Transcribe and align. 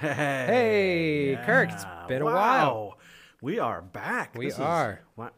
Hey, 0.00 1.36
Kirk, 1.44 1.70
it's 1.72 1.84
been 2.06 2.22
a 2.22 2.24
while. 2.24 2.98
We 3.40 3.58
are 3.58 3.82
back. 3.82 4.34
We 4.36 4.46
This 4.46 4.54
is- 4.54 4.60
are. 4.60 5.00
what? 5.16 5.34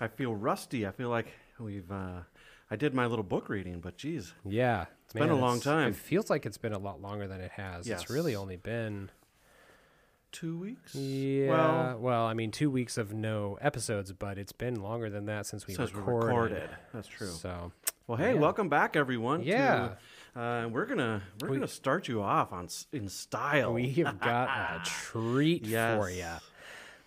I 0.00 0.08
feel 0.08 0.34
rusty. 0.34 0.84
I 0.86 0.90
feel 0.90 1.08
like 1.08 1.26
we've. 1.60 1.90
Uh, 1.90 2.22
I 2.70 2.76
did 2.76 2.94
my 2.94 3.06
little 3.06 3.22
book 3.24 3.48
reading, 3.48 3.80
but 3.80 3.96
geez, 3.96 4.34
Yeah. 4.44 4.86
It's 5.04 5.12
been 5.14 5.28
a 5.30 5.36
long 5.36 5.60
time. 5.60 5.90
It 5.90 5.96
feels 5.96 6.30
like 6.30 6.46
it's 6.46 6.56
been 6.58 6.72
a 6.72 6.78
lot 6.78 7.00
longer 7.00 7.28
than 7.28 7.40
it 7.40 7.52
has. 7.52 7.86
It's 7.86 8.08
really 8.10 8.34
only 8.34 8.56
been 8.56 9.10
two 10.32 10.58
weeks. 10.58 10.94
yeah. 10.94 11.50
Well, 11.50 11.98
Well, 12.00 12.24
I 12.24 12.34
mean, 12.34 12.50
two 12.50 12.70
weeks 12.70 12.96
of 12.98 13.12
no 13.12 13.58
episodes, 13.60 14.12
but 14.12 14.38
it's 14.38 14.52
been 14.52 14.82
longer 14.82 15.10
than 15.10 15.26
that 15.26 15.46
since 15.46 15.66
we 15.66 15.74
since 15.74 15.92
we 15.92 15.98
recorded. 16.00 16.26
recorded. 16.28 16.70
That's 16.94 17.06
true. 17.08 17.26
So 17.28 17.72
Well, 18.06 18.16
hey, 18.18 18.32
yeah. 18.34 18.40
welcome 18.40 18.68
back, 18.68 18.96
everyone. 18.96 19.40
to- 19.40 19.46
Yeah. 19.46 19.90
Uh, 20.36 20.68
we're 20.70 20.86
gonna 20.86 21.22
we're 21.40 21.48
We- 21.50 21.56
gonna 21.56 21.68
start 21.68 22.08
you 22.08 22.22
off 22.22 22.52
on 22.52 22.68
in 22.92 23.08
style. 23.08 23.72
we 23.74 23.90
have 23.94 24.18
got 24.20 24.48
a 24.48 24.82
treat 24.88 25.66
for 25.66 26.10
you. 26.10 26.26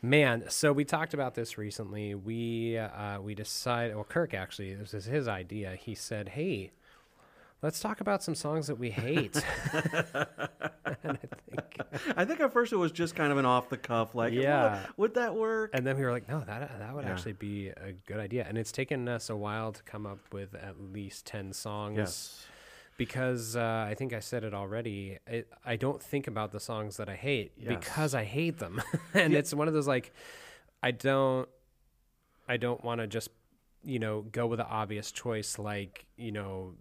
Man, 0.01 0.43
so 0.49 0.71
we 0.71 0.85
talked 0.85 1.13
about 1.15 1.34
this 1.34 1.57
recently. 1.57 2.13
We 2.13 2.77
uh, 2.77 3.20
we 3.21 3.34
decided. 3.34 3.95
Well, 3.95 4.03
Kirk 4.03 4.34
actually, 4.35 4.75
this 4.75 4.93
is 4.93 5.05
his 5.05 5.27
idea. 5.27 5.75
He 5.75 5.95
said, 5.95 6.29
"Hey, 6.29 6.71
let's 7.63 7.79
talk 7.79 8.01
about 8.01 8.21
some 8.21 8.35
songs 8.35 8.67
that 8.67 8.75
we 8.77 8.91
hate." 8.91 9.35
and 9.73 9.98
I 11.03 11.15
think, 11.15 11.77
I 12.17 12.26
think 12.26 12.39
at 12.39 12.53
first 12.53 12.71
it 12.71 12.76
was 12.77 12.91
just 12.91 13.15
kind 13.15 13.31
of 13.31 13.39
an 13.39 13.45
off 13.45 13.70
the 13.70 13.77
cuff, 13.77 14.13
like, 14.13 14.34
Yeah. 14.34 14.73
"Would- 14.81 14.98
would 14.98 15.13
that 15.15 15.34
work? 15.34 15.71
and 15.73 15.87
then 15.87 15.98
we 15.98 16.03
were 16.03 16.12
like, 16.12 16.29
"No, 16.29 16.41
that 16.41 16.77
that 16.77 16.93
would 16.93 17.05
Yeah. 17.05 17.12
actually 17.12 17.34
be 17.34 17.70
a 17.70 17.93
good 18.05 18.20
idea." 18.20 18.45
And 18.48 18.59
it's 18.59 18.71
taken 18.71 19.07
us 19.09 19.31
a 19.31 19.35
while 19.35 19.71
to 19.71 19.81
come 19.84 20.05
up 20.05 20.20
with 20.31 20.53
at 20.53 20.79
least 20.93 21.26
ten 21.26 21.51
songs. 21.53 21.98
yes. 21.98 22.45
Because 22.98 23.55
uh, 23.55 23.85
I 23.90 23.95
think 23.98 24.13
I 24.13 24.20
said 24.20 24.43
it 24.43 24.54
already. 24.54 25.18
It, 25.27 25.49
I 25.65 25.76
don't 25.76 26.01
think 26.01 26.27
about 26.27 26.51
the 26.51 26.60
songs 26.60 26.98
that 26.98 27.10
I 27.10 27.15
hate 27.15 27.52
Yes. 27.57 27.68
because 27.68 28.15
I 28.15 28.24
hate 28.24 28.57
them, 28.60 28.82
and 29.13 29.34
it's 29.34 29.54
one 29.54 29.68
of 29.68 29.74
those 29.74 29.87
like 29.87 30.13
I 30.82 30.91
don't, 30.91 31.48
I 32.48 32.57
don't 32.57 32.84
want 32.84 33.02
to 33.02 33.07
just 33.07 33.29
you 33.84 33.99
know 33.99 34.21
go 34.32 34.48
with 34.48 34.57
the 34.60 34.68
obvious 34.68 35.12
choice 35.12 35.60
like 35.60 36.05
you 36.18 36.32
know 36.32 36.74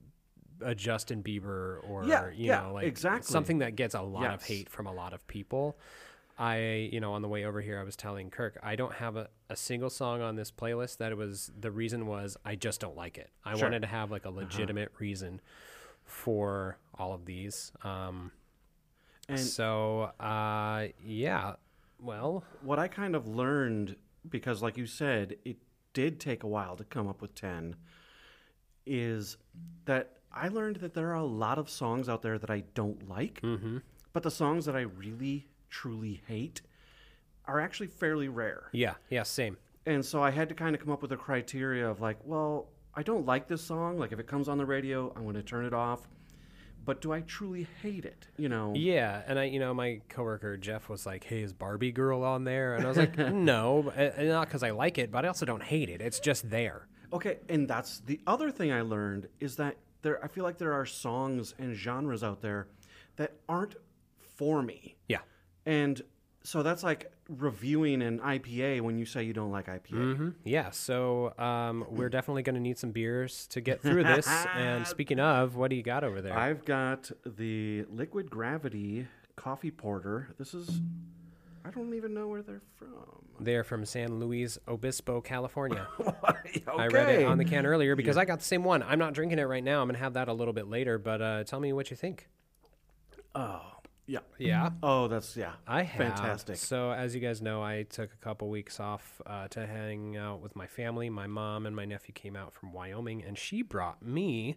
a 0.62 0.74
Justin 0.74 1.22
Bieber 1.22 1.78
or 1.88 2.04
Yeah, 2.06 2.28
you 2.30 2.46
yeah, 2.46 2.60
know 2.62 2.72
like 2.74 2.84
exactly. 2.86 3.30
something 3.30 3.58
that 3.58 3.74
gets 3.76 3.94
a 3.94 4.00
lot 4.02 4.32
of 4.32 4.42
hate 4.44 4.68
from 4.68 4.86
a 4.86 4.92
lot 4.92 5.12
of 5.12 5.26
people. 5.26 5.76
I, 6.36 6.88
you 6.92 6.98
know, 6.98 7.12
on 7.12 7.22
the 7.22 7.28
way 7.28 7.44
over 7.44 7.60
here, 7.60 7.78
I 7.78 7.84
was 7.84 7.94
telling 7.94 8.28
Kirk, 8.28 8.58
I 8.60 8.74
don't 8.74 8.94
have 8.94 9.14
a, 9.16 9.28
a 9.48 9.54
single 9.54 9.88
song 9.88 10.20
on 10.20 10.34
this 10.34 10.50
playlist 10.50 10.96
that 10.96 11.12
it 11.12 11.14
was 11.16 11.52
the 11.56 11.70
reason 11.70 12.08
was 12.08 12.36
I 12.44 12.56
just 12.56 12.80
don't 12.80 12.96
like 12.96 13.18
it. 13.18 13.30
I 13.44 13.54
Sure. 13.54 13.62
wanted 13.66 13.82
to 13.82 13.86
have 13.86 14.10
like 14.10 14.24
a 14.24 14.30
legitimate 14.30 14.90
reason 14.98 15.40
for 16.04 16.78
all 16.98 17.12
of 17.12 17.24
these. 17.24 17.72
Um, 17.82 18.30
And 19.28 19.40
so, 19.40 20.12
uh, 20.20 20.88
yeah, 21.02 21.54
well, 21.98 22.44
what 22.62 22.78
I 22.78 22.88
kind 22.88 23.14
of 23.16 23.26
learned, 23.26 23.96
because 24.28 24.62
like 24.62 24.76
you 24.76 24.86
said, 24.86 25.36
it 25.44 25.56
did 25.94 26.20
take 26.20 26.42
a 26.42 26.46
while 26.46 26.76
to 26.76 26.84
come 26.84 27.08
up 27.08 27.22
with 27.22 27.34
10, 27.34 27.76
is 28.86 29.36
that 29.86 30.18
I 30.32 30.48
learned 30.48 30.76
that 30.76 30.94
there 30.94 31.10
are 31.10 31.14
a 31.14 31.24
lot 31.24 31.58
of 31.58 31.70
songs 31.70 32.08
out 32.08 32.22
there 32.22 32.38
that 32.38 32.50
I 32.50 32.64
don't 32.74 33.08
like, 33.08 33.40
Mm-hmm. 33.42 33.78
but 34.12 34.22
the 34.22 34.30
songs 34.30 34.66
that 34.66 34.76
I 34.76 34.82
really, 34.82 35.48
truly 35.70 36.22
hate 36.26 36.60
are 37.46 37.60
actually 37.60 37.86
fairly 37.88 38.28
rare. 38.28 38.68
yeah, 38.72 38.94
yeah, 39.10 39.22
same. 39.22 39.56
And 39.86 40.04
so 40.04 40.22
I 40.22 40.30
had 40.30 40.48
to 40.48 40.54
kind 40.54 40.74
of 40.74 40.80
come 40.80 40.90
up 40.90 41.02
with 41.02 41.12
a 41.12 41.16
criteria 41.16 41.88
of 41.88 42.00
like, 42.00 42.16
well, 42.24 42.68
I 42.96 43.02
don't 43.02 43.26
like 43.26 43.48
this 43.48 43.62
song. 43.62 43.98
Like 43.98 44.12
if 44.12 44.18
it 44.18 44.26
comes 44.26 44.48
on 44.48 44.58
the 44.58 44.66
radio, 44.66 45.12
I'm 45.16 45.22
going 45.22 45.34
to 45.34 45.42
turn 45.42 45.64
it 45.64 45.74
off. 45.74 46.08
But 46.84 47.00
do 47.00 47.12
I 47.12 47.22
truly 47.22 47.66
hate 47.82 48.04
it? 48.04 48.26
You 48.36 48.50
know? 48.50 48.74
Yeah, 48.76 49.22
and 49.26 49.38
I, 49.38 49.44
you 49.44 49.58
know, 49.58 49.72
my 49.72 50.02
coworker 50.10 50.58
Jeff 50.58 50.90
was 50.90 51.06
like, 51.06 51.24
"Hey, 51.24 51.40
is 51.40 51.54
Barbie 51.54 51.92
Girl 51.92 52.22
on 52.22 52.44
there?" 52.44 52.74
And 52.76 52.84
I 52.84 52.88
was 52.88 52.98
like, 52.98 53.16
"No, 53.32 53.90
uh, 53.96 54.22
not 54.22 54.48
because 54.48 54.62
I 54.62 54.70
like 54.70 54.98
it, 54.98 55.10
but 55.10 55.24
I 55.24 55.28
also 55.28 55.46
don't 55.46 55.62
hate 55.62 55.88
it. 55.88 56.02
It's 56.02 56.20
just 56.20 56.50
there." 56.50 56.86
Okay, 57.10 57.38
and 57.48 57.66
that's 57.66 58.00
the 58.00 58.20
other 58.26 58.50
thing 58.50 58.70
I 58.70 58.82
learned 58.82 59.28
is 59.40 59.56
that 59.56 59.76
there 60.02 60.22
I 60.22 60.28
feel 60.28 60.44
like 60.44 60.58
there 60.58 60.74
are 60.74 60.84
songs 60.84 61.54
and 61.58 61.74
genres 61.74 62.22
out 62.22 62.42
there 62.42 62.68
that 63.16 63.32
aren't 63.48 63.76
for 64.36 64.62
me. 64.62 64.96
Yeah, 65.08 65.20
And 65.64 66.02
so 66.42 66.62
that's 66.62 66.82
like 66.82 67.10
reviewing 67.28 68.02
an 68.02 68.18
IPA 68.20 68.80
when 68.82 68.98
you 68.98 69.06
say 69.06 69.22
you 69.22 69.32
don't 69.32 69.50
like 69.50 69.66
IPA. 69.66 70.16
hmm 70.16 70.28
yeah. 70.44 70.70
So 70.70 71.32
um, 71.38 71.86
we're 71.90 72.08
definitely 72.10 72.42
going 72.42 72.54
to 72.54 72.60
need 72.60 72.78
some 72.78 72.90
beers 72.90 73.46
to 73.48 73.60
get 73.60 73.80
through 73.82 74.04
this. 74.04 74.26
and 74.28 74.86
speaking 74.86 75.20
of, 75.20 75.56
what 75.56 75.70
do 75.70 75.76
you 75.76 75.82
got 75.82 76.04
over 76.04 76.20
there? 76.20 76.36
I've 76.36 76.64
got 76.64 77.10
the 77.24 77.84
Liquid 77.90 78.30
Gravity 78.30 79.06
Coffee 79.36 79.70
Porter. 79.70 80.34
This 80.38 80.54
is 80.54 80.80
I 81.64 81.70
don't 81.70 81.94
even 81.94 82.12
know 82.12 82.28
where 82.28 82.42
they're 82.42 82.60
from. 82.76 82.90
They're 83.40 83.64
from 83.64 83.84
San 83.86 84.20
Luis 84.20 84.58
Obispo, 84.68 85.20
California. 85.22 85.88
okay. 86.00 86.62
I 86.68 86.86
read 86.88 87.20
it 87.20 87.24
on 87.24 87.38
the 87.38 87.44
can 87.44 87.64
earlier 87.64 87.96
because 87.96 88.16
I 88.18 88.26
got 88.26 88.38
the 88.40 88.44
same 88.44 88.64
one. 88.64 88.82
I'm 88.82 88.98
not 88.98 89.14
drinking 89.14 89.38
it 89.38 89.44
right 89.44 89.64
now. 89.64 89.80
I'm 89.80 89.88
gonna 89.88 89.98
have 89.98 90.12
that 90.14 90.28
a 90.28 90.32
little 90.32 90.52
bit 90.52 90.68
later. 90.68 90.98
But 90.98 91.22
uh, 91.22 91.44
tell 91.44 91.58
me 91.60 91.72
what 91.72 91.90
you 91.90 91.96
think. 91.96 92.28
Oh, 93.34 93.62
yeah. 94.06 94.18
Yeah. 94.38 94.70
Oh, 94.82 95.08
that's 95.08 95.36
yeah. 95.36 95.52
I 95.66 95.82
have. 95.82 96.14
Fantastic. 96.16 96.56
So, 96.56 96.92
as 96.92 97.14
you 97.14 97.20
guys 97.20 97.40
know, 97.42 97.62
I 97.62 97.84
took 97.84 98.12
a 98.12 98.24
couple 98.24 98.48
weeks 98.50 98.80
off 98.80 99.20
uh, 99.26 99.48
to 99.48 99.66
hang 99.66 100.16
out 100.16 100.40
with 100.40 100.54
my 100.56 100.66
family. 100.66 101.08
My 101.10 101.26
mom 101.26 101.66
and 101.66 101.74
my 101.74 101.84
nephew 101.84 102.12
came 102.12 102.36
out 102.36 102.52
from 102.52 102.72
Wyoming, 102.72 103.22
and 103.22 103.38
she 103.38 103.62
brought 103.62 104.02
me 104.02 104.56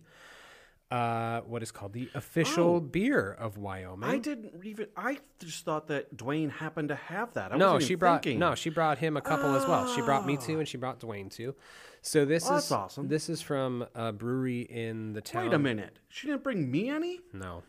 uh, 0.90 1.42
what 1.42 1.62
is 1.62 1.72
called 1.72 1.92
the 1.94 2.10
official 2.16 2.76
Oh. 2.76 2.80
beer 2.80 3.30
of 3.32 3.58
Wyoming. 3.58 4.10
I 4.10 4.18
didn't 4.20 4.64
even. 4.64 4.88
I 4.96 5.20
just 5.40 5.66
thought 5.66 5.88
that 5.88 6.16
Dwayne 6.16 6.50
happened 6.52 6.90
to 6.90 6.96
have 6.96 7.34
that. 7.34 7.52
I 7.54 7.58
no, 7.58 7.80
she 7.80 7.96
brought 7.96 8.24
thinking. 8.24 8.40
no, 8.40 8.56
she 8.56 8.70
brought 8.70 8.98
him 8.98 9.18
a 9.18 9.22
couple 9.22 9.54
as 9.56 9.68
well. 9.68 9.94
She 9.94 10.02
brought 10.02 10.26
me 10.26 10.38
two, 10.38 10.60
and 10.60 10.68
she 10.68 10.78
brought 10.78 11.00
Dwayne 11.02 11.30
two. 11.30 11.56
So 12.02 12.24
this 12.24 12.50
Oh, 12.50 12.56
is 12.56 12.72
awesome. 12.72 13.10
This 13.10 13.28
is 13.28 13.42
from 13.42 13.86
a 13.96 14.14
brewery 14.14 14.62
in 14.62 15.12
the 15.12 15.20
town. 15.22 15.44
Wait 15.46 15.54
a 15.54 15.60
minute. 15.60 16.00
She 16.08 16.28
didn't 16.28 16.44
bring 16.44 16.72
me 16.72 16.90
any. 16.90 17.20
No, 17.34 17.64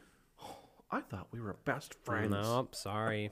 I 0.91 1.01
thought 1.01 1.29
we 1.33 1.41
were 1.41 1.57
best 1.65 1.95
friends. 2.05 2.31
no, 2.31 2.69
sorry. 2.73 3.31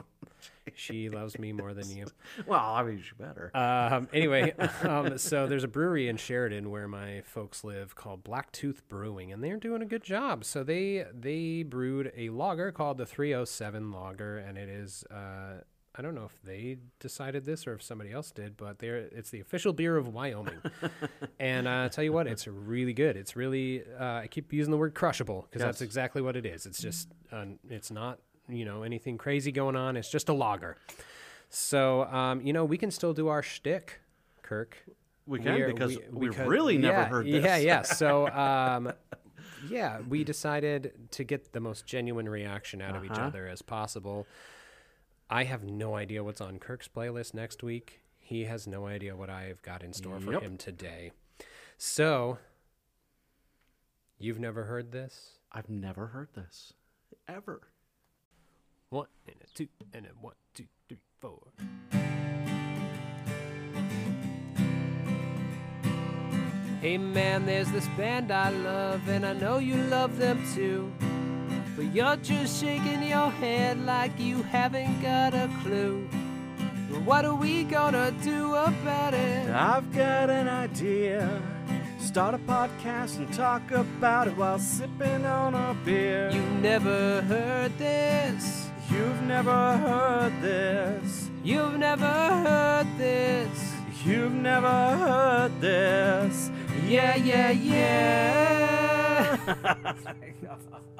she 0.75 1.09
loves 1.09 1.39
me 1.39 1.53
more 1.53 1.73
than 1.73 1.89
you. 1.91 2.07
Well, 2.47 2.61
I 2.61 2.83
mean, 2.83 3.03
she 3.03 3.13
better. 3.19 3.51
Um, 3.57 4.09
anyway, 4.13 4.53
um, 4.83 5.17
so 5.17 5.47
there's 5.47 5.65
a 5.65 5.69
brewery 5.69 6.09
in 6.09 6.17
Sheridan 6.19 6.71
where 6.71 6.87
my 6.87 7.23
folks 7.25 7.65
live 7.65 7.95
called 7.95 8.25
Blacktooth 8.25 8.83
Brewing, 8.89 9.33
and 9.33 9.43
they're 9.43 9.57
doing 9.57 9.81
a 9.81 9.87
good 9.87 10.03
job. 10.03 10.45
So 10.45 10.63
they 10.63 11.07
they 11.13 11.63
brewed 11.63 12.13
a 12.17 12.29
lager 12.29 12.73
called 12.73 12.99
the 12.99 13.07
307 13.07 13.91
Lager, 13.91 14.37
and 14.37 14.59
it 14.59 14.69
is 14.69 15.05
uh, 15.11 15.63
I 15.99 16.03
don't 16.03 16.15
know 16.15 16.25
if 16.27 16.43
they 16.43 16.77
decided 17.01 17.45
this 17.47 17.67
or 17.67 17.73
if 17.75 17.83
somebody 17.83 18.13
else 18.13 18.31
did, 18.31 18.57
but 18.57 18.79
they're 18.79 18.97
it's 18.97 19.31
the 19.31 19.41
official 19.41 19.73
beer 19.73 19.97
of 19.97 20.09
Wyoming. 20.09 20.61
and 21.41 21.67
uh, 21.67 21.85
I 21.85 21.89
tell 21.89 22.05
you 22.05 22.13
what, 22.13 22.27
it's 22.27 22.47
really 22.47 22.93
good. 22.93 23.17
It's 23.17 23.35
really 23.35 23.83
uh, 23.99 24.05
I 24.05 24.27
keep 24.31 24.53
using 24.53 24.71
the 24.71 24.77
word 24.77 24.95
crushable 24.95 25.47
because 25.49 25.63
that's 25.65 25.81
exactly 25.81 26.21
what 26.21 26.37
it 26.37 26.45
is. 26.45 26.67
It's 26.67 26.81
just 26.83 27.09
uh, 27.33 27.47
it's 27.71 27.91
not 27.91 28.19
you 28.49 28.65
know 28.65 28.83
anything 28.83 29.17
crazy 29.17 29.53
going 29.53 29.75
on. 29.77 29.97
It's 29.97 30.11
just 30.11 30.29
a 30.29 30.33
lager. 30.35 30.77
So, 31.49 32.05
um, 32.05 32.41
you 32.43 32.53
know, 32.53 32.65
we 32.65 32.77
can 32.77 32.91
still 32.91 33.15
do 33.15 33.29
our 33.29 33.43
shtick, 33.43 34.01
Kirk. 34.43 34.77
we 35.27 35.39
can 35.39 35.61
are- 35.61 35.69
because 35.73 35.97
we- 35.97 36.05
we, 36.11 36.29
because- 36.29 36.47
really 36.49 36.77
never 36.77 36.99
yeah, 36.99 37.05
heard 37.09 37.27
this. 37.27 37.45
Yeah, 37.45 37.57
yeah. 37.57 37.83
So, 37.83 38.29
um, 38.37 38.93
yeah, 39.71 40.01
we 40.09 40.25
decided 40.25 40.93
to 41.13 41.25
get 41.25 41.53
the 41.53 41.61
most 41.61 41.87
genuine 41.87 42.29
reaction 42.29 42.83
out 42.83 42.97
of 42.97 43.05
each 43.05 43.13
Uh-huh. 43.13 43.29
other 43.29 43.47
as 43.47 43.63
possible. 43.63 44.27
I 45.29 45.45
have 45.45 45.65
no 45.65 45.95
idea 45.97 46.23
what's 46.23 46.41
on 46.41 46.59
Kirk's 46.59 46.89
playlist 46.89 47.35
next 47.35 47.63
week. 47.63 48.01
He 48.19 48.45
has 48.45 48.67
no 48.67 48.87
idea 48.87 49.17
what 49.17 49.31
I've 49.31 49.63
got 49.63 49.83
in 49.83 49.93
store 49.93 50.21
for 50.21 50.33
Yep. 50.33 50.43
him 50.43 50.57
today. 50.57 51.13
So, 51.79 52.39
you've 54.19 54.39
never 54.41 54.65
heard 54.65 54.93
this? 54.93 55.39
I've 55.53 55.69
never 55.69 56.09
heard 56.09 56.29
this 56.35 56.73
ever. 57.29 57.69
One 58.89 59.09
and 59.27 59.37
a 59.43 59.47
two 59.55 59.69
and 59.93 60.07
a 60.07 60.11
one, 60.11 60.35
two, 60.55 60.67
three, 60.89 60.99
four. 61.21 61.53
Hey 66.81 66.99
man, 66.99 67.47
there's 67.47 67.71
this 67.73 67.89
band 67.97 68.31
I 68.31 68.51
love, 68.51 69.09
and 69.09 69.27
I 69.27 69.33
know 69.33 69.59
you 69.59 69.75
love 69.77 70.19
them 70.19 70.41
too. 70.55 70.93
But 71.77 71.95
you're 71.95 72.17
just 72.17 72.59
shaking 72.59 73.03
your 73.03 73.31
head 73.31 73.85
like 73.85 74.19
you 74.19 74.43
haven't 74.45 75.03
got 75.03 75.35
a 75.35 75.51
clue. 75.63 76.09
But 76.91 77.03
what 77.03 77.27
are 77.27 77.35
we 77.35 77.65
gonna 77.65 78.13
do 78.23 78.55
about 78.55 79.13
it? 79.13 79.51
I've 79.51 79.93
got 79.93 80.31
an 80.31 80.49
idea. 80.49 81.43
Start 81.99 82.35
a 82.35 82.39
podcast 82.39 83.19
and 83.19 83.31
talk 83.31 83.71
about 83.73 84.29
it 84.29 84.37
while 84.39 84.59
sipping 84.59 85.27
on 85.27 85.55
a 85.55 85.77
beer. 85.85 86.31
You 86.31 86.41
never 86.63 87.21
heard 87.23 87.77
this. 87.77 88.71
You've 88.91 89.21
never 89.25 89.77
heard 89.77 90.33
this. 90.41 91.29
You've 91.45 91.77
never 91.77 92.07
heard 92.07 92.87
this. 92.97 93.75
You've 94.03 94.33
never 94.33 94.97
heard 94.97 95.61
this. 95.61 96.51
Yeah, 96.87 97.17
yeah, 97.17 97.51
yeah. 97.51 99.37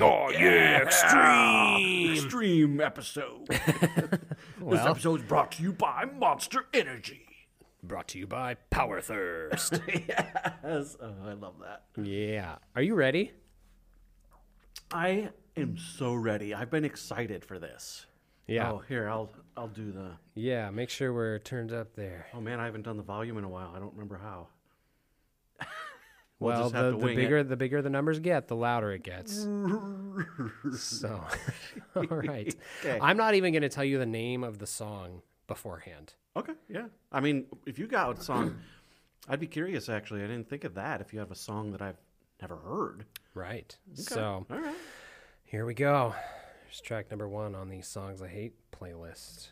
Oh 0.00 0.30
yeah, 0.30 0.82
extreme. 0.82 2.12
Extreme 2.14 2.80
episode. 2.80 3.46
this 3.48 4.20
Well, 4.60 4.88
episode 4.88 5.20
is 5.20 5.26
brought 5.26 5.52
to 5.52 5.62
you 5.62 5.72
by 5.72 6.04
Monster 6.04 6.66
Energy. 6.72 7.26
brought 7.82 8.08
to 8.08 8.18
you 8.18 8.26
by 8.26 8.54
Power 8.70 9.00
Thirst. 9.00 9.80
Yes. 10.08 10.96
Oh, 11.00 11.14
I 11.24 11.32
love 11.32 11.54
that. 11.62 11.84
yeah. 12.04 12.56
Are 12.76 12.82
you 12.82 12.94
ready? 12.94 13.32
I 14.92 15.30
am 15.56 15.76
so 15.78 16.14
ready. 16.14 16.54
I've 16.54 16.70
been 16.70 16.84
excited 16.84 17.44
for 17.44 17.58
this. 17.58 18.06
Yeah. 18.46 18.70
Oh, 18.72 18.82
here 18.88 19.08
I'll 19.08 19.30
I'll 19.56 19.68
do 19.68 19.90
the. 19.92 20.12
Yeah. 20.34 20.70
Make 20.70 20.90
sure 20.90 21.12
we're 21.12 21.38
turned 21.40 21.72
up 21.72 21.94
there. 21.96 22.26
Oh 22.34 22.40
man, 22.40 22.60
I 22.60 22.66
haven't 22.66 22.82
done 22.82 22.96
the 22.96 23.02
volume 23.02 23.36
in 23.38 23.44
a 23.44 23.48
while. 23.48 23.72
I 23.74 23.78
don't 23.78 23.92
remember 23.92 24.18
how. 24.18 24.48
We'll 26.40 26.52
well, 26.52 26.70
the, 26.70 26.90
the 26.90 26.96
wing 26.96 27.14
it. 27.14 27.22
bigger 27.22 27.42
the 27.42 27.56
bigger 27.56 27.82
the 27.82 27.90
numbers 27.90 28.20
get, 28.20 28.46
the 28.46 28.54
louder 28.54 28.92
it 28.92 29.02
gets. 29.02 29.34
so, 30.78 31.24
all 31.96 32.04
right. 32.04 32.54
Okay. 32.84 32.98
I'm 33.02 33.16
not 33.16 33.34
even 33.34 33.52
going 33.52 33.62
to 33.62 33.68
tell 33.68 33.84
you 33.84 33.98
the 33.98 34.06
name 34.06 34.44
of 34.44 34.58
the 34.58 34.66
song 34.66 35.22
beforehand. 35.48 36.14
Okay, 36.36 36.52
yeah. 36.68 36.86
I 37.10 37.20
mean, 37.20 37.46
if 37.66 37.78
you 37.78 37.88
got 37.88 38.16
a 38.16 38.22
song, 38.22 38.56
I'd 39.28 39.40
be 39.40 39.48
curious. 39.48 39.88
Actually, 39.88 40.22
I 40.22 40.28
didn't 40.28 40.48
think 40.48 40.62
of 40.62 40.74
that. 40.74 41.00
If 41.00 41.12
you 41.12 41.18
have 41.18 41.32
a 41.32 41.36
song 41.36 41.72
that 41.72 41.82
I've 41.82 41.98
never 42.40 42.56
heard. 42.56 43.04
Right. 43.34 43.76
So 43.94 44.46
All 44.48 44.58
right. 44.60 44.74
here 45.44 45.66
we 45.66 45.74
go. 45.74 46.14
Here's 46.64 46.80
track 46.80 47.10
number 47.10 47.28
one 47.28 47.56
on 47.56 47.68
the 47.68 47.82
songs 47.82 48.22
I 48.22 48.28
hate 48.28 48.54
playlist. 48.70 49.48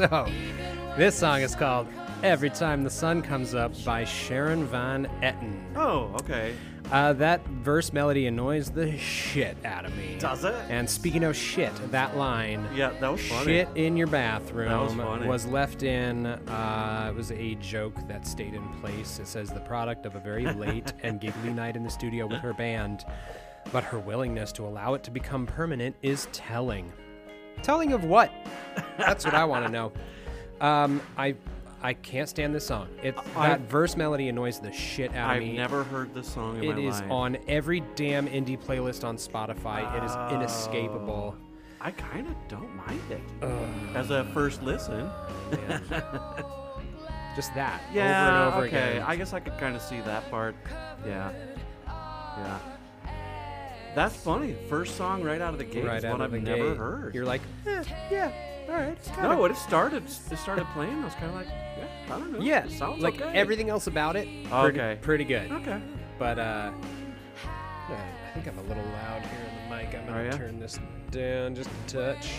So 0.00 0.26
this 0.96 1.14
song 1.14 1.42
is 1.42 1.54
called 1.54 1.86
Every 2.22 2.48
Time 2.48 2.84
the 2.84 2.90
Sun 2.90 3.20
Comes 3.20 3.54
Up 3.54 3.72
by 3.84 4.04
Sharon 4.04 4.64
Van 4.64 5.06
Etten. 5.20 5.60
Oh, 5.76 6.14
okay. 6.20 6.54
Uh, 6.90 7.12
that 7.12 7.46
verse 7.46 7.92
melody 7.92 8.26
annoys 8.26 8.70
the 8.70 8.96
shit 8.96 9.58
out 9.62 9.84
of 9.84 9.94
me. 9.98 10.16
Does 10.18 10.44
it? 10.44 10.54
And 10.70 10.88
speaking 10.88 11.22
of 11.22 11.36
shit, 11.36 11.70
that 11.90 12.16
line. 12.16 12.66
Yeah, 12.74 12.92
that 12.98 13.12
was 13.12 13.20
funny. 13.26 13.44
Shit 13.44 13.68
in 13.74 13.94
your 13.94 14.06
bathroom 14.06 14.96
was 14.96 15.26
was 15.26 15.46
left 15.46 15.82
in. 15.82 16.24
Uh, 16.24 17.08
it 17.10 17.14
was 17.14 17.30
a 17.32 17.56
joke 17.56 17.94
that 18.08 18.26
stayed 18.26 18.54
in 18.54 18.66
place. 18.80 19.18
It 19.18 19.26
says 19.26 19.50
the 19.50 19.60
product 19.60 20.06
of 20.06 20.14
a 20.14 20.20
very 20.20 20.46
late 20.54 20.94
and 21.02 21.20
giggly 21.20 21.52
night 21.52 21.76
in 21.76 21.82
the 21.82 21.90
studio 21.90 22.26
with 22.26 22.40
her 22.40 22.54
band, 22.54 23.04
but 23.70 23.84
her 23.84 23.98
willingness 23.98 24.50
to 24.52 24.66
allow 24.66 24.94
it 24.94 25.02
to 25.02 25.10
become 25.10 25.46
permanent 25.46 25.94
is 26.00 26.26
telling. 26.32 26.90
Telling 27.62 27.92
of 27.92 28.04
what? 28.04 28.32
That's 28.98 29.24
what 29.24 29.34
I 29.34 29.44
want 29.44 29.66
to 29.66 29.72
know. 29.72 29.92
Um, 30.60 31.00
I 31.16 31.34
I 31.82 31.94
can't 31.94 32.28
stand 32.28 32.54
this 32.54 32.66
song. 32.66 32.88
It 33.02 33.14
I- 33.36 33.48
that 33.48 33.60
verse 33.62 33.96
melody 33.96 34.28
annoys 34.28 34.60
the 34.60 34.70
shit 34.72 35.14
out 35.14 35.36
of 35.36 35.42
me. 35.42 35.50
I've 35.52 35.56
never 35.56 35.84
heard 35.84 36.12
this 36.14 36.28
song 36.28 36.58
in 36.58 36.64
It 36.64 36.76
my 36.76 36.82
is 36.82 37.00
life. 37.00 37.10
on 37.10 37.38
every 37.48 37.80
damn 37.96 38.26
indie 38.28 38.58
playlist 38.58 39.02
on 39.04 39.16
Spotify. 39.16 39.96
it 39.96 40.04
is 40.04 40.12
inescapable. 40.32 41.36
I 41.80 41.90
kind 41.92 42.26
of 42.26 42.34
don't 42.48 42.76
mind 42.76 43.00
it 43.10 43.22
as 43.96 44.10
a 44.10 44.24
first 44.34 44.62
listen. 44.62 45.08
Man. 45.50 45.82
Just 47.36 47.54
that 47.54 47.80
Yeah, 47.94 48.26
over 48.26 48.36
and 48.36 48.54
over 48.54 48.66
okay. 48.66 48.90
again. 48.96 49.02
I 49.06 49.16
guess 49.16 49.32
I 49.32 49.40
could 49.40 49.56
kind 49.56 49.74
of 49.76 49.80
see 49.80 50.00
that 50.00 50.28
part. 50.30 50.54
Yeah, 51.06 51.30
yeah. 51.86 52.58
That's 53.94 54.16
funny. 54.16 54.56
First 54.68 54.96
song 54.96 55.22
right 55.22 55.40
out 55.40 55.52
of 55.52 55.58
the 55.58 55.64
gate 55.64 55.84
right 55.84 55.98
is 55.98 56.04
out 56.04 56.12
one 56.12 56.20
of 56.20 56.32
I've 56.34 56.42
never 56.42 56.70
gate, 56.70 56.76
heard. 56.76 57.14
You're 57.14 57.24
like, 57.24 57.40
eh, 57.66 57.82
yeah, 58.10 58.32
all 58.68 58.74
right. 58.76 58.88
It's 58.92 59.08
kinda, 59.08 59.22
no, 59.30 59.40
when 59.40 59.50
it 59.50 59.56
started, 59.56 60.04
it 60.04 60.38
started 60.38 60.66
playing. 60.74 61.00
I 61.00 61.04
was 61.04 61.14
kind 61.14 61.26
of 61.26 61.34
like, 61.34 61.48
yeah, 61.48 61.86
I 62.06 62.18
don't 62.18 62.32
know. 62.32 62.38
yeah, 62.40 62.64
it 62.64 62.70
sounds 62.72 63.02
like 63.02 63.20
okay. 63.20 63.36
everything 63.36 63.68
else 63.68 63.86
about 63.88 64.16
it, 64.16 64.26
pretty, 64.48 64.80
Okay. 64.80 64.98
pretty 65.02 65.24
good. 65.24 65.50
Okay. 65.50 65.80
But 66.18 66.38
uh, 66.38 66.70
I 67.88 68.32
think 68.34 68.46
I'm 68.46 68.58
a 68.58 68.62
little 68.62 68.84
loud 68.84 69.22
here 69.22 69.40
in 69.48 69.54
the 69.56 69.59
mic. 69.84 69.94
I'm 69.94 70.06
gonna 70.06 70.18
Are 70.18 70.24
ya? 70.24 70.32
turn 70.32 70.58
this 70.58 70.78
down 71.10 71.54
just 71.54 71.70
a 71.70 71.90
touch. 71.90 72.30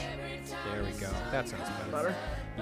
There 0.72 0.84
we 0.84 0.92
go. 0.92 1.10
That 1.32 1.48
sounds 1.48 1.70
better. 1.70 1.92
Better? 1.92 2.16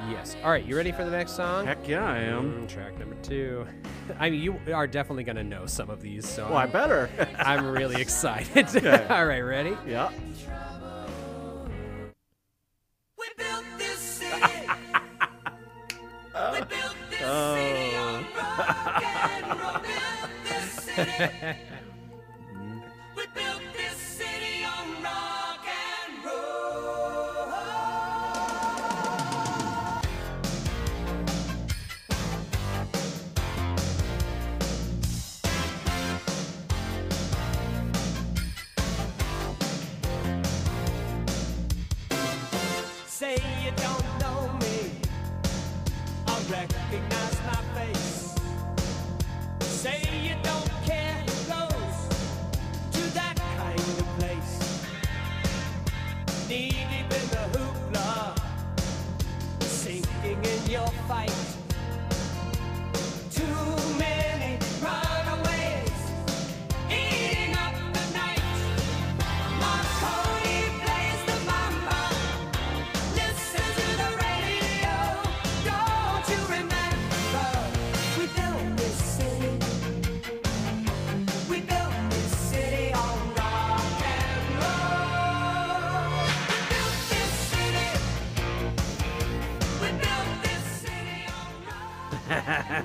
Yes. 0.09 0.35
All 0.43 0.51
right, 0.51 0.63
you 0.63 0.75
ready 0.75 0.91
for 0.91 1.03
the 1.03 1.11
next 1.11 1.31
song? 1.35 1.65
Heck 1.65 1.87
yeah, 1.87 2.05
I 2.05 2.19
am. 2.19 2.63
Mm, 2.65 2.69
track 2.69 2.97
number 2.99 3.15
two. 3.21 3.65
I 4.19 4.29
mean, 4.29 4.41
you 4.41 4.59
are 4.73 4.87
definitely 4.87 5.23
gonna 5.23 5.43
know 5.43 5.65
some 5.65 5.89
of 5.89 6.01
these, 6.01 6.27
so 6.27 6.47
Well, 6.47 6.57
I 6.57 6.63
I'm, 6.63 6.71
better. 6.71 7.09
I'm 7.39 7.65
really 7.67 8.01
excited. 8.01 8.67
Okay. 8.75 9.07
All 9.09 9.25
right, 9.25 9.41
ready? 9.41 9.77
yeah. 9.87 10.09
We 13.17 13.25
built 13.37 13.65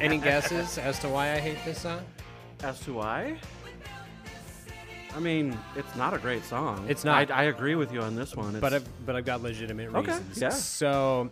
Any 0.05 0.19
guesses 0.19 0.77
as 0.77 0.99
to 0.99 1.09
why 1.09 1.33
I 1.33 1.39
hate 1.39 1.57
this 1.65 1.81
song? 1.81 2.01
As 2.63 2.79
to 2.81 2.93
why? 2.93 3.39
I 5.17 5.19
mean, 5.19 5.59
it's 5.77 5.97
not 5.97 6.13
a 6.13 6.19
great 6.19 6.45
song. 6.45 6.85
It's 6.91 7.05
not. 7.05 7.31
I, 7.31 7.35
I 7.35 7.43
agree 7.45 7.75
with 7.75 7.91
you 7.91 8.03
on 8.03 8.15
this 8.15 8.37
one. 8.37 8.51
It's, 8.57 8.61
But 8.61 8.75
I've, 8.75 9.07
but 9.07 9.17
I've 9.17 9.25
got 9.25 9.43
legitimate 9.43 9.91
reasons. 9.91 10.09
Okay, 10.37 10.41
yeah. 10.43 10.49
So 10.51 11.31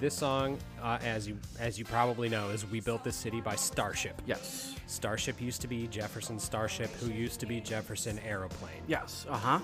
this 0.00 0.12
song, 0.14 0.58
uh, 0.82 0.98
as 1.04 1.28
you 1.28 1.38
as 1.60 1.78
you 1.78 1.84
probably 1.84 2.28
know, 2.28 2.48
is 2.48 2.68
"We 2.68 2.80
Built 2.80 3.04
This 3.04 3.14
City" 3.14 3.40
by 3.40 3.54
Starship. 3.54 4.20
yes, 4.26 4.74
Starship 4.88 5.40
used 5.40 5.60
to 5.60 5.68
be 5.68 5.86
Jefferson 5.86 6.40
Starship, 6.40 6.90
who 6.96 7.12
used 7.12 7.38
to 7.40 7.46
be 7.46 7.60
Jefferson 7.60 8.18
Airplane. 8.26 8.82
yes, 8.88 9.24
uh 9.30 9.36
huh. 9.36 9.58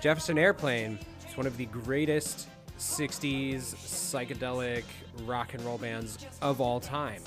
Jefferson 0.00 0.38
Airplane 0.38 0.98
is 1.28 1.36
one 1.36 1.46
of 1.46 1.58
the 1.58 1.66
greatest 1.66 2.48
60s 2.80 3.74
psychedelic 3.74 4.84
rock 5.24 5.52
and 5.54 5.62
roll 5.64 5.78
bands 5.78 6.18
of 6.40 6.60
all 6.60 6.80
time. 6.80 7.22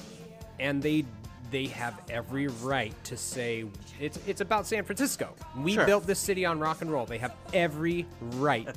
And 0.59 0.81
they 0.81 1.05
they 1.51 1.67
have 1.67 2.01
every 2.09 2.47
right 2.47 2.93
to 3.03 3.15
say 3.15 3.65
it's 3.99 4.17
it's 4.25 4.41
about 4.41 4.65
San 4.65 4.83
Francisco. 4.83 5.35
We 5.57 5.75
Sure. 5.75 5.85
built 5.85 6.07
this 6.07 6.19
city 6.19 6.43
on 6.45 6.59
rock 6.59 6.81
and 6.81 6.91
roll. 6.91 7.05
They 7.05 7.19
have 7.19 7.35
every 7.53 8.07
right 8.21 8.67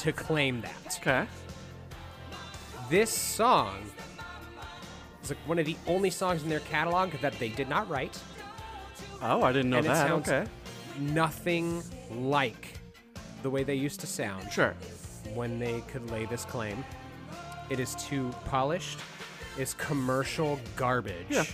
to 0.00 0.12
claim 0.26 0.60
that. 0.60 0.98
Okay. 1.00 1.26
This 2.90 3.10
song 3.10 3.78
is 5.22 5.30
like 5.30 5.38
one 5.46 5.58
of 5.58 5.64
the 5.64 5.76
only 5.86 6.10
songs 6.10 6.42
in 6.42 6.48
their 6.50 6.60
catalog 6.60 7.12
that 7.22 7.38
they 7.38 7.48
did 7.48 7.68
not 7.68 7.88
write. 7.88 8.20
Oh, 9.22 9.42
I 9.42 9.52
didn't 9.52 9.70
know 9.70 9.78
and 9.78 9.86
that. 9.86 10.10
Okay. 10.10 10.44
nothing 10.98 11.82
like 12.10 12.78
the 13.42 13.48
way 13.50 13.64
they 13.64 13.74
used 13.74 14.00
to 14.00 14.06
sound 14.06 14.52
Sure. 14.52 14.74
When 15.34 15.58
they 15.58 15.80
could 15.88 16.10
lay 16.10 16.24
this 16.26 16.44
claim. 16.44 16.84
It 17.70 17.78
is 17.80 17.94
too 17.96 18.30
polished, 18.46 18.98
it's 19.58 19.74
commercial 19.74 20.58
garbage, 20.76 21.26
Yeah, 21.28 21.44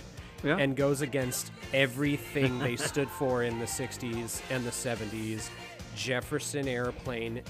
yeah. 0.43 0.57
and 0.57 0.75
goes 0.75 1.01
against 1.01 1.51
everything 1.73 2.57
they 2.59 2.75
stood 2.89 3.09
for 3.09 3.43
in 3.43 3.59
the 3.59 3.65
60s 3.65 4.41
and 4.49 4.65
the 4.65 4.71
70s. 4.71 5.49
Jefferson 5.95 6.67
Airplane 6.67 7.41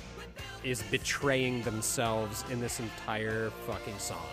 is 0.63 0.81
betraying 0.83 1.61
themselves 1.63 2.43
in 2.49 2.59
this 2.59 2.79
entire 2.79 3.49
fucking 3.65 3.97
song. 3.99 4.25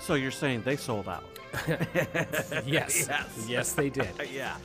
So 0.00 0.14
you're 0.14 0.30
saying 0.30 0.62
they 0.64 0.76
sold 0.76 1.08
out? 1.08 1.24
Yes. 2.66 3.08
yes. 3.48 3.72
they 3.72 3.88
did. 3.90 4.08
yeah. 4.32 4.56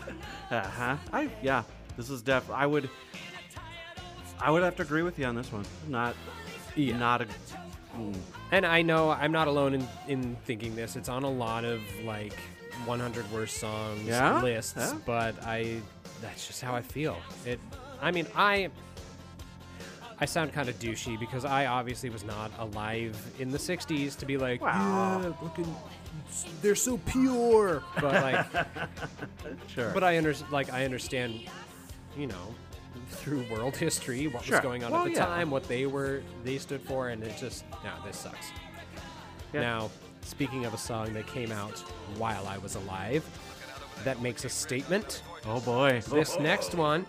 Uh 0.50 0.62
huh. 0.62 0.98
I 1.14 1.30
yeah. 1.42 1.64
This 1.98 2.10
is 2.10 2.22
def. 2.22 2.50
I 2.50 2.66
would. 2.66 2.90
I 4.42 4.50
would 4.52 4.64
have 4.64 4.76
to 4.78 4.82
agree 4.84 5.04
with 5.04 5.20
you 5.20 5.26
on 5.26 5.36
this 5.36 5.52
one. 5.52 5.66
Not. 5.88 6.16
Yeah. 6.76 6.98
Not 6.98 7.22
a. 7.22 7.26
Mm. 7.98 8.16
And 8.52 8.66
I 8.66 8.82
know 8.82 9.12
I'm 9.12 9.32
not 9.32 9.48
alone 9.48 9.74
in, 9.74 9.88
in 10.08 10.36
thinking 10.46 10.76
this. 10.76 10.96
It's 10.96 11.10
on 11.10 11.24
a 11.24 11.30
lot 11.30 11.64
of 11.66 11.82
like 12.06 12.34
100 12.86 13.32
worst 13.32 13.58
songs 13.58 14.02
Yeah? 14.04 14.42
lists, 14.42 14.74
Yeah. 14.78 14.94
but 15.06 15.36
I 15.46 15.82
that's 16.22 16.48
just 16.48 16.62
how 16.62 16.74
I 16.74 16.82
feel. 16.82 17.18
It 17.46 17.60
I 18.02 18.12
mean, 18.12 18.28
I 18.36 18.70
I 20.20 20.26
sound 20.26 20.54
kind 20.54 20.70
of 20.70 20.78
douchey 20.80 21.20
because 21.20 21.46
I 21.46 21.66
obviously 21.66 22.10
was 22.10 22.24
not 22.24 22.52
alive 22.60 23.18
in 23.40 23.50
the 23.50 23.58
60s 23.58 24.18
to 24.20 24.26
be 24.26 24.38
like, 24.38 24.62
Wow. 24.62 25.36
yeah, 25.58 25.66
they're 26.62 26.76
so 26.76 26.98
pure. 26.98 27.84
But 28.00 28.14
like 28.24 28.46
Sure. 29.68 29.92
but 29.94 30.04
I 30.04 30.18
under, 30.18 30.34
like 30.52 30.72
I 30.72 30.86
understand, 30.86 31.42
you 32.18 32.28
know, 32.28 32.56
through 33.10 33.46
world 33.52 33.76
history 33.76 34.28
what 34.28 34.44
Sure. 34.44 34.58
was 34.58 34.64
going 34.64 34.84
on 34.84 34.92
Well, 34.92 35.02
at 35.02 35.06
the 35.14 35.20
yeah. 35.20 35.26
time, 35.26 35.50
what 35.52 35.68
they 35.68 35.86
were 35.86 36.22
they 36.44 36.58
stood 36.58 36.82
for, 36.82 37.10
and 37.10 37.24
it 37.24 37.38
just 37.38 37.66
no, 37.84 37.92
this 38.06 38.18
sucks. 38.18 38.48
Yeah. 39.54 39.62
Now, 39.62 39.90
speaking 40.22 40.66
of 40.66 40.74
a 40.74 40.78
song 40.78 41.14
that 41.14 41.28
came 41.28 41.52
out 41.52 41.78
while 42.18 42.48
I 42.48 42.58
was 42.58 42.76
alive, 42.76 43.26
that 44.04 44.22
makes 44.22 44.46
a 44.46 44.50
statement. 44.50 45.24
oh 45.46 45.60
boy. 45.60 46.02
This 46.10 46.40
next 46.40 46.74
one, 46.76 47.06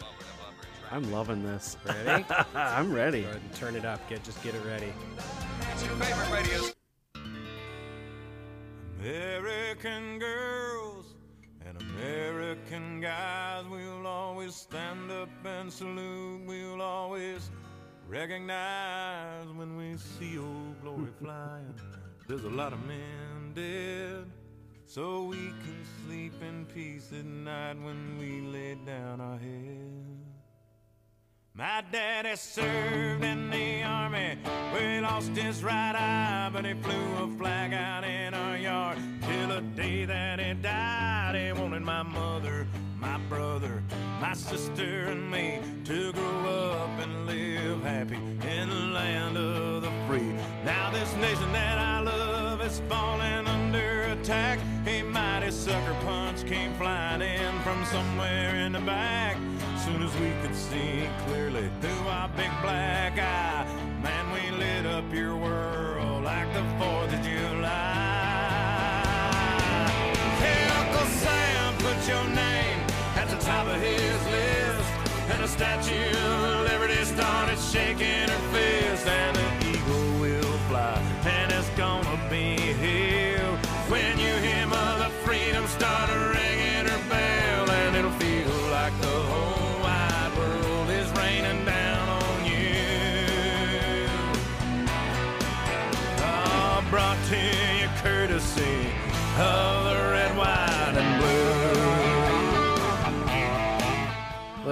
I'm 0.90 1.10
loving 1.12 1.42
this. 1.44 1.76
ready? 1.86 2.24
I'm 2.54 2.92
ready. 2.92 3.22
Go 3.22 3.28
ahead 3.30 3.40
and 3.42 3.54
turn 3.54 3.76
it 3.76 3.84
up. 3.84 4.06
Get 4.08 4.22
just 4.24 4.42
get 4.42 4.54
it 4.54 4.64
ready. 4.66 4.92
American 5.82 6.28
girls 6.28 6.74
and 9.00 9.00
American 9.00 10.18
guys, 13.02 13.64
we'll 13.68 14.06
always 14.06 14.54
stand 14.54 15.10
up 15.10 15.28
and 15.44 15.72
salute. 15.72 16.42
We'll 16.46 16.80
always 16.80 17.50
recognize 18.08 19.46
when 19.56 19.76
we 19.76 19.96
see 19.96 20.38
old 20.38 20.80
glory 20.82 21.10
flying. 21.20 21.74
There's 22.28 22.44
a 22.44 22.50
lot 22.50 22.72
of 22.72 22.84
men 22.86 23.52
dead, 23.54 24.30
so 24.86 25.24
we 25.24 25.36
can 25.36 25.84
sleep 26.06 26.34
in 26.40 26.64
peace 26.66 27.10
at 27.12 27.24
night 27.24 27.76
when 27.82 28.18
we 28.18 28.40
lay 28.40 28.76
down 28.86 29.20
our 29.20 29.38
heads. 29.38 30.11
My 31.54 31.84
daddy 31.92 32.34
served 32.34 33.22
in 33.22 33.50
the 33.50 33.82
army 33.82 34.38
where 34.72 34.94
he 34.94 35.00
lost 35.00 35.36
his 35.36 35.62
right 35.62 35.94
eye, 35.94 36.48
but 36.50 36.64
he 36.64 36.72
flew 36.72 37.24
a 37.24 37.28
flag 37.36 37.74
out 37.74 38.04
in 38.04 38.32
our 38.32 38.56
yard 38.56 38.96
till 39.20 39.48
the 39.48 39.60
day 39.60 40.06
that 40.06 40.40
he 40.40 40.54
died. 40.54 41.34
He 41.34 41.52
wanted 41.52 41.82
my 41.82 42.04
mother, 42.04 42.66
my 42.98 43.18
brother, 43.28 43.82
my 44.18 44.32
sister, 44.32 45.08
and 45.08 45.30
me 45.30 45.60
to 45.84 46.10
grow 46.14 46.70
up 46.70 46.98
and 47.00 47.26
live 47.26 47.82
happy 47.82 48.16
in 48.16 48.70
the 48.70 48.86
land 48.94 49.36
of 49.36 49.82
the 49.82 49.92
free. 50.08 50.32
Now 50.64 50.90
this 50.90 51.14
nation 51.16 51.52
that 51.52 51.76
I 51.76 52.00
love 52.00 52.62
is 52.62 52.80
falling 52.88 53.46
under 53.46 54.04
attack. 54.04 54.58
A 54.86 55.02
mighty 55.02 55.50
sucker 55.50 55.96
punch 56.00 56.46
came 56.46 56.72
flying 56.76 57.20
in 57.20 57.60
from 57.60 57.84
somewhere 57.84 58.54
in 58.56 58.72
the 58.72 58.80
back. 58.80 59.36
Soon 59.92 60.02
as 60.04 60.16
we 60.16 60.32
could 60.40 60.56
see 60.56 61.06
clearly 61.26 61.68
through 61.82 62.08
our 62.08 62.26
big 62.28 62.50
black 62.62 63.18
eye, 63.18 63.66
man, 64.02 64.32
we 64.32 64.50
lit 64.56 64.86
up 64.86 65.04
your 65.12 65.36
world 65.36 66.24
like 66.24 66.50
the 66.54 66.60
4th 66.80 67.12
of 67.12 67.22
July. 67.22 67.68
Hey, 70.40 70.64
Uncle 70.80 71.06
Sam, 71.08 71.76
put 71.76 72.08
your 72.08 72.24
name 72.34 72.80
at 73.16 73.28
the 73.28 73.36
top 73.36 73.66
of 73.66 73.78
his 73.82 74.24
list. 74.30 74.90
And 75.30 75.42
the 75.42 75.48
Statue 75.48 76.16
of 76.16 76.70
Liberty 76.70 77.04
started 77.04 77.58
shaking 77.58 78.21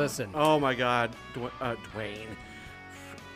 Listen, 0.00 0.30
Oh 0.34 0.58
my 0.58 0.74
God, 0.74 1.14
Dw- 1.34 1.50
uh, 1.60 1.76
Dwayne, 1.94 2.26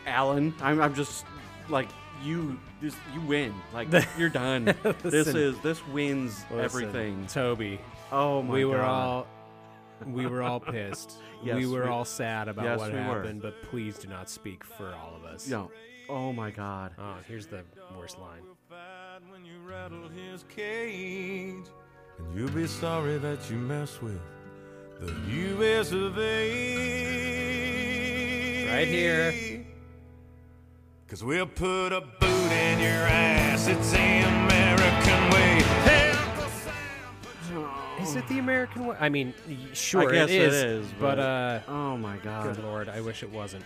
Alan. 0.06 0.54
I'm, 0.60 0.80
I'm 0.80 0.94
just 0.94 1.24
like 1.68 1.88
you. 2.22 2.58
This, 2.80 2.94
you 3.12 3.20
win. 3.22 3.54
Like 3.72 3.88
you're 4.18 4.28
done. 4.28 4.64
this 4.82 5.04
Listen. 5.04 5.36
is 5.36 5.58
this 5.60 5.86
wins 5.88 6.44
listen, 6.50 6.60
everything. 6.64 7.26
Toby. 7.26 7.80
Oh 8.12 8.42
my 8.42 8.54
we 8.54 8.62
God. 8.62 8.68
were 8.70 8.82
all 8.82 9.26
we 10.06 10.26
were 10.26 10.42
all 10.42 10.60
pissed. 10.60 11.12
Yes, 11.44 11.56
we 11.56 11.66
were 11.66 11.82
we- 11.82 11.88
all 11.90 12.06
sad 12.06 12.48
about 12.48 12.64
yes, 12.64 12.78
what 12.78 12.90
we 12.90 12.96
were. 12.96 13.02
happened, 13.04 13.42
but 13.42 13.62
please 13.64 13.98
do 13.98 14.08
not 14.08 14.30
speak 14.30 14.64
for 14.64 14.94
all 14.94 15.14
of 15.14 15.24
us. 15.26 15.46
No. 15.46 15.70
Oh 16.08 16.32
my 16.32 16.50
God. 16.50 16.92
Oh, 16.98 17.16
here's 17.28 17.46
the 17.46 17.64
worst 17.94 18.18
line. 18.18 18.40
Fight 18.70 19.20
when 19.30 19.44
you 19.44 19.58
rattle 19.68 20.08
his 20.08 20.44
cage, 20.48 21.66
and 22.18 22.34
you'll 22.38 22.48
be 22.48 22.66
sorry 22.66 23.18
that 23.18 23.50
you 23.50 23.58
mess 23.58 24.00
with 24.00 24.18
the 25.06 25.12
U.S. 25.30 25.92
of 25.92 26.18
A. 26.18 26.64
Right 28.70 28.88
here. 28.88 29.64
Cause 31.08 31.22
we'll 31.22 31.46
put 31.46 31.88
a 31.92 32.00
boot 32.00 32.50
in 32.52 32.80
your 32.80 32.90
ass. 32.90 33.68
It's 33.68 33.92
the 33.92 33.98
American 33.98 35.30
way. 35.30 35.62
Hey, 35.84 36.10
Uncle 36.10 36.48
Sam, 36.48 36.72
put 37.22 37.36
your 37.52 37.70
Is 38.00 38.16
it 38.16 38.26
the 38.28 38.38
American 38.40 38.86
way? 38.86 38.96
I 38.98 39.08
mean, 39.10 39.32
y- 39.46 39.56
sure 39.74 40.10
guess 40.10 40.28
it 40.30 40.34
it 40.40 40.42
is, 40.48 40.54
is, 40.54 40.86
but 40.98 41.16
but- 41.16 41.18
uh, 41.20 41.60
Oh 41.68 41.96
my 41.96 42.16
God. 42.16 42.42
good 42.54 42.64
lord, 42.64 42.88
I 42.88 43.00
wish 43.00 43.22
it 43.22 43.30
wasn't. 43.30 43.64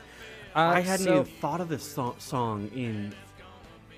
Uh, 0.54 0.59
I 0.59 0.80
hadn't 0.80 1.07
so- 1.07 1.21
even 1.21 1.25
thought 1.40 1.61
of 1.62 1.68
this 1.71 1.85
so- 1.90 2.16
song 2.18 2.71
in 2.75 3.14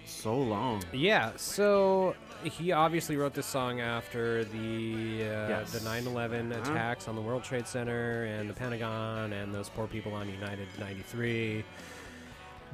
so 0.05 0.37
long. 0.37 0.85
Yeah, 0.93 1.33
so 1.37 2.15
he 2.45 2.73
obviously 2.73 3.17
wrote 3.17 3.35
this 3.35 3.47
song 3.47 3.81
after 3.81 4.45
the 4.45 5.23
uh, 5.23 5.49
Yes. 5.49 5.73
the 5.73 5.81
9/11 5.81 6.53
Uh-huh. 6.53 6.61
attacks 6.73 7.09
on 7.09 7.15
the 7.15 7.21
World 7.23 7.45
Trade 7.45 7.67
Center 7.67 8.25
and 8.25 8.49
the 8.49 8.55
Pentagon 8.55 9.33
and 9.33 9.55
those 9.55 9.69
poor 9.69 9.87
people 9.87 10.13
on 10.15 10.29
United 10.29 10.69
93. 10.79 11.65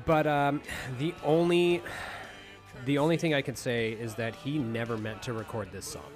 But 0.04 0.26
um, 0.26 0.61
the 0.99 1.14
only 1.25 1.82
The 2.85 2.99
only 2.99 3.16
thing 3.16 3.32
I 3.32 3.40
can 3.40 3.56
say 3.56 3.92
is 3.92 4.14
that 4.16 4.35
he 4.35 4.58
never 4.58 4.99
meant 4.99 5.23
to 5.23 5.32
record 5.32 5.73
this 5.73 5.87
song. 5.87 6.11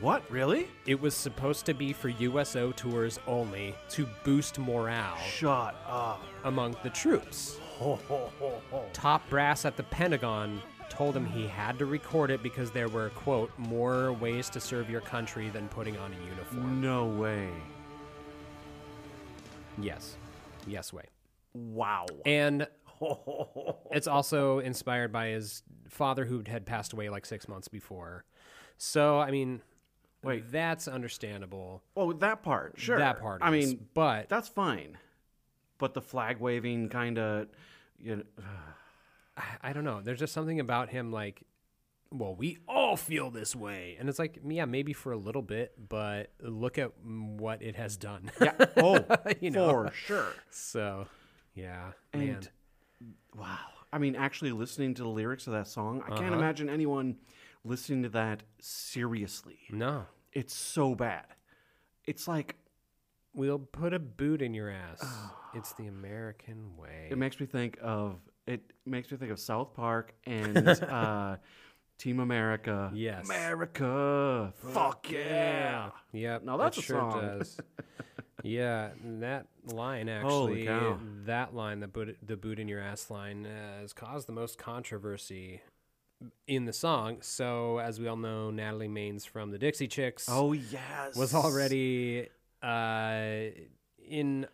What? 0.00 0.22
Really? 0.30 0.68
It 0.86 1.00
was 1.00 1.14
supposed 1.14 1.66
to 1.66 1.74
be 1.74 1.92
for 1.92 2.08
USO 2.08 2.70
tours 2.72 3.18
only 3.26 3.74
to 3.90 4.06
boost 4.24 4.58
morale 4.58 5.16
Shut 5.18 5.74
up. 5.88 6.22
among 6.44 6.76
the 6.84 6.90
troops. 6.90 7.58
Top 8.92 9.28
brass 9.28 9.64
at 9.64 9.76
the 9.76 9.82
Pentagon 9.84 10.60
told 10.88 11.16
him 11.16 11.24
he 11.24 11.46
had 11.46 11.78
to 11.78 11.86
record 11.86 12.30
it 12.30 12.42
because 12.42 12.70
there 12.70 12.88
were, 12.88 13.10
quote, 13.10 13.50
more 13.58 14.12
ways 14.12 14.48
to 14.50 14.60
serve 14.60 14.88
your 14.88 15.00
country 15.00 15.48
than 15.48 15.68
putting 15.68 15.96
on 15.98 16.12
a 16.12 16.24
uniform. 16.28 16.80
No 16.80 17.06
way. 17.06 17.48
Yes. 19.78 20.16
Yes, 20.66 20.92
way. 20.92 21.04
Wow. 21.52 22.06
And 22.24 22.66
it's 23.90 24.06
also 24.06 24.60
inspired 24.60 25.12
by 25.12 25.28
his 25.28 25.62
father 25.88 26.24
who 26.24 26.42
had 26.46 26.66
passed 26.66 26.92
away 26.92 27.08
like 27.08 27.26
six 27.26 27.48
months 27.48 27.68
before. 27.68 28.24
So, 28.76 29.18
I 29.18 29.30
mean, 29.30 29.62
Wait. 30.22 30.50
that's 30.50 30.88
understandable. 30.88 31.82
Oh, 31.96 32.12
that 32.14 32.42
part, 32.42 32.74
sure. 32.76 32.98
That 32.98 33.20
part 33.20 33.42
I 33.42 33.54
is, 33.54 33.72
mean, 33.72 33.86
but 33.94 34.28
that's 34.28 34.48
fine. 34.48 34.98
But 35.78 35.94
the 35.94 36.00
flag 36.00 36.38
waving 36.38 36.88
kind 36.88 37.18
of, 37.18 37.48
you 37.98 38.16
know, 38.16 38.22
I- 39.36 39.56
I 39.70 39.72
don't 39.72 39.84
know. 39.84 40.00
There's 40.00 40.18
just 40.18 40.32
something 40.32 40.60
about 40.60 40.90
him 40.90 41.10
like, 41.12 41.42
well, 42.10 42.34
we 42.36 42.58
all 42.68 42.96
feel 42.96 43.30
this 43.30 43.56
way. 43.56 43.96
And 43.98 44.08
it's 44.08 44.18
like, 44.18 44.38
yeah, 44.46 44.64
maybe 44.66 44.92
for 44.92 45.10
a 45.12 45.16
little 45.16 45.42
bit, 45.42 45.72
but 45.88 46.32
look 46.40 46.78
at 46.78 46.92
what 47.04 47.60
it 47.62 47.74
has 47.76 47.96
done. 47.96 48.30
yeah. 48.40 48.52
Oh, 48.76 49.04
You 49.40 49.50
know. 49.50 49.68
for 49.86 49.92
sure. 49.92 50.32
so, 50.50 51.06
yeah, 51.54 51.92
And 52.12 52.26
man. 52.28 52.48
wow. 53.36 53.58
I 53.92 53.98
mean, 53.98 54.14
actually 54.16 54.52
listening 54.52 54.94
to 54.94 55.02
the 55.02 55.08
lyrics 55.08 55.46
of 55.46 55.52
that 55.54 55.66
song, 55.66 56.02
I 56.04 56.10
can't 56.10 56.26
Uh-huh. 56.26 56.34
imagine 56.38 56.68
anyone 56.68 57.16
listening 57.64 58.02
to 58.04 58.08
that 58.10 58.42
seriously. 58.60 59.58
No. 59.70 60.06
It's 60.32 60.54
so 60.54 60.94
bad. 60.94 61.26
It's 62.04 62.28
like 62.28 62.56
We'll 63.36 63.58
put 63.58 63.92
a 63.92 63.98
boot 63.98 64.40
in 64.42 64.54
your 64.54 64.70
ass. 64.70 65.02
It's 65.56 65.72
the 65.74 65.86
American 65.86 66.76
way. 66.76 67.08
it 67.10 67.16
makes 67.18 67.38
me 67.40 67.46
think 67.46 67.78
of 67.80 68.18
it 68.46 68.62
makes 68.86 69.10
me 69.10 69.16
think 69.16 69.30
of 69.30 69.38
South 69.40 69.74
Park 69.74 70.14
and 70.24 70.56
uh, 70.68 71.36
Team 71.98 72.20
America. 72.20 72.90
Yes. 72.94 73.24
America. 73.26 74.52
Fuck 74.72 75.10
yeah. 75.10 75.90
Yep. 76.12 76.44
Now 76.44 76.56
that's 76.56 76.78
a 76.78 76.82
sure 76.82 76.98
song. 76.98 77.20
does. 77.38 77.60
yeah, 78.42 78.90
and 79.02 79.22
that 79.22 79.46
line 79.66 80.08
actually, 80.08 80.68
that 81.24 81.54
line, 81.54 81.80
the 81.80 81.88
boot, 81.88 82.16
the 82.22 82.36
boot 82.36 82.58
in 82.58 82.68
your 82.68 82.80
ass 82.80 83.10
line, 83.10 83.46
uh, 83.46 83.80
has 83.80 83.92
caused 83.92 84.26
the 84.28 84.32
most 84.32 84.58
controversy 84.58 85.62
in 86.46 86.64
the 86.64 86.72
song. 86.72 87.18
So, 87.20 87.78
as 87.78 88.00
we 88.00 88.08
all 88.08 88.16
know, 88.16 88.50
Natalie 88.50 88.88
Maines 88.88 89.26
from 89.26 89.50
the 89.50 89.58
Dixie 89.58 89.88
Chicks 89.88 90.26
Oh 90.28 90.52
yes. 90.52 91.16
was 91.16 91.34
already 91.34 92.28
uh, 92.62 93.50
in 94.06 94.46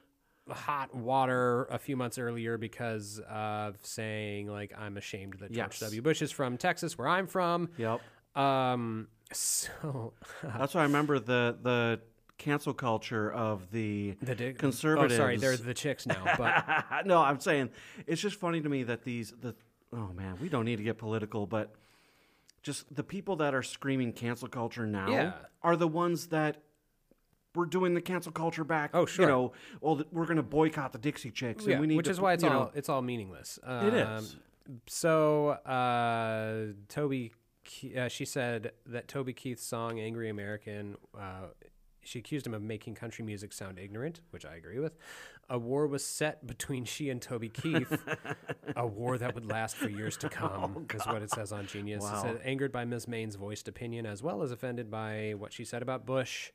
hot 0.50 0.94
water 0.94 1.64
a 1.70 1.78
few 1.78 1.96
months 1.96 2.18
earlier 2.18 2.58
because 2.58 3.20
of 3.28 3.76
saying 3.82 4.48
like 4.48 4.72
I'm 4.78 4.96
ashamed 4.96 5.34
that 5.40 5.52
George 5.52 5.56
Yes. 5.74 5.80
W. 5.80 6.02
Bush 6.02 6.22
is 6.22 6.30
from 6.32 6.56
Texas, 6.56 6.96
where 6.98 7.08
I'm 7.08 7.26
from. 7.26 7.68
Yep. 7.78 8.00
Um, 8.36 9.08
so 9.32 10.12
That's 10.42 10.74
why 10.74 10.80
I 10.82 10.84
remember 10.84 11.18
the 11.18 11.56
the 11.62 12.00
cancel 12.38 12.72
culture 12.72 13.30
of 13.32 13.70
the 13.70 14.16
the 14.22 14.34
di- 14.34 14.52
conservatives. 14.54 15.14
Oh, 15.14 15.16
sorry, 15.18 15.36
they're 15.36 15.56
the 15.56 15.74
chicks 15.74 16.06
now. 16.06 16.24
But 16.38 17.02
no, 17.06 17.20
I'm 17.20 17.40
saying 17.40 17.70
it's 18.06 18.20
just 18.20 18.36
funny 18.36 18.60
to 18.60 18.68
me 18.68 18.82
that 18.84 19.04
these 19.04 19.32
the 19.40 19.54
oh 19.92 20.12
man, 20.14 20.36
we 20.40 20.48
don't 20.48 20.64
need 20.64 20.76
to 20.76 20.84
get 20.84 20.98
political, 20.98 21.46
but 21.46 21.74
just 22.62 22.94
the 22.94 23.02
people 23.02 23.36
that 23.36 23.54
are 23.54 23.62
screaming 23.62 24.12
cancel 24.12 24.46
culture 24.48 24.86
now 24.86 25.08
Yeah. 25.10 25.32
are 25.62 25.76
the 25.76 25.88
ones 25.88 26.26
that 26.28 26.62
were 27.54 27.66
doing 27.66 27.94
the 27.94 28.00
cancel 28.00 28.32
culture 28.32 28.64
back. 28.64 28.90
Oh, 28.94 29.06
sure. 29.06 29.24
You 29.24 29.30
know, 29.30 29.52
well, 29.80 30.02
we're 30.12 30.26
going 30.26 30.36
to 30.36 30.42
boycott 30.42 30.92
the 30.92 30.98
Dixie 30.98 31.30
Chicks, 31.30 31.66
yeah, 31.66 31.72
and 31.72 31.80
we 31.80 31.86
need 31.86 31.96
which 31.96 32.06
to 32.06 32.12
is 32.12 32.20
why 32.20 32.32
it's 32.34 32.44
all 32.44 32.50
know, 32.50 32.70
it's 32.74 32.88
all 32.88 33.02
meaningless. 33.02 33.58
It 33.62 33.68
Um, 33.68 34.18
is. 34.24 34.36
So 34.86 35.48
uh, 35.50 36.72
Toby, 36.88 37.32
Ke- 37.64 37.96
uh, 37.96 38.08
she 38.08 38.24
said 38.24 38.72
that 38.86 39.08
Toby 39.08 39.32
Keith's 39.32 39.64
song 39.64 39.98
"Angry 39.98 40.28
American." 40.28 40.96
Uh, 41.18 41.48
she 42.02 42.18
accused 42.18 42.46
him 42.46 42.54
of 42.54 42.62
making 42.62 42.94
country 42.94 43.24
music 43.24 43.52
sound 43.52 43.78
ignorant, 43.78 44.20
which 44.30 44.46
I 44.46 44.54
agree 44.56 44.78
with. 44.78 44.96
A 45.50 45.58
war 45.58 45.86
was 45.86 46.04
set 46.04 46.46
between 46.46 46.84
she 46.84 47.10
and 47.10 47.20
Toby 47.20 47.48
Keith, 47.50 47.92
a 48.76 48.86
war 48.86 49.18
that 49.18 49.34
would 49.34 49.44
last 49.44 49.76
for 49.76 49.88
years 49.90 50.16
to 50.18 50.28
come, 50.30 50.86
is 50.94 51.04
what 51.06 51.20
it 51.22 51.30
says 51.30 51.52
on 51.52 51.66
Genius. 51.66 52.04
It 52.04 52.20
said, 52.22 52.40
angered 52.44 52.72
by 52.72 52.84
Ms. 52.84 53.04
Maines' 53.06 53.36
voiced 53.36 53.66
opinion, 53.68 54.06
as 54.06 54.22
well 54.22 54.42
as 54.42 54.50
offended 54.52 54.90
by 54.90 55.34
what 55.36 55.52
she 55.52 55.64
said 55.64 55.82
about 55.82 56.06
Bush. 56.06 56.52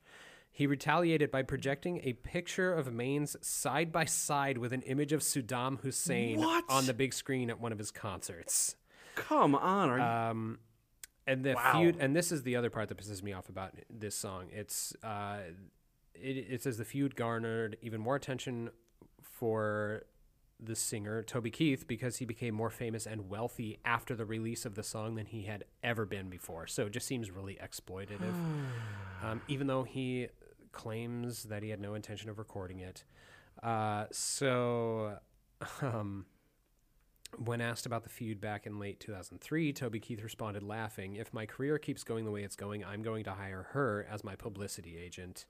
He 0.56 0.68
retaliated 0.68 1.32
by 1.32 1.44
projecting 1.44 2.00
a 2.06 2.14
picture 2.14 2.74
of 2.74 2.88
Maines' 2.88 3.36
side 3.44 3.92
by 3.92 4.06
side 4.06 4.58
with 4.58 4.72
an 4.72 4.84
image 4.84 5.12
of 5.12 5.20
Saddam 5.20 5.82
Hussein 5.82 6.40
What? 6.40 6.64
on 6.70 6.86
the 6.86 6.94
big 6.94 7.14
screen 7.14 7.50
at 7.50 7.60
one 7.60 7.74
of 7.74 7.78
his 7.78 7.92
concerts. 7.92 8.78
Come 9.16 9.54
on, 9.54 9.90
are 9.90 9.98
you, 9.98 10.04
Um, 10.06 10.60
and 11.28 11.44
the 11.44 11.56
Wow. 11.56 11.74
feud, 11.74 11.98
and 12.00 12.16
this 12.16 12.32
is 12.32 12.44
the 12.44 12.56
other 12.56 12.70
part 12.70 12.88
that 12.88 12.98
pisses 12.98 13.22
me 13.22 13.34
off 13.34 13.50
about 13.50 13.74
this 13.90 14.16
song. 14.16 14.48
It's 14.54 14.96
uh, 15.04 15.42
it, 16.14 16.38
it 16.38 16.64
says 16.64 16.78
the 16.78 16.86
feud 16.86 17.18
garnered 17.18 17.76
even 17.82 18.00
more 18.00 18.16
attention 18.16 18.70
for 19.22 20.04
the 20.58 20.74
singer 20.74 21.22
Toby 21.22 21.52
Keith 21.52 21.86
because 21.86 22.16
he 22.20 22.26
became 22.26 22.56
more 22.56 22.70
famous 22.70 23.06
and 23.06 23.28
wealthy 23.30 23.80
after 23.84 24.16
the 24.16 24.24
release 24.24 24.66
of 24.66 24.76
the 24.76 24.84
song 24.84 25.16
than 25.16 25.26
he 25.26 25.42
had 25.44 25.66
ever 25.84 26.06
been 26.06 26.30
before. 26.30 26.66
So 26.66 26.86
it 26.86 26.94
just 26.94 27.08
seems 27.08 27.30
really 27.30 27.58
exploitative. 27.62 28.36
um, 29.22 29.42
even 29.50 29.68
though 29.68 29.84
he 29.84 30.28
claims 30.76 31.44
that 31.46 31.64
he 31.64 31.70
had 31.70 31.80
no 31.80 31.96
intention 31.96 32.30
of 32.30 32.38
recording 32.38 32.80
it. 32.80 33.04
Uh, 33.64 34.06
so. 34.12 35.18
Um, 35.82 36.26
when 37.38 37.62
asked 37.62 37.86
about 37.86 38.04
the 38.04 38.10
feud 38.10 38.40
back 38.40 38.66
in 38.66 38.80
late 38.80 39.00
2003, 39.00 39.74
Toby 39.74 40.00
Keith 40.00 40.24
responded 40.24 40.64
laughing, 40.64 41.16
If 41.16 41.34
my 41.34 41.46
career 41.46 41.78
keeps 41.78 42.04
going 42.04 42.26
the 42.26 42.32
way 42.32 42.44
it's 42.44 42.56
going, 42.56 42.84
I'm 42.84 43.02
going 43.02 43.24
to 43.26 43.32
hire 43.32 43.68
her 43.72 44.08
as 44.10 44.24
my 44.24 44.36
publicity 44.36 44.98
agent. 44.98 45.46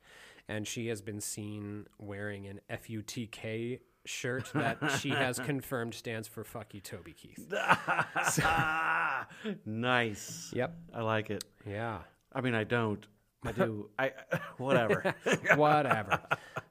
And 0.47 0.67
she 0.67 0.88
has 0.88 1.01
been 1.01 1.21
seen 1.21 1.88
wearing 1.97 2.47
an 2.47 2.59
FUTK 2.69 3.79
shirt 4.05 4.51
that 4.53 4.77
she 4.99 5.09
has 5.09 5.39
confirmed 5.45 5.93
stands 5.93 6.27
for 6.27 6.43
Fuck 6.43 6.73
You, 6.73 6.81
Toby 6.81 7.13
Keith. 7.13 7.51
nice. 9.65 10.51
Yep. 10.53 10.77
I 10.93 11.01
like 11.01 11.29
it. 11.29 11.43
Yeah. 11.67 11.99
I 12.31 12.41
mean, 12.41 12.53
I 12.53 12.63
don't. 12.63 13.05
I 13.45 13.51
do. 13.51 13.89
I 13.99 14.12
whatever. 14.58 15.13
Whatever. 15.55 16.19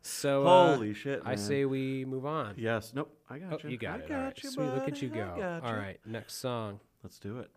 So, 0.03 0.47
uh, 0.47 0.75
Holy 0.75 0.93
shit! 0.95 1.23
I 1.25 1.31
man. 1.31 1.39
say 1.39 1.65
we 1.65 2.05
move 2.05 2.27
on. 2.27 2.55
yes. 2.57 2.93
Nope. 2.95 3.17
I 3.31 3.39
got 3.39 3.53
Oh, 3.55 3.59
you. 3.65 3.71
you 3.71 3.79
got 3.79 4.01
I 4.01 4.03
it. 4.05 4.09
Got 4.09 4.17
All 4.19 4.25
right. 4.25 4.45
you, 4.45 4.51
Sweet. 4.51 4.67
Look 4.67 4.89
at 4.89 5.03
you. 5.03 5.11
I 5.13 5.17
go. 5.17 5.35
got 5.37 5.63
All 5.65 5.71
you. 5.73 5.77
right. 5.79 6.01
Next 6.07 6.35
song. 6.35 6.81
Let's 7.03 7.19
do 7.19 7.39
it. 7.39 7.51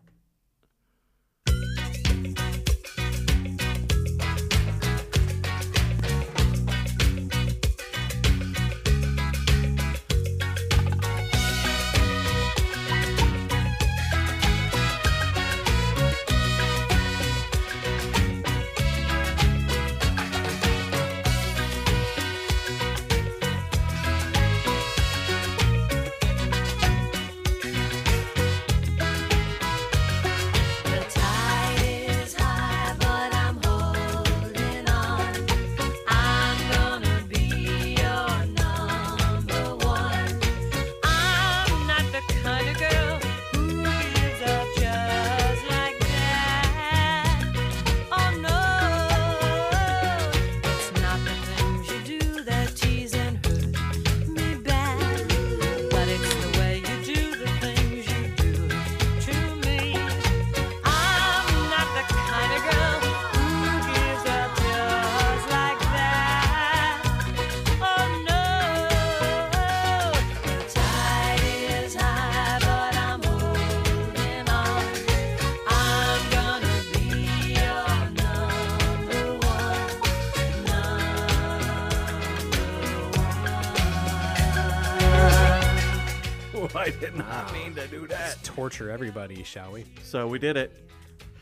Torture 88.58 88.90
everybody, 88.90 89.44
shall 89.44 89.70
we? 89.70 89.84
So 90.02 90.26
we 90.26 90.40
did 90.40 90.56
it. 90.56 90.72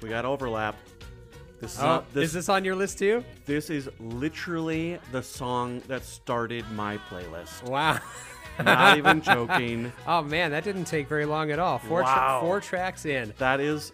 We 0.03 0.11
got 0.11 0.27
overlap. 0.27 0.77
This 1.63 1.73
is 1.73 1.81
Oh, 1.81 1.87
not, 1.87 2.13
this, 2.13 2.25
is 2.25 2.33
this 2.35 2.49
on 2.51 2.63
your 2.63 2.75
list 2.77 2.99
too? 2.99 3.25
this 3.47 3.71
is 3.71 3.89
literally 3.99 4.99
the 5.13 5.23
song 5.23 5.81
that 5.89 6.05
started 6.05 6.71
my 6.73 6.99
playlist. 7.09 7.63
Wow. 7.63 7.99
Not 8.63 8.99
even 8.99 9.23
joking. 9.33 9.91
Oh 10.07 10.21
man, 10.21 10.51
that 10.51 10.63
didn't 10.63 10.85
take 10.85 11.09
very 11.09 11.25
long 11.25 11.51
at 11.51 11.59
all. 11.59 11.79
Four, 11.79 12.03
tra- 12.03 12.11
Wow. 12.11 12.41
four 12.43 12.61
tracks 12.61 13.07
in. 13.07 13.33
That 13.39 13.61
is 13.61 13.93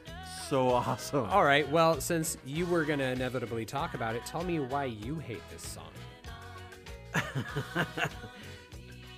so 0.49 0.71
awesome. 0.71 1.27
All 1.31 1.45
right. 1.45 1.71
Well, 1.71 2.01
since 2.01 2.39
you 2.45 2.67
were 2.67 2.85
gonna 2.85 3.05
inevitably 3.05 3.65
talk 3.67 3.95
about 3.95 4.17
it, 4.17 4.27
tell 4.27 4.43
me 4.43 4.59
why 4.59 4.87
you 4.87 5.15
hate 5.21 5.43
this 5.53 5.63
song. 5.63 5.85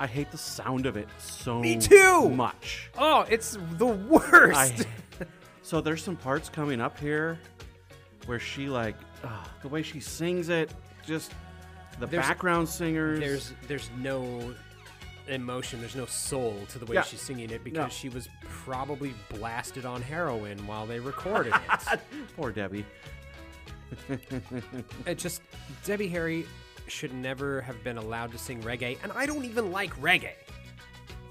I 0.05 0.07
hate 0.07 0.31
the 0.31 0.37
sound 0.37 0.85
of 0.85 0.99
it 0.99 1.09
so 1.19 1.55
much. 1.55 1.63
Me 1.63 1.79
too! 1.79 2.29
much. 2.29 2.91
Oh, 2.99 3.25
it's 3.31 3.57
the 3.79 3.87
worst. 3.87 4.87
I, 5.19 5.25
so 5.63 5.81
there's 5.81 6.03
some 6.05 6.15
parts 6.15 6.51
coming 6.51 6.79
up 6.79 6.99
here 6.99 7.39
where 8.27 8.39
she 8.39 8.69
like 8.69 8.97
the 9.63 9.69
way 9.69 9.81
she 9.81 10.01
sings 10.01 10.51
it, 10.51 10.71
just 11.07 11.33
the 11.99 12.07
There's- 12.07 12.27
background 12.29 12.69
singers. 12.69 13.19
there's 13.19 13.55
there's 13.67 13.89
no 13.99 14.55
emotion, 15.27 15.81
there's 15.81 15.97
no 15.97 16.05
soul 16.05 16.55
to 16.69 16.79
the 16.79 16.85
way 16.85 16.97
Yeah. 16.97 17.03
she's 17.03 17.23
singing 17.23 17.49
it 17.49 17.65
because 17.65 17.85
No. 17.85 17.89
she 17.89 18.11
was 18.11 18.29
probably 18.43 19.15
blasted 19.31 19.87
on 19.87 20.03
heroin 20.03 20.59
while 20.67 20.85
they 20.85 21.01
recorded 21.01 21.55
it. 21.55 22.01
poor 22.37 22.53
Debbie. 22.53 22.85
it 25.07 25.17
just 25.17 25.41
Debbie 25.83 26.09
Harry 26.09 26.45
should 26.87 27.13
never 27.15 27.61
have 27.63 27.83
been 27.85 27.99
allowed 27.99 28.33
to 28.33 28.39
sing 28.39 28.63
reggae, 28.63 28.99
and 29.03 29.11
I 29.13 29.27
don't 29.27 29.45
even 29.45 29.71
like 29.73 29.95
reggae. 30.01 30.33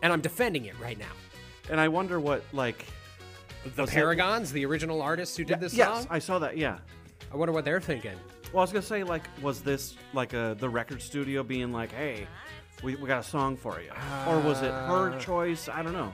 And 0.01 0.11
I'm 0.11 0.21
defending 0.21 0.65
it 0.65 0.77
right 0.79 0.97
now. 0.99 1.11
And 1.69 1.79
I 1.79 1.87
wonder 1.87 2.19
what 2.19 2.43
like 2.51 2.85
The 3.75 3.83
Was 3.83 3.91
it- 3.91 3.95
Paragons, 3.95 4.51
the 4.51 4.65
original 4.65 5.01
artists 5.01 5.37
who 5.37 5.45
did 5.45 5.59
this 5.59 5.73
yes, 5.73 5.87
song, 5.87 6.07
I 6.09 6.19
saw 6.19 6.39
that. 6.39 6.57
Yeah. 6.57 6.79
I 7.31 7.37
wonder 7.37 7.53
what 7.53 7.63
they're 7.65 7.79
thinking. 7.81 8.15
Well, 8.51 8.59
I 8.59 8.63
was 8.63 8.71
gonna 8.71 8.81
say 8.83 9.03
like, 9.03 9.23
was 9.41 9.61
this 9.61 9.95
like 10.13 10.33
a 10.33 10.55
the 10.59 10.69
record 10.69 11.01
studio 11.01 11.41
being 11.43 11.71
like, 11.71 11.91
hey, 11.93 12.27
we, 12.83 12.95
we 12.97 13.07
got 13.07 13.21
a 13.21 13.27
song 13.27 13.55
for 13.55 13.79
you, 13.81 13.89
or 14.27 14.39
was 14.41 14.61
it 14.61 14.71
her 14.71 15.13
Uh, 15.13 15.19
choice? 15.19 15.69
I 15.69 15.81
don't 15.81 15.93
know. 15.93 16.13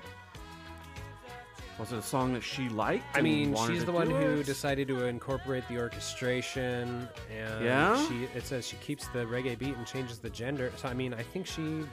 Was 1.80 1.94
it 1.94 1.98
a 1.98 2.02
song 2.02 2.34
that 2.34 2.44
she 2.44 2.68
liked? 2.70 3.06
I 3.16 3.22
mean, 3.22 3.56
she's 3.66 3.86
the 3.86 3.92
one 3.94 4.10
who 4.10 4.40
it? 4.42 4.46
decided 4.46 4.88
to 4.90 5.06
incorporate 5.06 5.66
the 5.70 5.78
orchestration, 5.80 7.08
and 7.36 7.64
Yeah? 7.66 8.08
she 8.08 8.26
it 8.36 8.46
says 8.46 8.68
she 8.68 8.76
keeps 8.78 9.08
the 9.08 9.20
reggae 9.20 9.58
beat 9.58 9.76
and 9.76 9.88
changes 9.88 10.20
the 10.20 10.30
gender. 10.30 10.72
So 10.76 10.90
I 10.90 10.94
mean, 10.94 11.14
I 11.14 11.24
think 11.24 11.48
she 11.48 11.86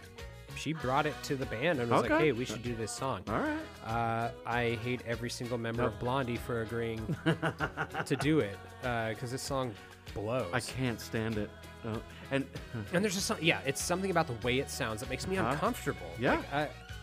she 0.57 0.73
brought 0.73 1.07
it 1.07 1.15
to 1.25 1.37
the 1.37 1.47
band 1.47 1.81
and 1.81 1.91
was 1.91 2.03
like, 2.03 2.11
"Hey, 2.21 2.33
we 2.33 2.45
should 2.45 2.63
do 2.63 2.75
this 2.75 2.91
song." 2.91 3.23
All 3.29 3.39
right. 3.39 3.59
Uh, 3.87 4.31
I 4.47 4.79
hate 4.83 5.03
every 5.07 5.31
single 5.31 5.59
member 5.59 5.83
of 5.85 5.99
Blondie 6.01 6.37
for 6.37 6.63
agreeing 6.63 7.17
to 8.07 8.17
do 8.17 8.41
it 8.41 8.59
because 8.83 9.31
this 9.31 9.43
song 9.43 9.73
blows. 10.15 10.49
I 10.53 10.61
can't 10.61 11.01
stand 11.01 11.37
it. 11.39 11.51
Uh, 11.85 11.99
and 12.33 12.45
And 12.93 13.05
there's 13.05 13.15
just 13.15 13.27
some, 13.27 13.37
yeah, 13.41 13.61
it's 13.65 13.81
something 13.83 14.11
about 14.11 14.27
the 14.27 14.47
way 14.47 14.59
it 14.59 14.69
sounds 14.71 15.01
that 15.01 15.11
makes 15.11 15.29
me 15.29 15.37
Uh-huh. 15.37 15.51
uncomfortable. 15.53 16.11
Yeah. 16.19 16.37
Like, 16.37 16.53
I, 16.53 16.63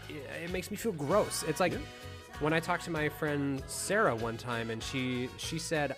it, 0.09 0.43
it 0.45 0.51
makes 0.51 0.69
me 0.71 0.75
feel 0.75 0.91
gross. 0.91 1.43
It's 1.47 1.59
like 1.61 1.73
when 2.39 2.53
I 2.53 2.59
talked 2.59 2.83
to 2.85 2.91
my 2.91 3.09
friend 3.09 3.61
Sarah 3.67 4.15
one 4.15 4.37
time, 4.37 4.69
and 4.69 4.81
she 4.81 5.29
she 5.37 5.59
said. 5.59 5.95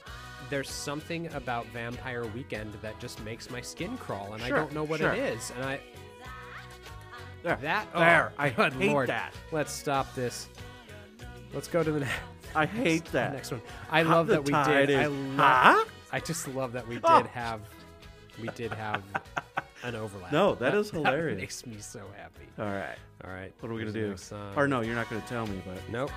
There's 0.48 0.70
something 0.70 1.34
about 1.34 1.66
Vampire 1.74 2.24
Weekend 2.28 2.72
that 2.84 3.00
just 3.00 3.20
makes 3.26 3.50
my 3.50 3.62
skin 3.62 3.98
crawl, 3.98 4.34
and 4.34 4.44
Sure, 4.44 4.56
I 4.56 4.60
don't 4.60 4.74
know 4.74 4.84
what 4.84 5.00
sure. 5.00 5.12
it 5.12 5.18
is. 5.18 5.52
And 5.56 5.66
I 5.66 5.80
there, 7.42 7.58
that 7.64 7.88
oh, 7.96 8.00
there, 8.00 8.32
oh, 8.38 8.42
I 8.44 8.50
good 8.52 8.74
hate 8.74 8.92
Lord. 8.92 9.10
that. 9.10 9.34
Let's 9.52 9.72
stop 9.74 10.14
this. 10.14 10.48
Let's 11.52 11.68
go 11.68 11.82
to 11.84 11.92
the, 11.92 12.02
ne- 12.02 12.08
I 12.54 12.68
hate 12.68 13.06
that. 13.06 13.34
next 13.34 13.50
one. 13.52 13.62
I 13.90 14.04
How 14.04 14.18
love 14.18 14.28
that 14.28 14.44
we 14.46 14.52
did. 14.52 14.92
I 14.92 15.08
love. 15.08 15.38
Huh? 15.40 15.86
I 16.12 16.20
just 16.20 16.48
love 16.50 16.74
that 16.74 16.88
we 16.88 17.00
oh. 17.04 17.18
did 17.24 17.26
Oh. 17.26 17.30
have. 17.34 17.62
We 18.40 18.50
did 18.50 18.72
have 18.74 19.02
an 19.90 19.96
overlap. 19.96 20.32
No, 20.32 20.56
that 20.56 20.74
is 20.74 20.90
hilarious. 20.92 21.36
That 21.36 21.42
makes 21.42 21.66
me 21.66 21.78
so 21.80 22.02
happy. 22.16 22.46
All 22.60 22.66
right. 22.66 22.98
All 23.24 23.32
right. 23.32 23.54
What 23.60 23.70
are 23.72 23.74
we 23.74 23.82
gonna 23.82 23.92
do? 23.92 24.10
next 24.10 24.24
song. 24.24 24.54
Or 24.56 24.68
no, 24.68 24.82
you're 24.82 24.96
not 24.96 25.10
gonna 25.10 25.24
tell 25.28 25.46
me, 25.48 25.62
but 25.66 25.78
Nope. 25.92 26.12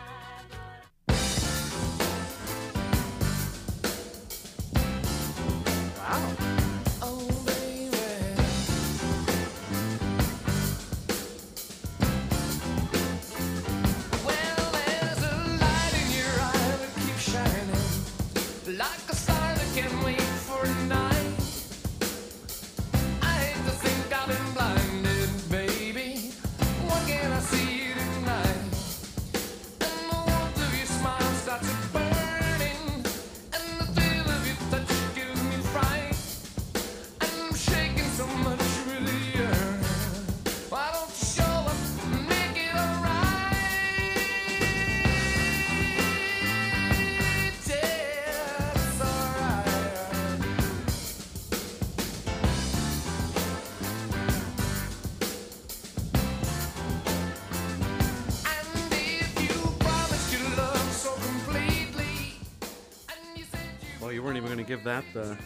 Give 64.79 64.85
that 64.85 65.05
the. 65.13 65.37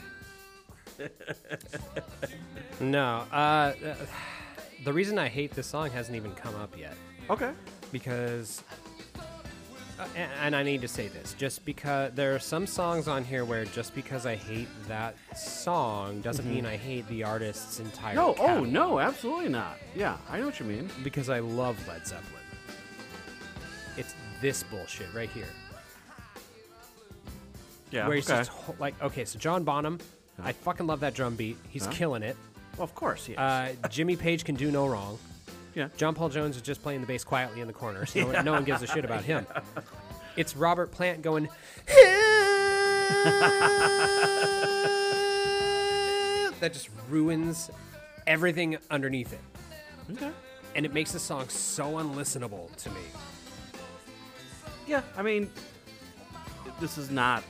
No. 2.80 3.24
Uh, 3.32 3.72
the 4.84 4.92
reason 4.92 5.18
I 5.18 5.28
hate 5.28 5.52
this 5.52 5.66
song 5.66 5.90
hasn't 5.90 6.16
even 6.16 6.32
come 6.32 6.54
up 6.56 6.76
yet 6.78 6.94
Okay. 7.30 7.52
because. 7.92 8.62
Uh, 9.98 10.04
a- 10.16 10.18
and 10.42 10.56
I 10.56 10.62
need 10.62 10.80
to 10.80 10.88
say 10.88 11.06
this 11.08 11.34
just 11.34 11.64
because 11.64 12.12
there 12.14 12.34
are 12.34 12.38
some 12.40 12.66
songs 12.66 13.06
on 13.08 13.22
here 13.24 13.44
where 13.44 13.64
just 13.66 13.94
because 13.94 14.26
I 14.26 14.34
hate 14.34 14.68
that 14.88 15.14
song 15.36 16.20
doesn't 16.22 16.48
mean 16.48 16.66
I 16.66 16.76
hate 16.76 17.06
the 17.08 17.22
artist's 17.24 17.78
entire 17.78 18.14
No. 18.16 18.30
Oh 18.30 18.34
catalog. 18.34 18.68
no, 18.68 18.98
absolutely 18.98 19.48
not. 19.50 19.76
Yeah, 19.94 20.16
I 20.28 20.38
know 20.40 20.46
what 20.46 20.58
you 20.58 20.66
mean. 20.66 20.88
because 21.04 21.28
I 21.28 21.38
love 21.38 21.76
Led 21.86 22.04
Zeppelin. 22.06 22.42
It's 23.96 24.14
this 24.40 24.62
bullshit 24.64 25.12
right 25.14 25.30
here. 25.30 25.46
Yeah. 27.92 28.06
where 28.08 28.16
he's 28.16 28.28
okay. 28.28 28.40
just 28.40 28.50
ho- 28.50 28.74
like, 28.80 29.00
okay, 29.02 29.24
so 29.24 29.38
John 29.38 29.62
Bonham, 29.64 29.98
I 30.42 30.52
fucking 30.52 30.86
love 30.86 31.00
that 31.00 31.14
drum 31.14 31.36
beat. 31.36 31.56
He's 31.68 31.86
killing 31.88 32.22
it. 32.22 32.36
Well, 32.76 32.84
of 32.84 32.94
course, 32.94 33.28
yes. 33.28 33.38
Uh, 33.38 33.74
Jimmy 33.88 34.16
Page 34.16 34.44
can 34.44 34.54
do 34.54 34.70
no 34.70 34.86
wrong. 34.86 35.18
yeah. 35.74 35.88
John 35.96 36.14
Paul 36.14 36.30
Jones 36.30 36.56
is 36.56 36.62
just 36.62 36.82
playing 36.82 37.02
the 37.02 37.06
bass 37.06 37.22
quietly 37.22 37.60
in 37.60 37.66
the 37.66 37.72
corner, 37.72 38.06
so 38.06 38.20
no, 38.20 38.26
one, 38.28 38.44
no 38.46 38.52
one 38.52 38.64
gives 38.64 38.82
a 38.82 38.86
shit 38.86 39.04
about 39.04 39.24
him. 39.24 39.46
It's 40.34 40.56
Robert 40.56 40.90
Plant 40.90 41.20
going. 41.20 41.46
that 46.60 46.72
just 46.72 46.88
ruins 47.10 47.70
everything 48.26 48.76
underneath 48.90 49.32
it, 49.32 49.40
Okay. 50.12 50.30
and 50.74 50.86
it 50.86 50.92
makes 50.94 51.12
the 51.12 51.18
song 51.18 51.48
so 51.48 51.84
unlistenable 51.98 52.74
to 52.76 52.90
me. 52.90 53.00
Yeah. 54.86 55.02
I 55.16 55.22
mean, 55.22 55.50
this 56.80 56.98
is 56.98 57.10
not. 57.10 57.42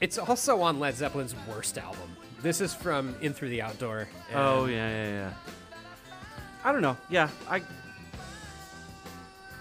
It's 0.00 0.18
also 0.18 0.62
on 0.62 0.80
Led 0.80 0.94
Zeppelin's 0.94 1.34
worst 1.48 1.76
album. 1.76 2.16
This 2.42 2.60
is 2.60 2.72
from 2.72 3.14
In 3.20 3.34
Through 3.34 3.50
the 3.50 3.60
Outdoor. 3.62 4.08
Oh, 4.32 4.34
and 4.34 4.38
Oh 4.38 4.64
yeah, 4.66 4.90
yeah, 4.90 5.08
yeah. 5.12 5.32
I 6.64 6.72
don't 6.72 6.82
know. 6.82 6.96
Yeah, 7.10 7.28
I 7.48 7.60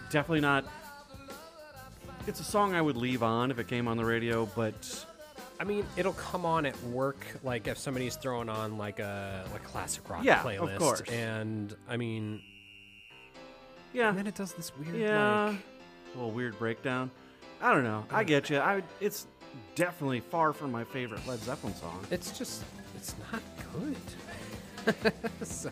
definitely 0.09 0.41
not. 0.41 0.65
It's 2.27 2.39
a 2.39 2.43
song 2.43 2.73
I 2.73 2.81
would 2.81 2.97
leave 2.97 3.23
on 3.23 3.51
if 3.51 3.59
it 3.59 3.67
came 3.67 3.87
on 3.87 3.97
the 3.97 4.05
radio, 4.05 4.45
but 4.55 5.05
I 5.59 5.63
mean, 5.65 5.85
it'll 5.97 6.13
come 6.13 6.45
on 6.45 6.65
at 6.65 6.81
work, 6.85 7.25
like 7.43 7.67
if 7.67 7.77
somebody's 7.77 8.15
throwing 8.15 8.49
on 8.49 8.77
like 8.77 8.99
a 8.99 9.45
like 9.51 9.63
classic 9.63 10.09
rock 10.09 10.23
Yeah, 10.23 10.39
of 10.41 10.45
playlist. 10.45 10.77
course. 10.77 11.01
And 11.09 11.75
I 11.89 11.97
mean, 11.97 12.41
yeah, 13.93 14.09
and 14.09 14.17
then 14.17 14.27
it 14.27 14.35
does 14.35 14.53
this 14.53 14.71
weird 14.77 14.95
yeah, 14.95 15.47
like 15.47 15.55
a 16.13 16.17
little 16.17 16.31
weird 16.31 16.57
breakdown. 16.59 17.11
I 17.61 17.73
don't 17.73 17.83
know. 17.83 18.05
I 18.11 18.23
get 18.23 18.49
you. 18.49 18.57
I 18.59 18.83
it's 19.01 19.27
definitely 19.75 20.19
far 20.19 20.53
from 20.53 20.71
my 20.71 20.83
favorite 20.83 21.25
Led 21.27 21.39
Zeppelin 21.39 21.75
song. 21.75 22.05
it's 22.11 22.37
just 22.37 22.63
it's 22.95 23.15
not 23.31 23.41
good. 23.73 25.13
so 25.43 25.69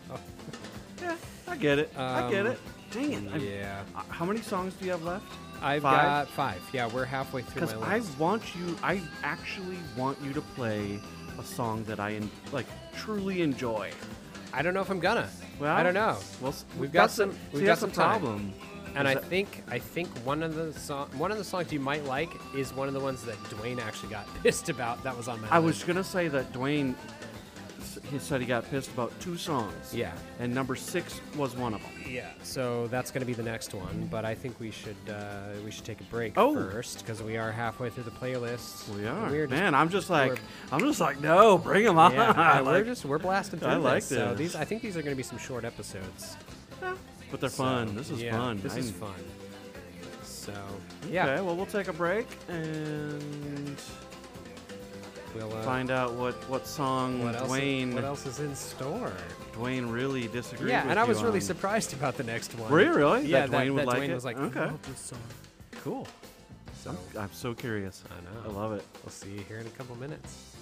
Yeah, 1.00 1.16
I 1.46 1.56
get 1.56 1.78
it. 1.78 1.92
I 1.96 2.30
get 2.30 2.46
Um, 2.46 2.52
it. 2.52 2.58
Dang 2.90 3.12
it. 3.12 3.32
I'm- 3.32 3.40
Yeah. 3.40 3.82
uh, 3.94 4.02
how 4.08 4.24
many 4.24 4.40
songs 4.40 4.74
do 4.74 4.84
you 4.84 4.90
have 4.92 5.02
left? 5.02 5.24
I've 5.60 5.82
Five? 5.82 6.02
got 6.02 6.28
five. 6.30 6.62
Yeah, 6.72 6.86
we're 6.86 7.04
halfway 7.04 7.42
through 7.42 7.54
Because 7.66 7.74
my 7.80 7.94
I 7.94 7.98
list. 7.98 8.18
want 8.18 8.54
you, 8.54 8.76
I 8.82 9.02
actually 9.24 9.76
want 9.96 10.16
you 10.22 10.32
to 10.32 10.40
play 10.40 11.00
a 11.38 11.42
song 11.44 11.82
that 11.84 11.98
I 12.00 12.14
en- 12.14 12.30
like 12.52 12.66
truly 12.96 13.42
enjoy. 13.42 13.90
I 14.52 14.62
don't 14.62 14.72
know 14.72 14.80
if 14.80 14.88
I'm 14.90 15.00
gonna. 15.00 15.28
Well, 15.58 15.74
I 15.76 15.82
don't 15.82 15.94
know. 15.94 16.16
Well, 16.40 16.52
s- 16.52 16.64
We've 16.78 16.92
got 16.92 17.02
that's 17.02 17.16
the- 17.16 17.22
some- 17.24 17.30
we've 17.52 17.60
see, 17.60 17.66
got 17.66 17.66
that's 17.66 17.80
some 17.80 17.90
the 17.90 17.96
time. 17.96 18.20
problem. 18.20 18.54
And 18.98 19.08
is 19.08 19.12
I 19.12 19.14
that- 19.20 19.24
think 19.28 19.62
I 19.70 19.78
think 19.78 20.08
one 20.24 20.42
of 20.42 20.54
the 20.54 20.72
song 20.78 21.08
one 21.16 21.30
of 21.32 21.38
the 21.38 21.44
songs 21.44 21.72
you 21.72 21.80
might 21.80 22.04
like 22.04 22.30
is 22.54 22.72
one 22.72 22.88
of 22.88 22.94
the 22.94 23.00
ones 23.00 23.22
that 23.24 23.36
Dwayne 23.44 23.80
actually 23.80 24.10
got 24.10 24.26
pissed 24.42 24.68
about. 24.68 25.02
That 25.04 25.16
was 25.16 25.28
on 25.28 25.40
my. 25.40 25.48
I 25.50 25.58
was 25.58 25.82
gonna 25.84 26.04
say 26.04 26.28
that 26.28 26.52
Dwayne, 26.52 26.94
he 28.10 28.18
said 28.18 28.40
he 28.40 28.46
got 28.46 28.68
pissed 28.70 28.90
about 28.92 29.12
two 29.20 29.36
songs. 29.36 29.94
Yeah. 29.94 30.12
And 30.40 30.54
number 30.54 30.76
six 30.76 31.20
was 31.36 31.54
one 31.56 31.74
of 31.74 31.82
them. 31.82 31.90
Yeah, 32.08 32.30
so 32.42 32.86
that's 32.86 33.10
going 33.10 33.20
to 33.20 33.26
be 33.26 33.34
the 33.34 33.42
next 33.42 33.74
one, 33.74 34.08
but 34.10 34.24
I 34.24 34.34
think 34.34 34.58
we 34.60 34.70
should 34.70 34.96
uh, 35.10 35.52
we 35.64 35.70
should 35.70 35.84
take 35.84 36.00
a 36.00 36.04
break 36.04 36.32
Oh. 36.38 36.54
first 36.54 37.00
because 37.00 37.22
we 37.22 37.36
are 37.36 37.52
halfway 37.52 37.90
through 37.90 38.04
the 38.04 38.10
playlist. 38.12 38.88
We 38.96 39.06
are. 39.06 39.30
We're 39.30 39.46
Man, 39.46 39.74
I'm 39.74 39.90
just 39.90 40.08
like, 40.08 40.40
I'm 40.72 40.80
just 40.80 41.00
like, 41.00 41.20
no, 41.20 41.58
bring 41.58 41.84
them 41.84 41.98
on. 41.98 42.12
yeah, 42.14 42.30
I 42.36 42.62
we're 42.62 42.72
like- 42.78 42.86
just 42.86 43.04
we're 43.04 43.18
blasting 43.18 43.58
through 43.60 43.68
I 43.68 43.76
like 43.76 44.04
this. 44.04 44.08
So 44.08 44.34
these 44.34 44.56
I 44.56 44.64
think 44.64 44.80
these 44.80 44.96
are 44.96 45.02
going 45.02 45.12
to 45.12 45.16
be 45.16 45.22
some 45.22 45.38
short 45.38 45.64
episodes. 45.66 46.36
But 47.30 47.40
they're 47.40 47.50
So, 47.50 47.64
fun. 47.64 47.94
This 47.94 48.10
is 48.10 48.22
yeah, 48.22 48.36
fun. 48.36 48.60
This 48.62 48.74
I- 48.74 48.78
is 48.78 48.90
fun. 48.90 49.14
So 50.22 50.52
yeah, 51.10 51.26
Okay, 51.28 51.42
well, 51.42 51.56
we'll 51.56 51.66
take 51.66 51.88
a 51.88 51.92
break 51.92 52.26
and 52.48 53.76
we'll 55.34 55.52
uh, 55.52 55.62
find 55.62 55.90
out 55.90 56.14
what 56.14 56.34
what 56.48 56.66
song 56.66 57.22
what 57.22 57.34
else. 57.34 57.50
Dwayne 57.50 57.92
what 57.92 58.04
else 58.04 58.24
is 58.24 58.40
in 58.40 58.54
store? 58.54 59.12
Dwayne 59.52 59.92
really 59.92 60.26
disagreed 60.28 60.70
Yeah, 60.70 60.82
with 60.84 60.90
and 60.92 60.98
I 60.98 61.02
you 61.02 61.08
was 61.08 61.22
really 61.22 61.34
on. 61.40 61.40
surprised 61.42 61.92
about 61.92 62.16
the 62.16 62.22
next 62.24 62.54
one. 62.58 62.70
Were 62.70 62.80
you 62.82 62.94
really? 62.94 63.26
Yeah, 63.26 63.46
That 63.46 63.50
Dwayne 63.66 63.74
would 63.74 63.84
like 63.84 64.00
Dwayne 64.00 64.08
it? 64.08 64.14
was 64.14 64.24
like, 64.24 64.38
Okay. 64.38 64.60
I 64.60 64.64
love 64.66 64.82
this 64.90 65.00
song. 65.00 65.18
Cool. 65.82 66.06
So 66.82 66.96
I'm 67.18 67.32
so 67.32 67.52
curious. 67.52 68.02
I 68.10 68.48
know. 68.48 68.50
I 68.50 68.52
love 68.58 68.72
it. 68.72 68.84
We'll 69.04 69.10
see 69.12 69.30
you 69.32 69.40
here 69.48 69.58
in 69.58 69.66
a 69.66 69.70
couple 69.70 69.96
minutes. 69.96 70.54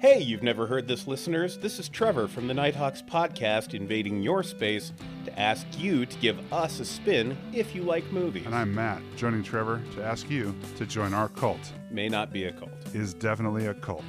Hey, 0.00 0.20
you've 0.20 0.42
never 0.42 0.66
heard 0.66 0.88
this, 0.88 1.06
listeners. 1.06 1.58
This 1.58 1.78
is 1.78 1.86
Trevor 1.90 2.26
from 2.26 2.46
the 2.46 2.54
Nighthawks 2.54 3.02
podcast, 3.02 3.74
invading 3.74 4.22
your 4.22 4.42
space 4.42 4.94
to 5.26 5.38
ask 5.38 5.66
you 5.78 6.06
to 6.06 6.18
give 6.20 6.50
us 6.50 6.80
a 6.80 6.86
spin 6.86 7.36
if 7.52 7.74
you 7.74 7.82
like 7.82 8.10
movies. 8.10 8.46
And 8.46 8.54
I'm 8.54 8.74
Matt, 8.74 9.02
joining 9.16 9.42
Trevor 9.42 9.82
to 9.96 10.02
ask 10.02 10.30
you 10.30 10.54
to 10.78 10.86
join 10.86 11.12
our 11.12 11.28
cult. 11.28 11.60
May 11.90 12.08
not 12.08 12.32
be 12.32 12.44
a 12.44 12.52
cult. 12.52 12.70
Is 12.94 13.12
definitely 13.12 13.66
a 13.66 13.74
cult. 13.74 14.06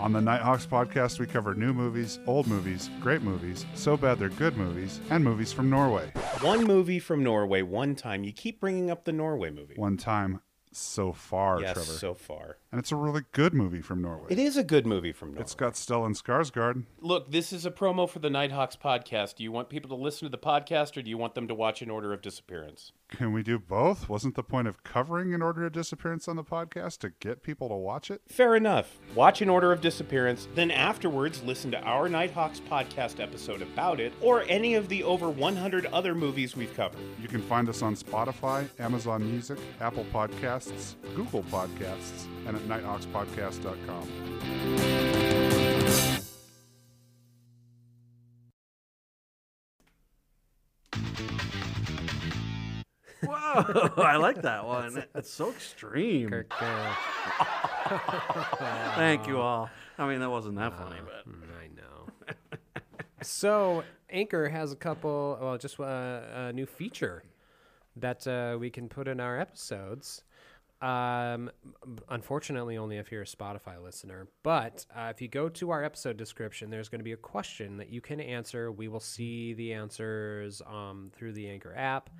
On 0.00 0.14
the 0.14 0.20
Nighthawks 0.22 0.64
podcast, 0.64 1.20
we 1.20 1.26
cover 1.26 1.54
new 1.54 1.74
movies, 1.74 2.20
old 2.26 2.46
movies, 2.46 2.88
great 3.02 3.20
movies, 3.20 3.66
so 3.74 3.98
bad 3.98 4.18
they're 4.18 4.30
good 4.30 4.56
movies, 4.56 4.98
and 5.10 5.22
movies 5.22 5.52
from 5.52 5.68
Norway. 5.68 6.10
One 6.40 6.64
movie 6.64 6.98
from 6.98 7.22
Norway, 7.22 7.60
one 7.60 7.94
time. 7.94 8.24
You 8.24 8.32
keep 8.32 8.60
bringing 8.60 8.90
up 8.90 9.04
the 9.04 9.12
Norway 9.12 9.50
movie. 9.50 9.74
One 9.76 9.98
time 9.98 10.40
so 10.76 11.12
far, 11.12 11.60
yes, 11.60 11.74
Trevor. 11.74 11.92
so 11.92 12.14
far. 12.14 12.58
and 12.72 12.78
it's 12.78 12.92
a 12.92 12.96
really 12.96 13.22
good 13.32 13.54
movie 13.54 13.80
from 13.80 14.02
Norway. 14.02 14.26
It 14.30 14.38
is 14.38 14.56
a 14.56 14.64
good 14.64 14.86
movie 14.86 15.12
from 15.12 15.30
Norway. 15.30 15.42
It's 15.42 15.54
got 15.54 15.74
Stellan 15.74 16.20
Skarsgård. 16.20 16.84
Look, 17.00 17.30
this 17.30 17.52
is 17.52 17.64
a 17.66 17.70
promo 17.70 18.08
for 18.08 18.18
the 18.18 18.30
Nighthawks 18.30 18.76
podcast. 18.76 19.36
Do 19.36 19.42
you 19.42 19.52
want 19.52 19.68
people 19.68 19.88
to 19.90 20.02
listen 20.02 20.26
to 20.26 20.30
the 20.30 20.38
podcast 20.38 20.96
or 20.96 21.02
do 21.02 21.10
you 21.10 21.18
want 21.18 21.34
them 21.34 21.48
to 21.48 21.54
watch 21.54 21.82
In 21.82 21.90
Order 21.90 22.12
of 22.12 22.22
Disappearance? 22.22 22.92
Can 23.16 23.32
we 23.32 23.42
do 23.42 23.58
both? 23.58 24.08
Wasn't 24.08 24.34
the 24.34 24.42
point 24.42 24.66
of 24.66 24.82
covering 24.82 25.32
In 25.32 25.42
Order 25.42 25.66
of 25.66 25.72
Disappearance 25.72 26.26
on 26.26 26.36
the 26.36 26.44
podcast 26.44 26.98
to 26.98 27.10
get 27.20 27.42
people 27.42 27.68
to 27.68 27.74
watch 27.74 28.10
it? 28.10 28.22
Fair 28.28 28.56
enough. 28.56 28.98
Watch 29.14 29.40
In 29.40 29.48
Order 29.48 29.72
of 29.72 29.80
Disappearance, 29.80 30.48
then 30.54 30.70
afterwards 30.70 31.42
listen 31.42 31.70
to 31.70 31.80
our 31.82 32.08
Nighthawks 32.08 32.60
podcast 32.60 33.20
episode 33.20 33.62
about 33.62 34.00
it, 34.00 34.12
or 34.20 34.44
any 34.48 34.74
of 34.74 34.88
the 34.88 35.04
over 35.04 35.30
100 35.30 35.86
other 35.86 36.14
movies 36.14 36.56
we've 36.56 36.74
covered. 36.74 37.00
You 37.20 37.28
can 37.28 37.42
find 37.42 37.68
us 37.68 37.82
on 37.82 37.94
Spotify, 37.94 38.68
Amazon 38.80 39.24
Music, 39.30 39.58
Apple 39.80 40.06
Podcasts, 40.12 40.94
Google 41.14 41.44
Podcasts, 41.44 42.26
and 42.46 42.56
at 42.56 42.62
nighthawkspodcast.com. 42.62 45.43
Whoa, 53.26 54.02
I 54.02 54.16
like 54.16 54.42
that 54.42 54.64
one. 54.66 55.04
It's 55.14 55.30
so 55.30 55.50
extreme. 55.50 56.28
Kirk, 56.30 56.52
uh, 56.60 56.94
Thank 58.96 59.26
you 59.26 59.38
all. 59.40 59.70
I 59.98 60.08
mean, 60.08 60.20
that 60.20 60.30
wasn't 60.30 60.56
that 60.56 60.76
funny, 60.76 60.96
Uh, 61.00 61.22
but 61.26 61.34
I 61.62 61.68
know. 61.68 62.34
so 63.22 63.84
Anchor 64.10 64.48
has 64.48 64.72
a 64.72 64.76
couple, 64.76 65.38
well, 65.40 65.58
just 65.58 65.78
uh, 65.78 66.20
a 66.34 66.52
new 66.52 66.66
feature 66.66 67.22
that 67.96 68.26
uh, 68.26 68.56
we 68.58 68.70
can 68.70 68.88
put 68.88 69.06
in 69.08 69.20
our 69.20 69.38
episodes. 69.38 70.24
Um, 70.82 71.50
unfortunately, 72.10 72.76
only 72.76 72.98
if 72.98 73.10
you're 73.10 73.22
a 73.22 73.26
Spotify 73.26 73.82
listener. 73.82 74.26
But 74.42 74.84
uh, 74.94 75.10
if 75.14 75.22
you 75.22 75.28
go 75.28 75.48
to 75.48 75.70
our 75.70 75.82
episode 75.82 76.16
description, 76.16 76.68
there's 76.70 76.88
going 76.88 76.98
to 76.98 77.04
be 77.04 77.12
a 77.12 77.16
question 77.16 77.78
that 77.78 77.88
you 77.88 78.00
can 78.00 78.20
answer. 78.20 78.70
We 78.70 78.88
will 78.88 79.00
see 79.00 79.54
the 79.54 79.72
answers 79.72 80.60
um, 80.66 81.10
through 81.14 81.32
the 81.32 81.48
Anchor 81.48 81.72
app, 81.74 82.10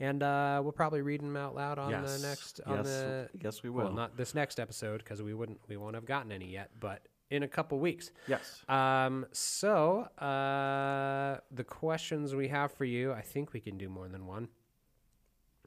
and 0.00 0.22
uh, 0.22 0.60
we'll 0.62 0.72
probably 0.72 1.02
read 1.02 1.20
them 1.20 1.36
out 1.36 1.54
loud 1.54 1.78
on 1.78 1.90
Yes. 1.90 2.20
the 2.20 2.26
next 2.28 2.60
on 2.66 2.76
Yes. 2.78 2.86
the 2.86 3.28
Yes, 3.40 3.62
we 3.62 3.70
will. 3.70 3.84
well, 3.84 3.92
not 3.92 4.16
this 4.16 4.34
next 4.34 4.58
episode 4.58 4.98
because 4.98 5.22
we 5.22 5.34
wouldn't 5.34 5.60
we 5.68 5.76
won't 5.76 5.94
have 5.94 6.06
gotten 6.06 6.32
any 6.32 6.46
yet, 6.50 6.70
but 6.80 7.06
in 7.30 7.44
a 7.44 7.48
couple 7.48 7.78
weeks. 7.78 8.10
yes. 8.26 8.64
Um, 8.68 9.24
so 9.30 10.00
uh, 10.18 11.38
the 11.52 11.62
questions 11.64 12.34
we 12.34 12.48
have 12.48 12.72
for 12.72 12.84
you, 12.84 13.12
I 13.12 13.20
think 13.22 13.52
we 13.52 13.60
can 13.60 13.78
do 13.78 13.88
more 13.88 14.08
than 14.08 14.26
one. 14.26 14.48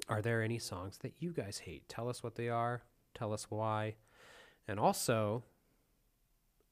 Are 0.10 0.22
there 0.22 0.41
any 0.41 0.60
songs 0.60 0.98
that 1.00 1.13
you 1.22 1.32
guys 1.32 1.60
hate? 1.60 1.88
Tell 1.88 2.10
us 2.10 2.22
what 2.22 2.36
they 2.36 2.50
are. 2.50 2.82
Tell 3.13 3.32
us 3.32 3.50
why, 3.50 3.96
and 4.67 4.80
also, 4.80 5.43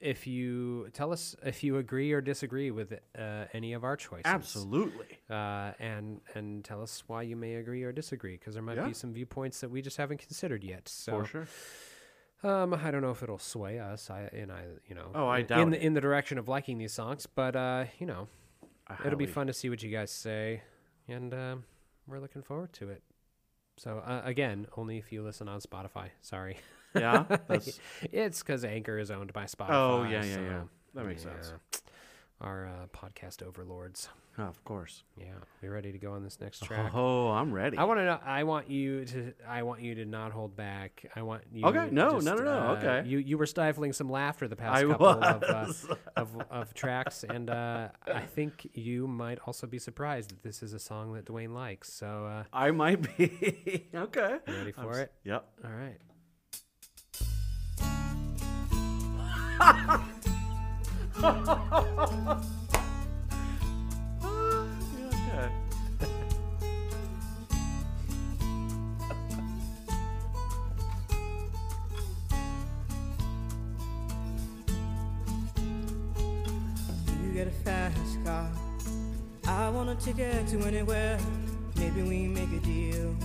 if 0.02 0.26
you 0.28 0.90
tell 0.94 1.14
us 1.14 1.36
if 1.44 1.64
you 1.64 1.78
agree 1.78 2.12
or 2.12 2.20
disagree 2.22 2.72
with 2.72 2.92
uh, 3.18 3.46
any 3.54 3.74
of 3.74 3.84
our 3.84 3.96
choices. 3.96 4.24
Absolutely. 4.26 5.06
Uh, 5.30 5.72
and 5.80 6.20
and 6.36 6.66
tell 6.66 6.82
us 6.82 7.04
why 7.08 7.22
you 7.22 7.36
may 7.36 7.56
agree 7.56 7.84
or 7.84 7.92
disagree, 7.92 8.34
because 8.38 8.54
there 8.56 8.64
might 8.64 8.78
Yeah. 8.78 8.88
be 8.88 8.94
some 8.94 9.14
viewpoints 9.14 9.62
that 9.62 9.70
we 9.70 9.82
just 9.82 9.98
haven't 9.98 10.18
considered 10.20 10.64
yet. 10.64 10.90
So 10.90 11.12
For 11.24 11.26
sure. 11.26 11.48
um, 12.44 12.74
I 12.74 12.90
don't 12.92 13.02
know 13.02 13.12
if 13.12 13.22
it'll 13.24 13.38
sway 13.38 13.80
us. 13.80 14.10
I 14.10 14.22
and 14.34 14.52
I, 14.52 14.64
you 14.88 14.96
know, 14.96 15.12
Oh, 15.14 15.28
I 15.28 15.40
in, 15.40 15.46
doubt 15.46 15.62
in 15.62 15.70
the 15.70 15.86
in 15.86 15.94
the 15.94 16.02
direction 16.02 16.38
of 16.38 16.48
liking 16.48 16.78
these 16.80 16.94
songs, 16.94 17.28
but 17.28 17.56
uh, 17.56 17.86
you 18.00 18.06
know, 18.08 18.28
it'll 19.06 19.18
be 19.20 19.26
fun 19.28 19.48
to 19.48 19.54
see 19.54 19.70
what 19.70 19.82
you 19.84 19.92
guys 19.92 20.12
say, 20.12 20.62
and 21.08 21.34
um, 21.34 21.64
we're 22.08 22.20
looking 22.20 22.42
forward 22.42 22.74
to 22.74 22.90
it. 22.90 23.04
So 23.78 24.00
uh, 24.00 24.22
again, 24.26 24.68
only 24.76 24.98
if 24.98 25.12
you 25.12 25.24
listen 25.24 25.48
on 25.48 25.60
Spotify. 25.62 26.10
Sorry, 26.22 26.58
Yeah. 26.96 27.26
It's 28.12 28.40
because 28.40 28.64
Anchor 28.64 28.98
is 28.98 29.12
owned 29.12 29.34
by 29.34 29.46
Spotify. 29.46 29.70
oh, 29.70 30.04
yeah, 30.04 30.24
yeah, 30.24 30.36
so, 30.36 30.42
yeah. 30.42 30.62
That 30.96 31.06
makes 31.06 31.24
sense. 31.24 31.54
Our 32.42 32.68
uh, 32.68 32.88
podcast 32.88 33.44
overlords. 33.44 34.10
Oh, 34.38 34.44
of 34.44 34.64
course. 34.64 35.04
Yeah, 35.18 35.26
we 35.62 35.68
ready 35.68 35.92
to 35.92 35.98
go 35.98 36.14
on 36.14 36.24
this 36.24 36.40
next 36.40 36.64
track? 36.64 36.92
Oh, 36.96 37.30
I'm 37.30 37.52
ready. 37.52 37.78
I 37.78 37.84
want 37.84 38.00
to 38.00 38.06
know. 38.06 38.20
I 38.26 38.44
want 38.44 38.70
you 38.70 39.04
to. 39.06 39.34
I 39.48 39.64
want 39.64 39.82
you 39.82 39.96
to 39.96 40.06
not 40.06 40.32
hold 40.32 40.56
back. 40.56 41.06
I 41.16 41.22
want 41.22 41.44
you. 41.52 41.66
Okay, 41.66 41.90
no, 41.92 42.12
just, 42.12 42.26
no, 42.26 42.36
no, 42.36 42.44
no, 42.44 42.52
uh, 42.52 42.78
okay. 42.78 43.08
You 43.08 43.18
you 43.18 43.38
were 43.38 43.46
stifling 43.46 43.92
some 43.92 44.10
laughter 44.10 44.48
the 44.48 44.56
past 44.56 44.84
I 44.84 44.88
couple 44.88 45.08
of, 45.08 45.44
uh, 45.44 45.74
of 46.16 46.30
of 46.50 46.74
tracks, 46.74 47.26
and 47.26 47.50
uh, 47.50 47.90
I 48.08 48.22
think 48.22 48.70
you 48.74 49.06
might 49.06 49.40
also 49.46 49.68
be 49.68 49.80
surprised 49.80 50.32
that 50.32 50.44
this 50.44 50.64
is 50.64 50.74
a 50.74 50.80
song 50.80 51.14
that 51.14 51.26
Dwayne 51.26 51.54
likes. 51.54 51.92
So, 51.92 52.26
uh, 52.26 52.44
I 52.54 52.72
might 52.72 53.02
be. 53.18 53.90
okay. 53.96 54.38
you 54.48 54.54
ready 54.56 54.74
I'm 54.78 54.84
for 54.86 55.00
it? 55.00 55.12
Yep. 55.26 55.46
All 55.66 55.72
right. 55.72 55.98
You 61.22 61.28
a 77.38 77.52
fast 77.64 78.26
car. 78.26 78.50
I 79.48 79.70
want 79.70 79.90
a 79.90 79.96
ticket 79.96 80.48
to 80.48 80.60
anywhere. 80.62 81.20
Maybe 81.76 82.02
we 82.02 82.28
make 82.28 82.52
a 82.52 82.60
deal. 82.62 83.16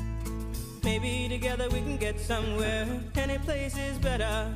Maybe 0.84 1.28
together 1.30 1.70
we 1.70 1.80
can 1.80 1.96
get 1.96 2.20
somewhere. 2.20 2.86
Any 3.14 3.38
place 3.38 3.78
is 3.78 3.96
better. 3.96 4.52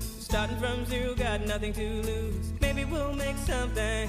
Starting 0.00 0.58
from 0.58 0.86
zero, 0.86 1.16
got 1.16 1.40
nothing 1.40 1.72
to 1.72 2.02
lose. 2.02 2.57
Maybe 2.78 2.92
we'll 2.92 3.12
make 3.12 3.36
something. 3.38 4.08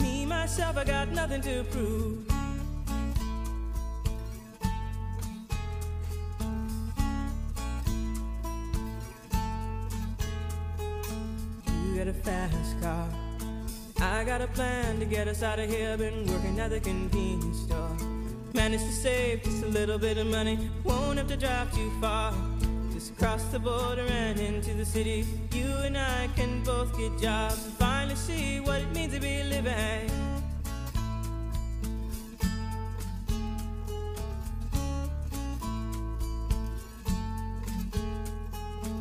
Me, 0.00 0.26
myself, 0.26 0.76
I 0.76 0.82
got 0.82 1.08
nothing 1.12 1.40
to 1.42 1.62
prove. 1.70 2.26
You 11.84 11.94
get 11.94 12.08
a 12.08 12.12
fast 12.12 12.80
car. 12.82 13.08
I 14.00 14.24
got 14.24 14.40
got 14.40 14.40
a 14.40 14.48
plan 14.48 14.98
to 14.98 15.04
get 15.04 15.28
us 15.28 15.44
out 15.44 15.60
of 15.60 15.70
here. 15.70 15.96
Been 15.96 16.26
working 16.26 16.58
at 16.58 16.70
the 16.70 16.80
convenience 16.80 17.60
store. 17.60 17.96
Managed 18.52 18.84
to 18.84 18.92
save 18.92 19.44
just 19.44 19.62
a 19.62 19.68
little 19.68 19.96
bit 19.96 20.18
of 20.18 20.26
money. 20.26 20.68
Won't 20.82 21.18
have 21.18 21.28
to 21.28 21.36
drive 21.36 21.72
too 21.72 21.92
far. 22.00 22.34
Just 23.06 23.20
across 23.20 23.44
the 23.52 23.60
border 23.60 24.04
and 24.08 24.40
into 24.40 24.74
the 24.74 24.84
city. 24.84 25.24
You 25.52 25.68
and 25.84 25.96
I 25.96 26.28
can 26.34 26.64
both 26.64 26.98
get 26.98 27.16
jobs 27.20 27.64
and 27.64 27.74
finally 27.74 28.16
see 28.16 28.58
what 28.58 28.80
it 28.80 28.92
means 28.92 29.14
to 29.14 29.20
be 29.20 29.44
living. 29.44 30.10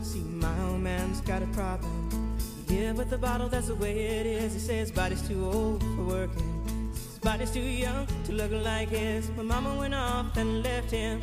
See, 0.03 0.19
my 0.19 0.61
old 0.65 0.81
man's 0.81 1.21
got 1.21 1.41
a 1.41 1.47
problem. 1.47 2.37
Yeah, 2.67 2.93
but 2.93 3.09
the 3.09 3.17
bottle, 3.17 3.49
that's 3.49 3.69
the 3.69 3.75
way 3.75 3.97
it 3.97 4.27
is. 4.27 4.53
He 4.53 4.59
says 4.59 4.91
body's 4.91 5.27
too 5.27 5.43
old 5.51 5.81
for 5.81 6.03
working. 6.03 6.91
His 6.93 7.17
body's 7.23 7.49
too 7.49 7.59
young 7.59 8.05
to 8.25 8.33
look 8.33 8.51
like 8.51 8.89
his. 8.89 9.31
My 9.31 9.41
mama 9.41 9.75
went 9.79 9.95
off 9.95 10.37
and 10.37 10.61
left 10.61 10.91
him. 10.91 11.19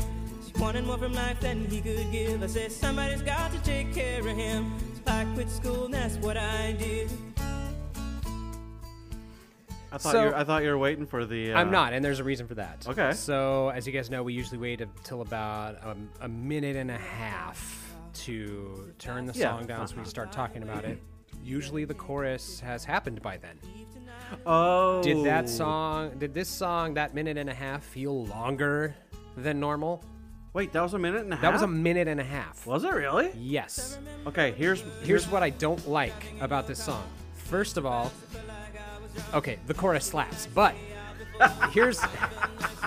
She 0.62 0.66
wanted 0.66 0.86
more 0.86 0.96
from 0.96 1.12
life 1.12 1.40
than 1.40 1.64
he 1.64 1.80
could 1.80 2.12
give. 2.12 2.40
I 2.40 2.46
said, 2.46 2.70
somebody's 2.70 3.20
got 3.20 3.50
to 3.50 3.58
take 3.64 3.92
care 3.92 4.20
of 4.20 4.26
him. 4.36 4.72
So 5.04 5.12
I 5.12 5.24
quit 5.34 5.50
school, 5.50 5.86
and 5.86 5.94
that's 5.94 6.18
what 6.18 6.36
I 6.36 6.70
did. 6.78 7.10
I 9.90 9.98
thought 9.98 10.12
So- 10.12 10.22
you 10.22 10.28
were, 10.30 10.36
I 10.36 10.44
thought 10.44 10.62
you 10.62 10.68
were 10.68 10.78
waiting 10.78 11.04
for 11.04 11.26
the. 11.26 11.52
Uh, 11.52 11.58
I'm 11.58 11.72
not, 11.72 11.92
and 11.94 12.04
there's 12.04 12.20
a 12.20 12.24
reason 12.24 12.46
for 12.46 12.54
that. 12.54 12.86
Okay. 12.86 13.10
So, 13.12 13.70
as 13.70 13.88
you 13.88 13.92
guys 13.92 14.08
know, 14.08 14.22
we 14.22 14.34
usually 14.34 14.58
wait 14.58 14.80
until 14.80 15.22
about 15.22 15.84
um, 15.84 16.08
a 16.20 16.28
minute 16.28 16.76
and 16.76 16.92
a 16.92 16.96
half 16.96 17.92
to 18.22 18.94
turn 19.00 19.26
the 19.26 19.32
Yeah. 19.36 19.50
song 19.58 19.66
down 19.66 19.88
so 19.88 19.96
we 19.96 20.04
start 20.04 20.30
talking 20.30 20.62
about 20.62 20.84
it. 20.84 21.02
Usually, 21.42 21.84
the 21.84 21.94
chorus 21.94 22.60
has 22.60 22.84
happened 22.84 23.20
by 23.20 23.36
then. 23.36 23.58
Oh. 24.46 25.02
Did 25.02 25.24
that 25.24 25.48
song, 25.48 26.18
did 26.18 26.34
this 26.34 26.48
song, 26.48 26.94
that 26.94 27.14
minute 27.14 27.36
and 27.36 27.50
a 27.50 27.54
half, 27.54 27.82
feel 27.82 28.26
longer 28.26 28.94
than 29.36 29.58
normal? 29.58 30.04
Wait, 30.54 30.72
that 30.72 30.82
was 30.82 30.92
a 30.94 30.98
minute 30.98 31.22
and 31.22 31.32
a 31.32 31.36
half. 31.36 31.42
That 31.42 31.52
was 31.52 31.62
a 31.62 31.66
minute 31.66 32.08
and 32.08 32.20
a 32.20 32.24
half. 32.24 32.66
Was 32.66 32.84
it 32.84 32.92
really? 32.92 33.30
Yes. 33.38 33.98
Okay. 34.26 34.52
Here's 34.52 34.82
Here's 35.02 35.26
what 35.28 35.42
I 35.42 35.50
don't 35.50 35.88
like 35.88 36.12
about 36.40 36.66
this 36.66 36.82
song. 36.82 37.04
First 37.34 37.76
of 37.76 37.86
all, 37.86 38.12
okay, 39.34 39.58
the 39.66 39.74
chorus 39.74 40.04
slaps, 40.06 40.46
but 40.54 40.74
here's 41.70 42.00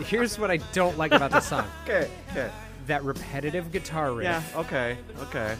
here's 0.03 0.37
what 0.37 0.51
I 0.51 0.57
don't 0.73 0.97
like 0.97 1.11
about 1.11 1.31
this 1.31 1.45
song. 1.47 1.65
Okay. 1.85 2.09
Okay. 2.31 2.51
That 2.87 3.03
repetitive 3.03 3.71
guitar 3.71 4.11
riff 4.13 4.25
Yeah. 4.25 4.43
Okay. 4.59 4.97
Okay. 5.23 5.55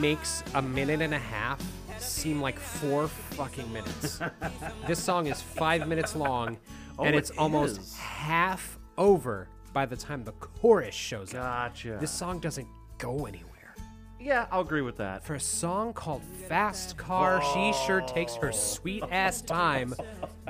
makes 0.00 0.42
a 0.54 0.62
minute 0.62 1.02
and 1.02 1.12
a 1.12 1.18
half 1.18 1.60
seem 1.98 2.40
like 2.40 2.58
four 2.58 3.08
fucking 3.08 3.70
minutes. 3.72 4.20
this 4.86 5.02
song 5.02 5.26
is 5.26 5.40
five 5.42 5.86
minutes 5.86 6.16
long, 6.16 6.56
Oh, 6.98 7.04
and 7.04 7.14
it 7.14 7.18
it's 7.18 7.30
almost 7.32 7.78
is. 7.80 7.94
half 7.96 8.78
over 8.96 9.48
by 9.72 9.86
the 9.86 9.96
time 9.96 10.24
the 10.24 10.32
chorus 10.32 10.94
shows 10.94 11.34
up. 11.34 11.76
This 11.82 12.10
song 12.10 12.38
doesn't 12.40 12.68
go 12.98 13.26
anywhere. 13.26 13.74
Yeah, 14.20 14.46
I'll 14.52 14.60
agree 14.60 14.82
with 14.82 14.98
that. 14.98 15.24
For 15.24 15.34
a 15.34 15.40
song 15.40 15.92
called 15.92 16.22
Fast 16.48 16.96
Car, 16.96 17.42
she 17.52 17.72
sure 17.86 18.02
takes 18.02 18.36
her 18.36 18.52
sweet 18.52 19.02
ass 19.10 19.42
time 19.42 19.94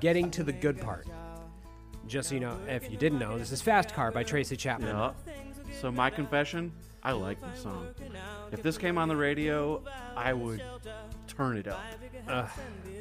getting 0.01 0.31
to 0.33 0.45
the 0.45 0.53
good 0.53 0.79
part. 0.79 1.07
Just 2.07 2.29
so 2.29 2.35
you 2.35 2.41
know, 2.41 2.59
if 2.69 2.91
you 2.91 2.99
didn't 2.99 3.19
know, 3.19 3.39
this 3.39 3.53
is 3.53 3.63
Fast 3.63 3.95
Car 3.95 4.11
by 4.11 4.25
Tracy 4.25 4.57
Chapman. 4.57 4.89
Yeah. 4.89 5.13
So 5.81 5.91
my 5.91 6.11
confession, 6.11 6.71
I 7.03 7.13
like 7.13 7.41
this 7.41 7.63
song. 7.63 7.89
If 8.51 8.63
this 8.63 8.77
came 8.77 8.99
on 8.99 9.09
the 9.09 9.17
radio, 9.17 9.83
I 10.15 10.35
would 10.35 10.63
turn 11.27 11.57
it 11.57 11.67
up. 11.67 11.81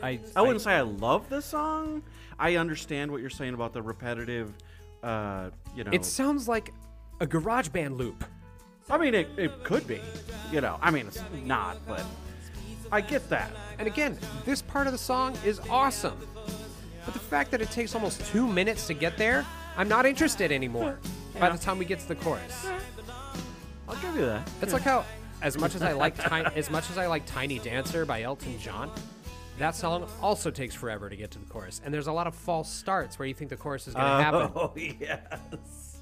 I, 0.01 0.19
I 0.35 0.41
wouldn't 0.41 0.61
say 0.61 0.71
I 0.71 0.81
love 0.81 1.27
this 1.29 1.45
song. 1.45 2.03
I 2.39 2.55
understand 2.55 3.11
what 3.11 3.19
you're 3.19 3.29
saying 3.29 3.53
about 3.53 3.73
the 3.73 3.81
repetitive. 3.81 4.53
Uh, 5.03 5.49
you 5.75 5.83
know, 5.83 5.91
It 5.91 6.05
sounds 6.05 6.47
like 6.47 6.73
a 7.19 7.27
garage 7.27 7.69
band 7.69 7.97
loop. 7.97 8.23
I 8.89 8.97
mean, 8.97 9.13
it, 9.15 9.29
it 9.37 9.63
could 9.63 9.87
be. 9.87 10.01
You 10.51 10.61
know, 10.61 10.77
I 10.81 10.91
mean, 10.91 11.07
it's 11.07 11.21
not, 11.45 11.77
but 11.87 12.03
I 12.91 13.01
get 13.01 13.29
that. 13.29 13.51
And 13.79 13.87
again, 13.87 14.17
this 14.45 14.61
part 14.61 14.85
of 14.87 14.93
the 14.93 14.99
song 14.99 15.35
is 15.45 15.59
awesome. 15.69 16.17
But 17.05 17.13
the 17.13 17.19
fact 17.19 17.51
that 17.51 17.61
it 17.61 17.71
takes 17.71 17.95
almost 17.95 18.23
two 18.27 18.45
minutes 18.47 18.85
to 18.87 18.93
get 18.93 19.17
there, 19.17 19.45
I'm 19.77 19.87
not 19.87 20.05
interested 20.05 20.51
anymore 20.51 20.99
by 21.39 21.49
the 21.49 21.57
time 21.57 21.77
we 21.79 21.85
get 21.85 21.99
to 21.99 22.07
the 22.07 22.15
chorus. 22.15 22.67
I'll 23.87 23.95
give 23.95 24.15
you 24.15 24.25
that. 24.25 24.47
It's 24.61 24.73
like 24.73 24.83
how, 24.83 25.05
as 25.41 25.57
much 25.57 25.73
as 25.73 25.81
I 25.81 25.93
like, 25.93 26.15
Ti- 26.17 26.55
as 26.55 26.69
much 26.69 26.89
as 26.91 26.97
I 26.97 27.07
like 27.07 27.25
"Tiny 27.25 27.59
Dancer" 27.59 28.05
by 28.05 28.21
Elton 28.21 28.59
John, 28.59 28.91
that 29.61 29.75
song 29.75 30.07
also 30.21 30.49
takes 30.51 30.73
forever 30.75 31.09
to 31.09 31.15
get 31.15 31.31
to 31.31 31.39
the 31.39 31.45
chorus, 31.45 31.81
and 31.83 31.93
there's 31.93 32.07
a 32.07 32.11
lot 32.11 32.27
of 32.27 32.35
false 32.35 32.71
starts 32.71 33.19
where 33.19 33.27
you 33.27 33.33
think 33.33 33.49
the 33.49 33.57
chorus 33.57 33.87
is 33.87 33.93
going 33.93 34.05
to 34.05 34.23
happen. 34.23 34.51
Oh 34.55 34.73
yes. 34.75 36.01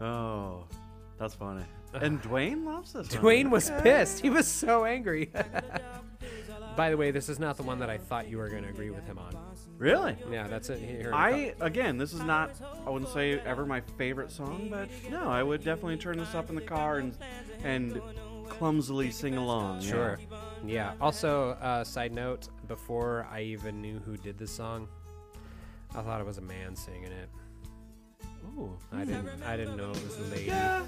oh, 0.00 0.64
that's 1.18 1.34
funny. 1.34 1.64
And 1.94 2.20
Dwayne 2.22 2.64
loves 2.64 2.92
this. 2.92 3.12
one. 3.12 3.22
Dwayne 3.22 3.50
was 3.50 3.70
pissed. 3.82 4.20
He 4.20 4.30
was 4.30 4.48
so 4.48 4.84
angry. 4.84 5.30
By 6.76 6.90
the 6.90 6.96
way, 6.96 7.12
this 7.12 7.28
is 7.28 7.38
not 7.38 7.56
the 7.56 7.62
one 7.62 7.78
that 7.78 7.88
I 7.88 7.98
thought 7.98 8.28
you 8.28 8.38
were 8.38 8.48
going 8.48 8.64
to 8.64 8.68
agree 8.68 8.90
with 8.90 9.06
him 9.06 9.16
on. 9.18 9.36
Really? 9.78 10.16
Yeah, 10.28 10.48
that's 10.48 10.70
it. 10.70 10.80
Here, 10.80 11.12
I 11.14 11.54
again, 11.60 11.98
this 11.98 12.12
is 12.12 12.22
not. 12.22 12.50
I 12.84 12.90
wouldn't 12.90 13.12
say 13.12 13.38
ever 13.40 13.64
my 13.64 13.80
favorite 13.96 14.32
song, 14.32 14.68
but 14.70 14.88
no, 15.10 15.28
I 15.28 15.42
would 15.42 15.62
definitely 15.62 15.98
turn 15.98 16.18
this 16.18 16.34
up 16.34 16.48
in 16.48 16.56
the 16.56 16.60
car 16.60 16.98
and 16.98 17.16
and 17.62 18.00
clumsily 18.48 19.10
sing 19.10 19.36
along. 19.36 19.82
yeah. 19.82 19.88
Sure. 19.88 20.18
Yeah. 20.66 20.92
Also, 21.00 21.50
uh, 21.60 21.84
side 21.84 22.12
note: 22.12 22.48
before 22.66 23.26
I 23.30 23.42
even 23.42 23.80
knew 23.80 23.98
who 24.00 24.16
did 24.16 24.38
this 24.38 24.50
song, 24.50 24.88
I 25.94 26.02
thought 26.02 26.20
it 26.20 26.26
was 26.26 26.38
a 26.38 26.42
man 26.42 26.74
singing 26.76 27.12
it. 27.12 27.28
Ooh. 28.58 28.76
I 28.92 29.04
didn't. 29.04 29.42
I 29.44 29.56
didn't 29.56 29.76
know 29.76 29.90
it 29.90 30.04
was 30.04 30.18
a 30.18 30.22
lady. 30.34 30.46
Yeah. 30.46 30.82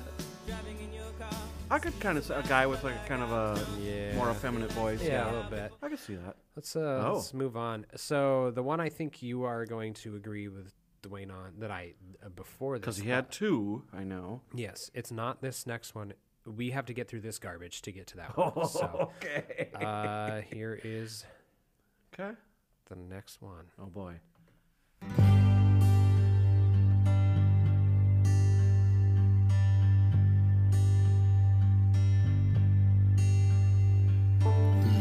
I 1.70 1.78
could 1.80 1.98
kind 1.98 2.16
of 2.16 2.24
see 2.24 2.32
a 2.34 2.42
guy 2.42 2.66
with 2.66 2.84
like 2.84 2.94
a 2.94 3.08
kind 3.08 3.22
of 3.22 3.32
a 3.32 3.66
Yeah. 3.80 4.14
more 4.14 4.30
effeminate 4.30 4.70
voice. 4.72 5.02
Yeah, 5.02 5.08
Yeah, 5.08 5.30
a 5.30 5.32
little 5.34 5.50
bit. 5.50 5.72
I 5.82 5.88
could 5.88 5.98
see 5.98 6.14
that. 6.14 6.36
Let's 6.54 6.76
uh, 6.76 7.02
Oh. 7.04 7.14
let's 7.14 7.34
move 7.34 7.56
on. 7.56 7.86
So 7.96 8.50
the 8.52 8.62
one 8.62 8.78
I 8.80 8.88
think 8.88 9.22
you 9.22 9.42
are 9.44 9.64
going 9.66 9.94
to 9.94 10.14
agree 10.14 10.46
with 10.48 10.72
Dwayne 11.02 11.32
on 11.32 11.54
that 11.58 11.70
I 11.72 11.94
uh, 12.24 12.28
before 12.28 12.78
this 12.78 12.82
Because 12.82 12.96
he 12.98 13.08
had 13.08 13.30
two, 13.32 13.82
I 13.92 14.04
know. 14.04 14.42
Yes, 14.54 14.90
it's 14.94 15.10
not 15.10 15.40
this 15.42 15.66
next 15.66 15.94
one. 15.94 16.12
We 16.46 16.70
have 16.70 16.86
to 16.86 16.92
get 16.92 17.08
through 17.08 17.22
this 17.22 17.38
garbage 17.40 17.82
to 17.82 17.90
get 17.92 18.06
to 18.08 18.16
that 18.18 18.36
one. 18.36 18.68
so 18.68 19.10
okay. 19.16 19.70
uh, 19.74 20.42
here 20.42 20.78
is 20.84 21.24
Okay. 22.18 22.34
the 22.88 22.96
next 22.96 23.42
one. 23.42 23.66
Oh 23.78 23.84
boy. 23.84 24.14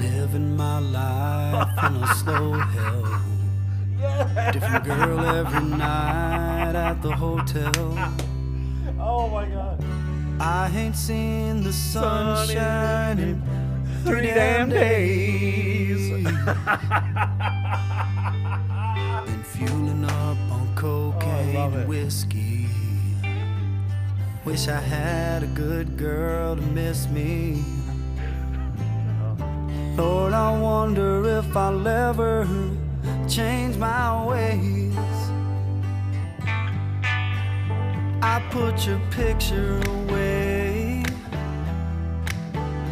Living 0.02 0.58
my 0.58 0.80
life 0.80 1.86
in 1.86 2.04
a 2.04 2.16
slow 2.16 2.52
hell. 2.52 3.22
Different 4.52 4.84
girl 4.84 5.26
every 5.26 5.70
night 5.70 6.76
at 6.76 7.02
the 7.02 7.16
hotel. 7.16 7.72
Oh 9.00 9.30
my 9.30 9.46
god. 9.46 9.82
I 10.42 10.70
ain't 10.76 10.98
seen 10.98 11.64
the 11.64 11.72
sun 11.72 12.46
shining 12.50 13.42
three 14.04 14.24
damn 14.24 14.70
days. 14.70 15.75
Been 16.26 16.34
fueling 19.44 20.06
up 20.06 20.38
on 20.52 20.68
cocaine 20.76 21.56
and 21.56 21.88
whiskey. 21.88 22.68
Wish 24.44 24.68
I 24.68 24.80
had 24.80 25.44
a 25.44 25.48
good 25.48 25.98
girl 25.98 26.56
to 26.56 26.62
miss 26.64 27.08
me. 27.10 27.64
Lord, 29.96 30.34
I 30.34 30.60
wonder 30.60 31.38
if 31.38 31.56
I'll 31.56 31.88
ever 31.88 32.48
change 33.30 33.78
my 33.78 34.26
ways. 34.26 34.96
I 38.24 38.42
put 38.50 38.88
your 38.88 39.00
picture 39.12 39.80
away. 39.80 41.04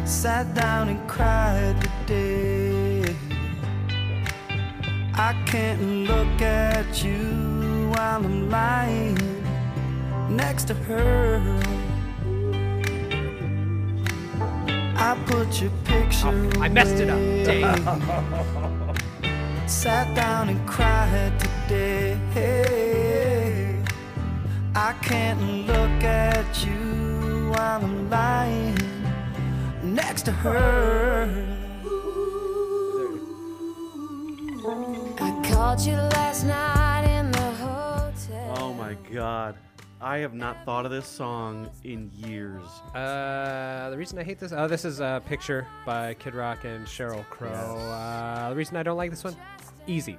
Sat 0.04 0.54
down 0.54 0.88
and 0.88 1.08
cried 1.08 1.80
today. 2.06 2.53
I 5.16 5.32
can't 5.46 5.80
look 6.08 6.42
at 6.42 7.04
you 7.04 7.88
while 7.94 8.24
I'm 8.24 8.50
lying 8.50 9.16
next 10.28 10.64
to 10.64 10.74
her. 10.74 11.40
I 14.96 15.16
put 15.26 15.60
your 15.62 15.70
picture 15.84 16.50
oh, 16.56 16.60
I 16.60 16.68
messed 16.68 16.96
it 16.96 17.10
up. 17.10 17.20
Dang. 17.46 17.64
Sat 19.68 20.12
down 20.16 20.48
and 20.48 20.68
cried 20.68 21.38
today. 21.38 22.18
I 24.74 24.94
can't 24.94 25.40
look 25.68 26.02
at 26.02 26.66
you 26.66 27.52
while 27.54 27.84
I'm 27.84 28.10
lying 28.10 28.76
next 29.80 30.22
to 30.22 30.32
her. 30.32 31.53
Oh 38.56 38.72
my 38.74 38.94
god. 39.12 39.56
I 40.00 40.18
have 40.18 40.32
not 40.32 40.64
thought 40.64 40.84
of 40.84 40.92
this 40.92 41.04
song 41.04 41.68
in 41.82 42.12
years. 42.14 42.62
Uh, 42.94 43.90
the 43.90 43.98
reason 43.98 44.16
I 44.20 44.22
hate 44.22 44.38
this, 44.38 44.52
oh, 44.52 44.68
this 44.68 44.84
is 44.84 45.00
a 45.00 45.20
picture 45.26 45.66
by 45.84 46.14
Kid 46.14 46.36
Rock 46.36 46.62
and 46.62 46.86
Sheryl 46.86 47.28
Crow. 47.28 47.50
Uh, 47.50 48.50
the 48.50 48.54
reason 48.54 48.76
I 48.76 48.84
don't 48.84 48.96
like 48.96 49.10
this 49.10 49.24
one, 49.24 49.34
easy. 49.88 50.16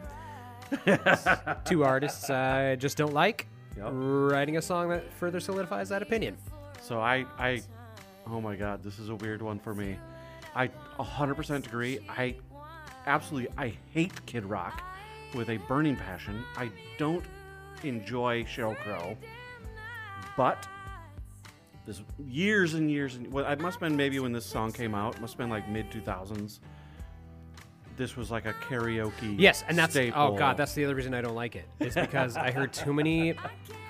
Two 1.63 1.85
artists 1.85 2.29
I 2.29 2.75
just 2.75 2.97
don't 2.97 3.13
like. 3.13 3.47
Yep. 3.77 3.87
Writing 3.93 4.57
a 4.57 4.61
song 4.61 4.89
that 4.89 5.09
further 5.13 5.39
solidifies 5.39 5.87
that 5.87 6.01
opinion. 6.01 6.35
So 6.81 6.99
I, 6.99 7.25
I, 7.39 7.61
oh 8.27 8.41
my 8.41 8.57
god, 8.57 8.83
this 8.83 8.99
is 8.99 9.07
a 9.07 9.15
weird 9.15 9.41
one 9.41 9.59
for 9.59 9.73
me. 9.73 9.95
I 10.53 10.67
100% 10.99 11.65
agree. 11.65 11.99
I 12.09 12.35
absolutely, 13.05 13.53
I 13.57 13.73
hate 13.93 14.25
Kid 14.25 14.43
Rock 14.43 14.83
with 15.35 15.49
a 15.49 15.57
burning 15.57 15.95
passion. 15.95 16.43
I 16.57 16.71
don't 16.97 17.25
enjoy 17.83 18.43
Sheryl 18.45 18.77
Crow, 18.77 19.17
but 20.37 20.67
this 21.85 22.01
years 22.27 22.73
and 22.73 22.89
years 22.89 23.15
and 23.15 23.31
well, 23.31 23.45
it 23.51 23.59
must 23.59 23.75
have 23.79 23.89
been 23.89 23.97
maybe 23.97 24.19
when 24.19 24.31
this 24.31 24.45
song 24.45 24.71
came 24.71 24.95
out. 24.95 25.15
It 25.15 25.21
must 25.21 25.33
have 25.33 25.37
been 25.39 25.49
like 25.49 25.69
mid 25.69 25.91
2000s. 25.91 26.59
This 27.97 28.17
was 28.17 28.31
like 28.31 28.45
a 28.45 28.53
karaoke. 28.53 29.35
Yes, 29.39 29.63
and 29.67 29.77
that's 29.77 29.93
staple. 29.93 30.21
oh 30.21 30.37
god, 30.37 30.57
that's 30.57 30.73
the 30.73 30.83
other 30.83 30.95
reason 30.95 31.13
I 31.13 31.21
don't 31.21 31.35
like 31.35 31.55
it. 31.55 31.65
it. 31.79 31.87
Is 31.87 31.95
because 31.95 32.35
I 32.35 32.51
heard 32.51 32.73
too 32.73 32.93
many 32.93 33.35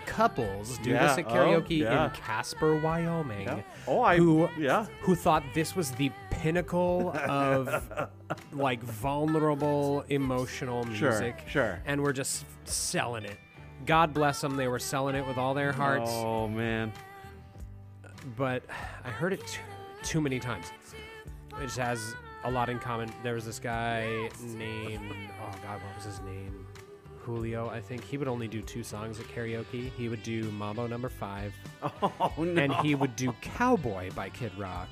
couples 0.05 0.77
do 0.79 0.89
Yeah, 0.91 1.07
this 1.07 1.17
at 1.19 1.25
oh, 1.27 1.33
karaoke 1.33 1.79
yeah. 1.79 2.05
in 2.05 2.11
Casper, 2.11 2.77
Wyoming. 2.77 3.47
Yeah. 3.47 3.61
Oh, 3.87 4.01
I- 4.01 4.17
who 4.17 4.49
yeah. 4.57 4.85
who 5.01 5.15
thought 5.15 5.43
this 5.53 5.75
was 5.75 5.91
the 5.91 6.11
pinnacle 6.31 7.11
of 7.27 8.09
like 8.53 8.81
vulnerable 8.83 10.03
emotional 10.09 10.85
Sure, 10.93 11.09
music. 11.11 11.43
sure. 11.47 11.81
And 11.85 12.01
we're 12.03 12.13
just 12.13 12.45
selling 12.65 13.25
it. 13.25 13.37
God 13.85 14.13
bless 14.13 14.41
them, 14.41 14.55
they 14.57 14.67
were 14.67 14.79
selling 14.79 15.15
it 15.15 15.27
with 15.27 15.37
all 15.37 15.53
their 15.53 15.71
hearts. 15.71 16.09
Oh 16.11 16.47
man. 16.47 16.91
But 18.37 18.63
I 19.03 19.09
heard 19.09 19.33
it 19.33 19.45
too, 19.45 19.61
too 20.03 20.21
many 20.21 20.39
times. 20.39 20.65
It 21.61 21.65
just 21.65 21.77
has 21.77 22.15
a 22.43 22.49
lot 22.51 22.69
in 22.69 22.79
common. 22.79 23.11
There 23.23 23.33
was 23.35 23.45
this 23.45 23.59
guy 23.59 24.29
named 24.43 25.11
oh 25.41 25.51
god, 25.63 25.79
what 25.83 25.95
was 25.95 26.05
his 26.05 26.19
name? 26.21 26.64
Julio, 27.25 27.69
I 27.69 27.81
think. 27.81 28.03
He 28.03 28.17
would 28.17 28.27
only 28.27 28.47
do 28.47 28.61
two 28.61 28.83
songs 28.83 29.19
at 29.19 29.25
karaoke. 29.27 29.91
He 29.97 30.07
would 30.09 30.23
do 30.23 30.49
Mambo 30.51 30.87
Number 30.87 31.09
Five, 31.09 31.53
Oh 32.01 32.31
no. 32.37 32.61
and 32.61 32.73
he 32.75 32.95
would 32.95 33.15
do 33.15 33.33
Cowboy 33.41 34.11
by 34.11 34.29
Kid 34.29 34.51
Rock. 34.57 34.89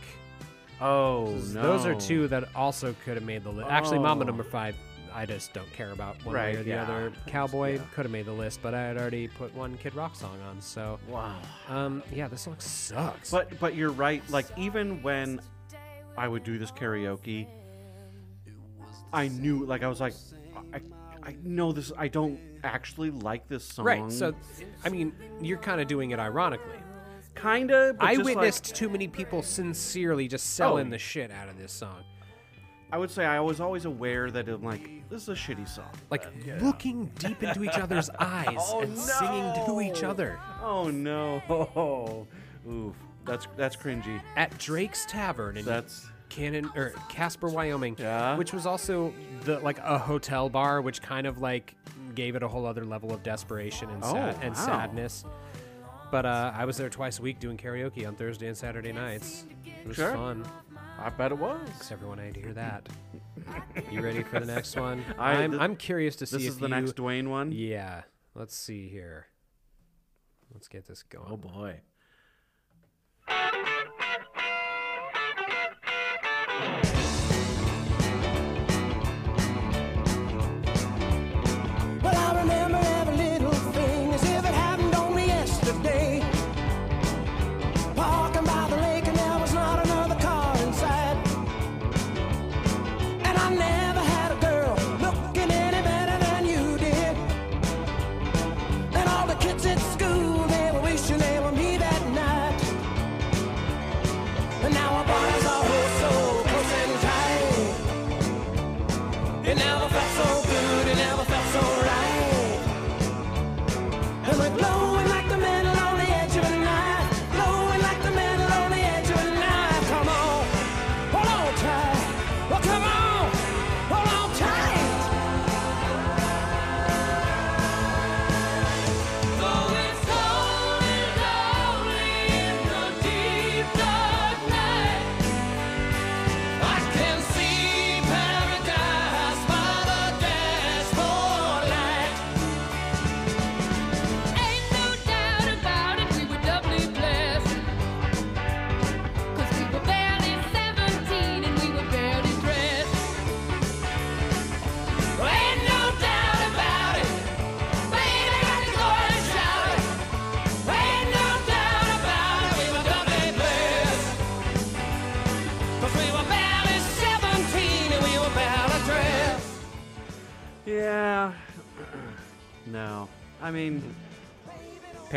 Oh 0.82 1.26
no. 1.54 1.62
Those 1.62 1.86
are 1.86 1.96
two 1.96 2.28
that 2.30 2.46
also 2.56 2.96
could 3.06 3.16
have 3.16 3.24
made 3.24 3.44
the 3.44 3.50
list. 3.52 3.70
Actually, 3.70 4.00
Mambo 4.00 4.24
Oh. 4.24 4.28
Number 4.28 4.44
Five, 4.44 4.76
I 5.14 5.26
just 5.28 5.54
don't 5.54 5.72
care 5.74 5.92
about 5.92 6.16
one 6.26 6.34
Right, 6.36 6.56
way 6.56 6.60
or 6.60 6.64
the 6.64 6.70
yeah. 6.72 6.84
other. 6.84 7.14
Cowboy 7.28 7.80
could 7.94 8.06
have 8.06 8.12
made 8.12 8.26
the 8.26 8.32
list, 8.34 8.60
but 8.64 8.74
I 8.74 8.82
had 8.82 8.98
already 8.98 9.28
put 9.28 9.54
one 9.54 9.78
Kid 9.78 9.94
Rock 9.96 10.16
song 10.16 10.38
on. 10.50 10.60
So, 10.60 11.00
Wow. 11.08 11.36
um, 11.70 12.02
yeah, 12.12 12.28
this 12.28 12.42
song 12.42 12.56
sucks. 12.60 13.30
But 13.30 13.60
but 13.60 13.76
you're 13.76 13.92
right. 13.92 14.28
Like 14.32 14.48
even 14.58 15.02
when 15.04 15.40
I 16.18 16.28
would 16.28 16.44
do 16.44 16.58
this 16.58 16.72
karaoke, 16.72 17.48
I 19.14 19.28
knew 19.28 19.66
like 19.66 19.84
I 19.84 19.88
was 19.88 20.02
like, 20.02 20.14
I 20.74 20.80
I 21.26 21.36
know 21.44 21.72
this. 21.72 21.92
I 21.98 22.08
don't 22.08 22.40
actually 22.64 23.12
like 23.12 23.48
this 23.48 23.64
song. 23.64 23.86
right. 23.86 24.12
So, 24.12 24.34
I 24.86 24.90
mean, 24.90 25.14
you're 25.42 25.58
kind 25.58 25.80
of 25.82 25.88
doing 25.88 26.12
it 26.12 26.20
ironically. 26.20 26.78
kinda. 27.36 27.96
But 27.98 28.06
I 28.06 28.16
just, 28.16 28.26
like, 28.26 28.36
witnessed 28.36 28.76
too 28.76 28.90
many 28.90 29.08
people 29.08 29.42
sincerely 29.42 30.28
just 30.28 30.52
selling 30.56 30.88
Oh. 30.88 30.92
the 30.92 30.98
shit 31.00 31.32
out 31.32 31.50
of 31.50 31.58
this 31.58 31.72
song. 31.72 32.04
I 32.92 32.98
would 32.98 33.10
say 33.10 33.26
I 33.26 33.40
was 33.40 33.60
always 33.60 33.86
aware 33.86 34.30
that 34.30 34.48
I'm 34.48 34.62
like 34.64 35.10
this 35.10 35.24
is 35.24 35.30
a 35.30 35.34
shitty 35.34 35.68
song. 35.68 35.90
Like 36.12 36.28
looking 36.62 37.06
deep 37.18 37.42
into 37.42 37.64
each 37.64 37.80
other's 37.80 38.10
eyes 38.20 38.56
Oh, 38.60 38.82
and 38.82 38.96
singing 38.96 39.66
to 39.66 39.82
each 39.82 40.04
other. 40.04 40.40
Oh 40.62 40.92
no. 40.92 41.42
Oh, 41.50 42.28
oof. 42.72 42.94
That's 43.26 43.48
that's 43.58 43.76
cringy. 43.76 44.22
At 44.36 44.56
Drake's 44.60 45.06
Tavern 45.08 45.58
in 45.58 45.66
That's 45.66 46.08
Cannon 46.36 46.70
or 46.76 46.94
Casper, 47.10 47.48
Wyoming, 47.50 47.96
Yeah. 48.00 48.36
which 48.38 48.54
was 48.54 48.66
also 48.66 49.14
the 49.44 49.60
like 49.60 49.78
a 49.80 49.98
hotel 49.98 50.50
bar, 50.50 50.82
which 50.82 51.02
kind 51.02 51.28
of 51.28 51.40
like 51.40 51.76
gave 52.16 52.36
it 52.36 52.44
a 52.44 52.48
whole 52.48 52.66
other 52.66 52.86
level 52.86 53.14
of 53.14 53.22
desperation 53.24 53.90
and 53.90 54.04
sad 54.04 54.36
Oh, 54.36 54.40
and 54.42 54.56
wow. 54.56 54.66
sadness. 54.66 55.26
But 56.12 56.26
uh, 56.26 56.52
I 56.56 56.66
was 56.66 56.78
there 56.78 56.90
twice 56.90 57.20
a 57.20 57.22
week 57.22 57.40
doing 57.40 57.58
karaoke 57.58 58.08
on 58.08 58.16
Thursday 58.16 58.48
and 58.48 58.56
Saturday 58.58 58.92
nights. 58.92 59.46
It 59.66 59.88
was 59.88 59.96
Sure. 59.96 60.14
fun. 60.14 60.46
I 61.00 61.10
bet 61.10 61.32
it 61.32 61.38
was. 61.38 61.60
Because 61.70 61.92
everyone 61.92 62.18
had 62.20 62.36
to 62.36 62.40
hear 62.40 62.54
that. 62.54 62.88
you 63.92 64.02
ready 64.02 64.22
for 64.24 64.40
the 64.40 64.46
next 64.46 64.76
one? 64.76 65.04
I- 65.18 65.44
I'm, 65.44 65.52
th- 65.52 65.62
I'm 65.62 65.76
curious 65.76 66.16
to 66.18 66.26
see 66.28 66.38
This 66.38 66.44
if 66.46 66.50
is 66.50 66.58
the 66.60 66.68
you, 66.68 66.76
next 66.76 66.96
Dwayne 66.96 67.28
one. 67.30 67.52
Yeah. 67.52 68.04
Let's 68.36 68.56
see 68.56 68.88
here. 68.90 69.28
Let's 70.54 70.68
get 70.68 70.88
this 70.88 71.02
going. 71.04 71.28
Oh 71.32 71.38
boy. 71.38 71.82
Well, 76.64 76.93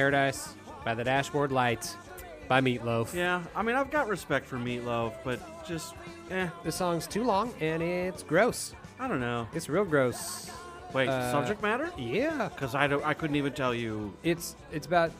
Paradise 0.00 0.50
by 0.84 0.92
the 0.92 1.02
Dashboard 1.02 1.50
Lights 1.50 1.96
by 2.48 2.60
Meatloaf. 2.60 3.14
yeah. 3.14 3.42
I 3.54 3.62
mean, 3.62 3.76
I've 3.76 3.90
got 3.90 4.08
respect 4.08 4.44
for 4.46 4.56
Meatloaf, 4.58 5.14
but 5.24 5.40
just, 5.66 5.94
eh. 6.30 6.48
This 6.62 6.76
song's 6.76 7.06
too 7.06 7.24
long 7.24 7.50
and 7.62 7.82
it's 7.82 8.22
gross. 8.22 8.74
I 9.00 9.08
don't 9.08 9.20
know. 9.20 9.48
It's 9.54 9.70
real 9.70 9.86
gross. 9.86 10.50
Wait, 10.92 11.08
Uh, 11.08 11.32
subject 11.32 11.62
matter? 11.62 11.90
Yeah. 11.96 12.50
Because 12.54 12.74
I 12.74 12.86
don't. 12.86 13.02
I 13.06 13.14
couldn't 13.14 13.36
even 13.36 13.54
tell 13.54 13.74
you. 13.74 14.12
It's 14.22 14.54
it's 14.70 14.86
about 14.86 15.12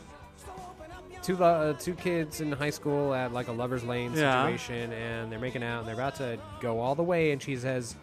two 1.23 1.43
uh, 1.43 1.73
two 1.79 1.95
kids 1.95 2.43
in 2.43 2.53
high 2.53 2.69
school 2.71 3.15
at 3.15 3.33
like 3.33 3.49
a 3.49 3.53
lovers 3.53 3.83
lane 3.83 4.13
Yeah. 4.13 4.45
situation, 4.45 4.93
and 4.93 5.33
they're 5.33 5.39
making 5.39 5.63
out, 5.63 5.79
and 5.81 5.89
they're 5.89 5.95
about 5.95 6.17
to 6.17 6.39
go 6.61 6.81
all 6.81 6.95
the 6.95 7.03
way, 7.03 7.33
and 7.33 7.43
she 7.43 7.57
says, 7.57 7.97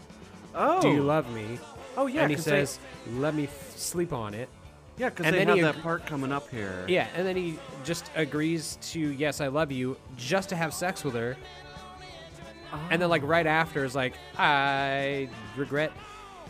Oh. 0.55 0.81
"Do 0.81 0.89
you 0.89 1.03
love 1.03 1.31
me?" 1.35 1.59
Oh 1.95 2.07
yeah. 2.07 2.21
and 2.23 2.31
he 2.31 2.35
'cause 2.35 2.45
they- 2.45 2.65
says, 2.65 2.79
"Let 3.17 3.35
me 3.35 3.43
f- 3.43 3.73
sleep 3.77 4.11
on 4.11 4.33
it." 4.33 4.49
Yeah, 4.97 5.09
because 5.09 5.25
they 5.25 5.31
then 5.31 5.47
have 5.47 5.55
he 5.55 5.61
that 5.63 5.75
ag- 5.77 5.81
part 5.81 6.05
coming 6.05 6.31
up 6.31 6.49
here. 6.49 6.85
Yeah, 6.87 7.07
and 7.15 7.27
then 7.27 7.35
he 7.35 7.57
just 7.83 8.09
agrees 8.15 8.77
to 8.91 8.99
"Yes, 8.99 9.41
I 9.41 9.47
love 9.47 9.71
you," 9.71 9.97
just 10.17 10.49
to 10.49 10.55
have 10.55 10.73
sex 10.73 11.03
with 11.03 11.15
her. 11.15 11.35
And 12.89 13.01
then, 13.01 13.09
like 13.09 13.21
right 13.23 13.45
after, 13.45 13.85
is 13.85 13.95
like, 13.95 14.13
"I 14.37 15.29
regret 15.55 15.91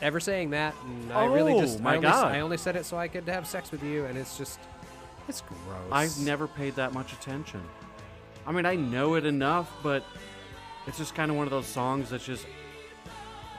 ever 0.02 0.20
saying 0.20 0.52
that, 0.52 0.74
and 0.86 1.12
I 1.12 1.26
really 1.26 1.54
oh, 1.54 1.60
just 1.62 1.80
Oh, 1.80 1.84
my 1.84 1.94
I 1.94 1.96
only, 1.98 2.08
God. 2.10 2.32
I 2.32 2.40
only 2.42 2.58
said 2.58 2.76
it 2.76 2.86
so 2.86 2.98
I 2.98 3.08
could 3.08 3.28
have 3.28 3.48
sex 3.48 3.72
with 3.72 3.84
you, 3.84 4.06
and 4.06 4.18
it's 4.18 4.38
just 4.38 4.60
it's 5.28 5.42
gross. 5.42 5.58
I've 5.92 6.18
never 6.20 6.48
paid 6.48 6.76
that 6.76 6.94
much 6.94 7.14
attention. 7.14 7.62
I 8.46 8.52
mean, 8.52 8.66
I 8.66 8.76
know 8.76 9.16
it 9.16 9.26
enough, 9.26 9.72
but 9.82 10.04
it's 10.86 10.98
just 10.98 11.16
kind 11.16 11.32
of 11.32 11.38
one 11.38 11.48
of 11.48 11.52
those 11.52 11.66
songs 11.66 12.10
that's 12.10 12.26
just 12.26 12.46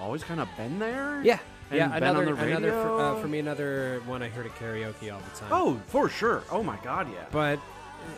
always 0.01 0.23
kind 0.23 0.41
of 0.41 0.49
been 0.57 0.79
there. 0.79 1.23
Yeah, 1.23 1.39
and 1.71 1.79
yeah. 1.79 1.89
been 1.89 2.03
Another, 2.03 2.31
on 2.31 2.37
the 2.37 2.47
another 2.47 2.71
for, 2.71 3.01
uh, 3.01 3.21
for 3.21 3.29
me, 3.29 3.39
another 3.39 4.03
one 4.07 4.23
I 4.23 4.29
heard 4.29 4.47
at 4.47 4.55
karaoke 4.57 5.13
all 5.13 5.21
the 5.21 5.39
time. 5.39 5.49
Oh, 5.51 5.81
for 5.87 6.09
sure. 6.09 6.43
Oh 6.51 6.63
my 6.63 6.77
God, 6.83 7.09
yeah. 7.13 7.25
But 7.31 7.59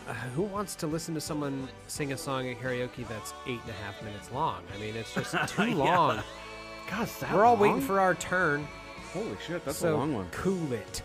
uh, 0.08 0.12
who 0.12 0.42
wants 0.42 0.74
to 0.76 0.86
listen 0.86 1.14
to 1.14 1.20
someone 1.20 1.68
sing 1.86 2.12
a 2.12 2.16
song 2.16 2.48
at 2.48 2.60
karaoke 2.60 3.06
that's 3.08 3.32
eight 3.46 3.60
and 3.62 3.70
a 3.70 3.84
half 3.84 4.02
minutes 4.02 4.30
long? 4.32 4.62
I 4.74 4.80
mean, 4.80 4.96
it's 4.96 5.14
just 5.14 5.34
too 5.48 5.74
long. 5.74 6.22
God, 6.90 7.08
that 7.20 7.34
We're 7.34 7.44
all 7.44 7.56
waiting 7.56 7.80
for 7.80 8.00
our 8.00 8.14
turn. 8.14 8.66
Holy 9.12 9.36
shit, 9.46 9.64
that's 9.64 9.78
so 9.78 9.94
a 9.94 9.96
long 9.96 10.14
one. 10.14 10.28
Cool 10.30 10.72
it. 10.72 11.02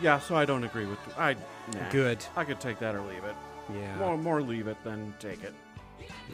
Yeah, 0.00 0.18
so 0.18 0.34
I 0.34 0.44
don't 0.44 0.64
agree 0.64 0.86
with. 0.86 0.98
I 1.16 1.34
nah. 1.34 1.90
Good. 1.90 2.24
I 2.36 2.44
could 2.44 2.60
take 2.60 2.78
that 2.80 2.94
or 2.94 3.00
leave 3.02 3.24
it. 3.24 3.34
Yeah. 3.72 3.96
More, 3.96 4.18
more 4.18 4.42
leave 4.42 4.66
it 4.66 4.76
than 4.84 5.14
take 5.18 5.42
it. 5.42 5.54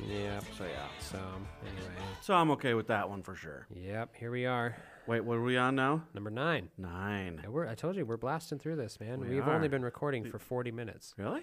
Yep. 0.08 0.44
So 0.56 0.64
yeah. 0.64 0.86
So 1.00 1.18
anyway. 1.62 1.94
So 2.22 2.34
I'm 2.34 2.50
okay 2.52 2.74
with 2.74 2.86
that 2.88 3.08
one 3.08 3.22
for 3.22 3.34
sure. 3.34 3.66
Yep. 3.74 4.14
Here 4.16 4.30
we 4.30 4.46
are. 4.46 4.76
Wait, 5.06 5.20
what 5.20 5.38
are 5.38 5.42
we 5.42 5.56
on 5.56 5.74
now? 5.74 6.02
Number 6.14 6.30
nine. 6.30 6.68
Nine. 6.78 7.42
We're, 7.48 7.66
I 7.66 7.74
told 7.74 7.96
you 7.96 8.04
we're 8.04 8.16
blasting 8.16 8.58
through 8.58 8.76
this, 8.76 9.00
man. 9.00 9.20
We 9.20 9.36
have 9.36 9.48
only 9.48 9.68
been 9.68 9.82
recording 9.82 10.24
for 10.24 10.38
40 10.38 10.70
minutes. 10.70 11.14
Really? 11.16 11.42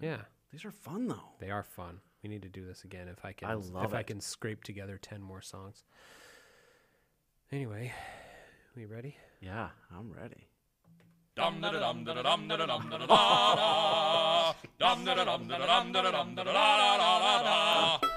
Yeah. 0.00 0.22
These 0.52 0.64
are 0.64 0.70
fun 0.70 1.08
though. 1.08 1.30
They 1.40 1.50
are 1.50 1.62
fun. 1.62 2.00
We 2.22 2.28
need 2.28 2.42
to 2.42 2.48
do 2.48 2.64
this 2.64 2.84
again 2.84 3.08
if 3.08 3.24
I 3.24 3.32
can. 3.32 3.48
I 3.48 3.54
love 3.54 3.84
if 3.84 3.94
I 3.94 4.02
can 4.02 4.20
scrape 4.20 4.64
together 4.64 4.98
10 5.00 5.22
more 5.22 5.42
songs. 5.42 5.84
Anyway, 7.52 7.92
we 8.76 8.84
ready? 8.84 9.16
Yeah, 9.40 9.68
I'm 9.96 10.12
ready. 10.12 10.47
Dum 11.38 11.60
da 11.62 11.70
da 11.72 11.78
dum 11.78 12.04
da 12.04 12.14
da 12.14 12.22
dum 12.22 12.48
da 12.48 12.56
da 12.56 12.66
dum 12.66 12.82
da 12.90 12.98
da 12.98 13.06
da 13.06 13.54
da. 13.58 14.54
Dum 14.80 15.04
da 15.06 15.14
da 15.14 15.24
dum 15.24 15.48
da 15.48 15.58
da 15.58 15.66
dum 15.80 15.92
da 15.92 16.02
da 16.02 16.10
dum 16.10 16.34
da 16.34 16.44
da 16.44 16.52
da 16.52 16.98
da 16.98 17.10
da 17.22 18.00
da 18.00 18.07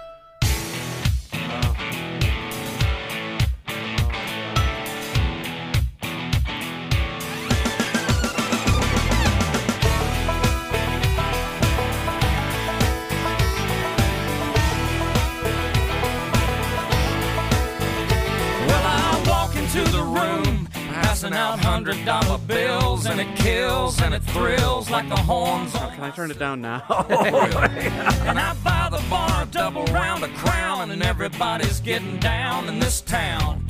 $500 21.58 22.48
bills 22.48 23.06
and 23.06 23.20
it 23.20 23.36
kills 23.36 24.02
and 24.02 24.14
it 24.14 24.24
thrills 24.24 24.90
like 24.90 25.10
the 25.10 25.18
horns. 25.18 25.74
Oh, 25.76 25.92
can 25.94 26.06
I 26.06 26.10
turn 26.10 26.32
it 26.32 26.40
down 26.40 26.62
now? 26.62 26.82
and 27.10 28.40
I 28.40 28.56
buy 28.64 28.88
the 28.90 29.04
bar 29.10 29.46
double 29.52 29.84
round 29.88 30.24
a 30.24 30.30
crown 30.30 30.92
and 30.92 31.04
everybody's 31.04 31.82
getting 31.82 32.18
down 32.20 32.70
in 32.70 32.80
this 32.80 33.02
town. 33.02 33.66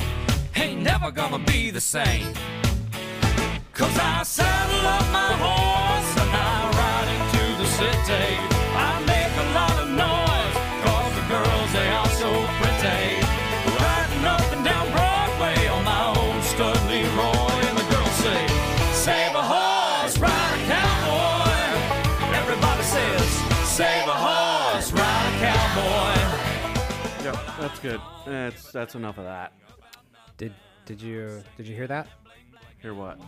Ain't 0.56 0.84
never 0.84 1.10
gonna 1.10 1.40
be 1.40 1.72
the 1.72 1.82
same. 1.82 2.32
Cause 3.74 3.98
I 3.98 4.22
saddle 4.24 4.88
up 4.88 5.12
my 5.12 5.34
horse 5.42 6.22
and 6.22 6.30
I 6.30 6.70
ride 6.78 7.10
into 7.18 7.64
the 7.64 7.66
city. 7.66 8.51
That's 27.62 27.80
good. 27.80 28.02
That's 28.26 28.72
that's 28.72 28.96
enough 28.96 29.18
of 29.18 29.26
that. 29.26 29.54
Did 30.38 30.54
did 30.86 31.02
you 31.02 31.44
did 31.58 31.68
you 31.68 31.76
hear 31.76 31.88
that? 31.88 32.08
Hear 32.82 32.94
what? 32.94 33.20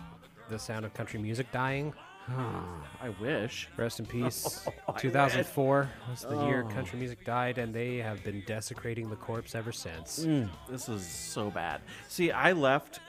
The 0.50 0.60
sound 0.60 0.86
of 0.86 0.94
country 0.94 1.20
music 1.20 1.52
dying. 1.52 1.94
I 2.30 3.10
wish. 3.20 3.68
Rest 3.76 4.00
in 4.00 4.06
peace. 4.06 4.66
I 4.88 4.98
2004 4.98 5.90
was 6.10 6.22
the 6.22 6.46
year 6.46 6.66
Oh. 6.66 6.74
country 6.74 6.98
music 6.98 7.26
died, 7.26 7.58
and 7.58 7.74
they 7.74 7.98
have 7.98 8.24
been 8.24 8.42
desecrating 8.48 9.10
the 9.10 9.18
corpse 9.18 9.56
ever 9.56 9.74
since. 9.74 10.24
Mm, 10.26 10.50
this 10.70 10.88
is 10.88 11.06
so 11.06 11.52
bad. 11.52 11.82
See, 12.08 12.32
I 12.32 12.54
left. 12.54 13.02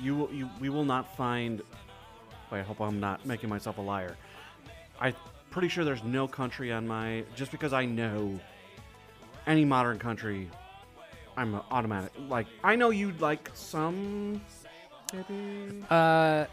You, 0.00 0.26
you, 0.32 0.48
we 0.58 0.70
will 0.70 0.86
not 0.86 1.14
find. 1.18 1.60
Wait, 2.50 2.60
I 2.60 2.62
hope 2.62 2.80
I'm 2.80 2.98
not 2.98 3.26
making 3.26 3.50
myself 3.50 3.76
a 3.76 3.82
liar. 3.82 4.16
I'm 4.98 5.14
pretty 5.50 5.68
sure 5.68 5.84
there's 5.84 6.02
no 6.02 6.26
country 6.26 6.72
on 6.72 6.86
my. 6.88 7.24
Just 7.36 7.50
because 7.52 7.74
I 7.74 7.84
know 7.84 8.40
any 9.46 9.66
modern 9.66 9.98
country, 9.98 10.48
I'm 11.36 11.54
automatic. 11.70 12.12
Like 12.28 12.46
I 12.62 12.76
know 12.76 12.90
you'd 12.90 13.20
like 13.20 13.50
some. 13.54 14.40
Maybe. 15.12 15.84
Uh, 15.90 16.46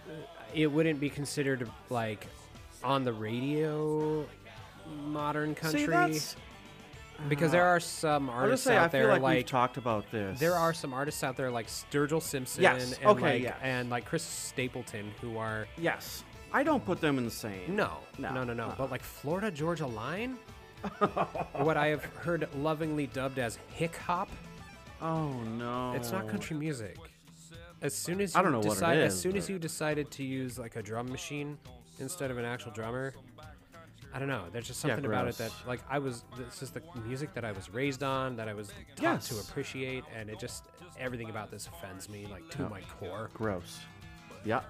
it 0.53 0.67
wouldn't 0.67 0.99
be 0.99 1.09
considered 1.09 1.69
like 1.89 2.27
on 2.83 3.03
the 3.03 3.13
radio 3.13 4.25
modern 5.05 5.53
country 5.55 5.81
See, 5.81 5.85
that's. 5.85 6.35
because 7.27 7.51
there 7.51 7.65
are 7.65 7.79
some 7.79 8.29
artists 8.29 8.65
say 8.65 8.75
I 8.75 8.83
out 8.85 8.91
there 8.91 9.07
like, 9.09 9.21
like 9.21 9.35
we've 9.37 9.45
talked 9.45 9.77
about 9.77 10.09
this. 10.11 10.39
there 10.39 10.55
are 10.55 10.73
some 10.73 10.93
artists 10.93 11.23
out 11.23 11.37
there 11.37 11.51
like 11.51 11.67
Sturgill 11.67 12.21
Simpson 12.21 12.63
Yes, 12.63 12.93
and 12.97 13.05
okay, 13.05 13.21
like 13.33 13.43
yes. 13.43 13.55
and 13.61 13.89
like 13.89 14.05
Chris 14.05 14.23
Stapleton 14.23 15.11
who 15.21 15.37
are 15.37 15.67
Yes, 15.77 16.23
I 16.51 16.63
don't 16.63 16.83
put 16.83 16.99
them 17.01 17.17
in 17.17 17.25
the 17.25 17.31
same. 17.31 17.75
no 17.75 17.97
No, 18.17 18.33
no 18.33 18.43
no 18.43 18.53
no, 18.53 18.63
uh-uh. 18.65 18.75
but 18.77 18.91
like 18.91 19.03
Florida 19.03 19.51
Georgia 19.51 19.85
Line 19.87 20.37
what 21.53 21.77
I 21.77 21.87
have 21.87 22.03
heard 22.03 22.47
lovingly 22.55 23.07
dubbed 23.07 23.37
as 23.37 23.59
hick 23.73 23.95
hop 23.97 24.29
Oh 25.01 25.29
no. 25.57 25.93
it's 25.95 26.11
not 26.11 26.27
country 26.27 26.55
music 26.57 26.97
as 27.81 27.93
soon 27.95 28.19
as 28.21 28.35
I 28.35 28.39
you 28.39 28.43
don't 28.43 28.51
know 28.51 28.57
what 28.59 28.67
it 28.67 28.69
decide 28.71 28.97
as 28.97 29.13
is, 29.13 29.19
soon 29.21 29.37
as 29.37 29.49
you 29.49 29.57
decided 29.59 30.11
to 30.11 30.23
use 30.23 30.59
like 30.59 30.75
a 30.75 30.81
drum 30.83 31.09
machine 31.09 31.57
instead 31.99 32.29
of 32.31 32.37
an 32.37 32.45
actual 32.45 32.71
drummer 32.71 33.13
I 34.11 34.17
don't 34.17 34.27
know. 34.27 34.45
There's 34.51 34.65
just 34.65 34.83
Yeah, 34.83 34.95
something 34.95 35.05
about 35.05 35.27
it 35.27 35.37
that, 35.37 35.51
like, 35.67 35.81
I 35.87 35.99
was. 35.99 36.23
This 36.35 36.63
is 36.63 36.71
the 36.71 36.81
music 37.05 37.31
that 37.35 37.45
I 37.45 37.51
was 37.51 37.69
raised 37.71 38.01
on, 38.01 38.35
that 38.37 38.47
I 38.47 38.55
was 38.55 38.71
taught 38.95 39.21
to 39.21 39.37
appreciate, 39.39 40.03
and 40.17 40.31
it 40.31 40.39
just 40.39 40.63
everything 40.99 41.29
about 41.29 41.51
this 41.51 41.67
offends 41.67 42.09
me, 42.09 42.25
like 42.25 42.49
to 42.49 42.67
my 42.69 42.81
core. 42.99 43.29
Gross. 43.35 43.81
Yeah. 44.43 44.61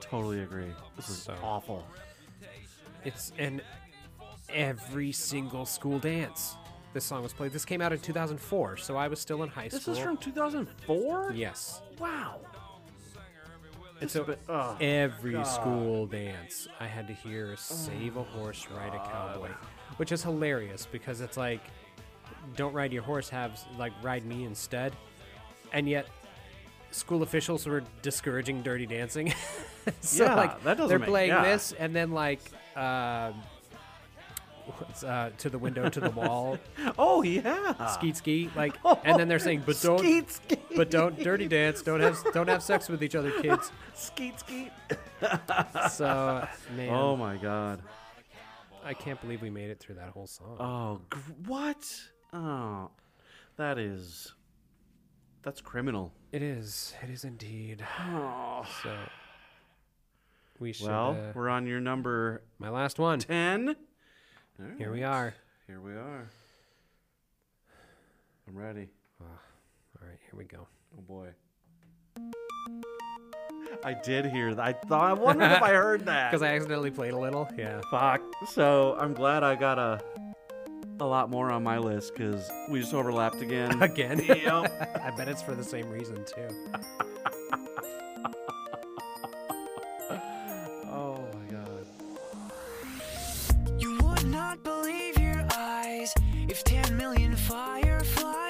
Totally 0.00 0.42
agree. 0.42 0.70
This 0.96 1.08
is 1.08 1.16
So- 1.22 1.34
awful. 1.42 1.86
It's 3.06 3.32
and 3.38 3.62
every 4.50 5.12
single 5.12 5.64
school 5.64 5.98
dance. 5.98 6.54
This 6.92 7.04
song 7.04 7.22
was 7.22 7.32
played. 7.32 7.52
This 7.52 7.64
came 7.64 7.80
out 7.80 7.92
in 7.92 7.98
2004, 8.00 8.76
so 8.76 8.96
I 8.96 9.08
was 9.08 9.18
still 9.18 9.42
in 9.42 9.48
high 9.48 9.68
This 9.68 9.82
school. 9.82 9.94
This 9.94 10.00
is 10.00 10.04
from 10.04 10.16
2004? 10.18 11.32
yes. 11.34 11.80
Wow. 11.98 12.40
And 14.00 14.10
so 14.10 14.24
been- 14.24 14.36
oh, 14.48 14.52
uh, 14.54 14.76
every 14.80 15.32
God. 15.32 15.44
school 15.44 16.06
dance, 16.06 16.66
I 16.80 16.86
had 16.86 17.06
to 17.06 17.12
hear 17.14 17.54
"Save 17.56 18.16
a 18.16 18.22
Horse, 18.24 18.66
Ride 18.68 18.94
a 18.94 18.98
Cowboy," 18.98 19.50
which 19.96 20.10
is 20.10 20.22
hilarious 20.24 20.86
because 20.90 21.20
it's 21.20 21.36
like, 21.36 21.60
"Don't 22.56 22.72
ride 22.72 22.92
your 22.92 23.04
horse, 23.04 23.28
have 23.28 23.60
like 23.78 23.92
ride 24.02 24.24
me 24.26 24.44
instead," 24.44 24.92
and 25.72 25.88
yet 25.88 26.08
school 26.90 27.22
officials 27.22 27.64
were 27.64 27.84
discouraging 28.02 28.62
dirty 28.62 28.86
dancing. 28.86 29.32
so 30.00 30.24
Yeah, 30.24 30.34
like 30.34 30.64
that 30.64 30.76
doesn't 30.78 30.88
they're 30.88 30.98
make- 30.98 31.08
playing 31.08 31.30
yeah. 31.30 31.44
this, 31.44 31.72
and 31.72 31.94
then 31.94 32.10
like. 32.10 32.40
what's, 32.76 33.32
uh, 35.06 35.30
to 35.38 35.50
the 35.50 35.58
window, 35.58 35.88
to 35.88 36.00
the 36.00 36.10
wall, 36.20 36.58
Oh, 36.98 37.22
yeah. 37.22 37.86
skeet 37.94 38.16
skeet, 38.16 38.54
like, 38.56 38.76
and 39.04 39.18
then 39.18 39.28
they're 39.28 39.38
saying, 39.38 39.62
but 39.66 39.80
don't, 39.80 39.98
Skeet, 39.98 40.30
skeet. 40.30 40.60
but 40.76 40.90
don't 40.90 41.18
dirty 41.22 41.48
dance, 41.48 41.82
don't 41.82 42.00
have, 42.00 42.18
don't 42.32 42.48
have 42.48 42.62
sex 42.62 42.88
with 42.88 43.02
each 43.02 43.14
other, 43.14 43.30
kids. 43.42 43.70
Skeet, 43.94 44.38
skeet. 44.40 44.70
So, 45.90 46.46
man, 46.76 46.88
Oh, 46.90 47.16
my 47.16 47.36
God. 47.36 47.80
I 48.84 48.94
can't 48.94 49.20
believe 49.20 49.40
we 49.42 49.50
made 49.50 49.70
it 49.70 49.78
through 49.78 49.94
that 49.96 50.08
whole 50.08 50.26
song. 50.26 50.56
Oh, 50.58 51.00
gr- 51.08 51.18
what? 51.46 51.94
Oh, 52.32 52.90
that 53.56 53.78
is. 53.78 54.34
That's 55.42 55.60
criminal. 55.60 56.12
It 56.32 56.42
is. 56.42 56.94
It 57.02 57.10
is 57.10 57.22
indeed. 57.24 57.84
Oh. 58.00 58.64
So 58.82 58.96
we 60.58 60.72
should. 60.72 60.88
Well, 60.88 61.10
uh, 61.12 61.32
we're 61.34 61.48
on 61.48 61.66
your 61.66 61.80
number 61.80 62.42
my 62.58 62.70
last 62.70 62.98
one. 62.98 63.20
10. 64.68 64.78
Here 64.78 64.92
we 64.92 65.02
are. 65.02 65.34
Here 65.66 65.80
we 65.80 65.92
are. 65.92 66.28
I'm 68.48 68.56
ready. 68.56 68.88
Ah, 69.20 69.24
all 69.24 70.08
right, 70.08 70.18
here 70.30 70.38
we 70.38 70.44
go. 70.44 70.66
Oh 70.96 71.00
boy. 71.02 71.28
I 73.84 73.94
did 73.94 74.26
hear 74.26 74.54
that. 74.54 74.64
I 74.64 74.72
thought 74.72 75.10
I 75.10 75.12
wondered 75.14 75.50
if 75.50 75.62
I 75.62 75.72
heard 75.72 76.06
that. 76.06 76.30
Because 76.30 76.42
I 76.42 76.54
accidentally 76.54 76.90
played 76.90 77.14
a 77.14 77.18
little. 77.18 77.48
Yeah. 77.56 77.80
Fuck. 77.90 78.22
So 78.48 78.96
I'm 78.98 79.14
glad 79.14 79.42
I 79.42 79.54
got 79.56 79.78
a 79.78 80.00
a 81.00 81.06
lot 81.06 81.30
more 81.30 81.50
on 81.50 81.64
my 81.64 81.78
list 81.78 82.14
because 82.14 82.48
we 82.70 82.80
just 82.80 82.94
overlapped 82.94 83.40
again. 83.40 83.82
Again? 83.82 84.22
Yep. 84.24 85.00
I 85.02 85.10
bet 85.16 85.26
it's 85.26 85.42
for 85.42 85.54
the 85.54 85.64
same 85.64 85.88
reason 85.90 86.24
too. 86.24 86.48
If 96.52 96.62
10 96.64 96.98
million 96.98 97.34
fireflies 97.34 98.41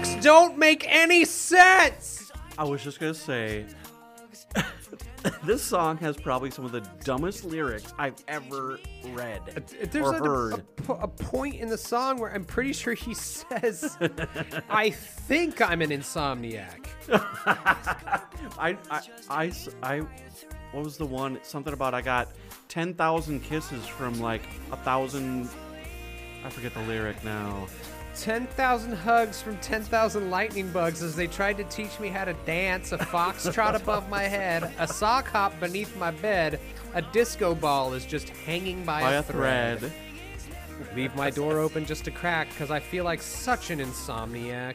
Lyrics 0.00 0.24
don't 0.24 0.56
make 0.56 0.86
any 0.88 1.26
sense. 1.26 2.32
I 2.56 2.64
was 2.64 2.82
just 2.82 3.00
gonna 3.00 3.12
say, 3.12 3.66
this 5.44 5.62
song 5.62 5.98
has 5.98 6.16
probably 6.16 6.50
some 6.50 6.64
of 6.64 6.72
the 6.72 6.80
dumbest 7.04 7.44
lyrics 7.44 7.92
I've 7.98 8.14
ever 8.26 8.78
read 9.12 9.42
uh, 9.54 9.60
There's 9.90 10.06
or 10.06 10.14
a, 10.14 10.18
heard. 10.18 10.64
a 10.88 10.92
a 10.92 11.08
point 11.08 11.56
in 11.56 11.68
the 11.68 11.76
song 11.76 12.18
where 12.18 12.32
I'm 12.32 12.46
pretty 12.46 12.72
sure 12.72 12.94
he 12.94 13.12
says, 13.14 13.98
"I 14.70 14.88
think 14.88 15.60
I'm 15.60 15.82
an 15.82 15.90
insomniac." 15.90 16.86
I, 18.58 18.78
I, 19.28 19.52
I, 19.82 19.98
what 20.72 20.82
was 20.82 20.96
the 20.96 21.04
one? 21.04 21.38
Something 21.42 21.74
about 21.74 21.92
I 21.92 22.00
got 22.00 22.28
10,000 22.68 23.40
kisses 23.40 23.86
from 23.86 24.18
like 24.18 24.42
a 24.72 24.78
thousand. 24.78 25.50
I 26.42 26.48
forget 26.48 26.72
the 26.72 26.82
lyric 26.84 27.22
now. 27.22 27.66
10,000 28.16 28.92
hugs 28.92 29.40
from 29.40 29.56
10,000 29.58 30.30
lightning 30.30 30.70
bugs 30.72 31.02
as 31.02 31.14
they 31.16 31.26
tried 31.26 31.56
to 31.56 31.64
teach 31.64 31.98
me 32.00 32.08
how 32.08 32.24
to 32.24 32.34
dance. 32.44 32.92
A 32.92 32.98
foxtrot 32.98 33.74
above 33.80 34.08
my 34.08 34.24
head, 34.24 34.72
a 34.78 34.86
sock 34.86 35.28
hop 35.28 35.58
beneath 35.60 35.96
my 35.96 36.10
bed, 36.10 36.60
a 36.94 37.02
disco 37.02 37.54
ball 37.54 37.92
is 37.94 38.04
just 38.04 38.28
hanging 38.28 38.84
by, 38.84 39.00
By 39.00 39.12
a, 39.12 39.20
a 39.20 39.22
thread. 39.22 39.92
Leave 40.94 41.14
my 41.14 41.30
door 41.30 41.58
open 41.58 41.84
just 41.84 42.06
a 42.06 42.10
crack 42.10 42.48
because 42.48 42.70
I 42.70 42.80
feel 42.80 43.04
like 43.04 43.22
such 43.22 43.70
an 43.70 43.78
insomniac. 43.80 44.74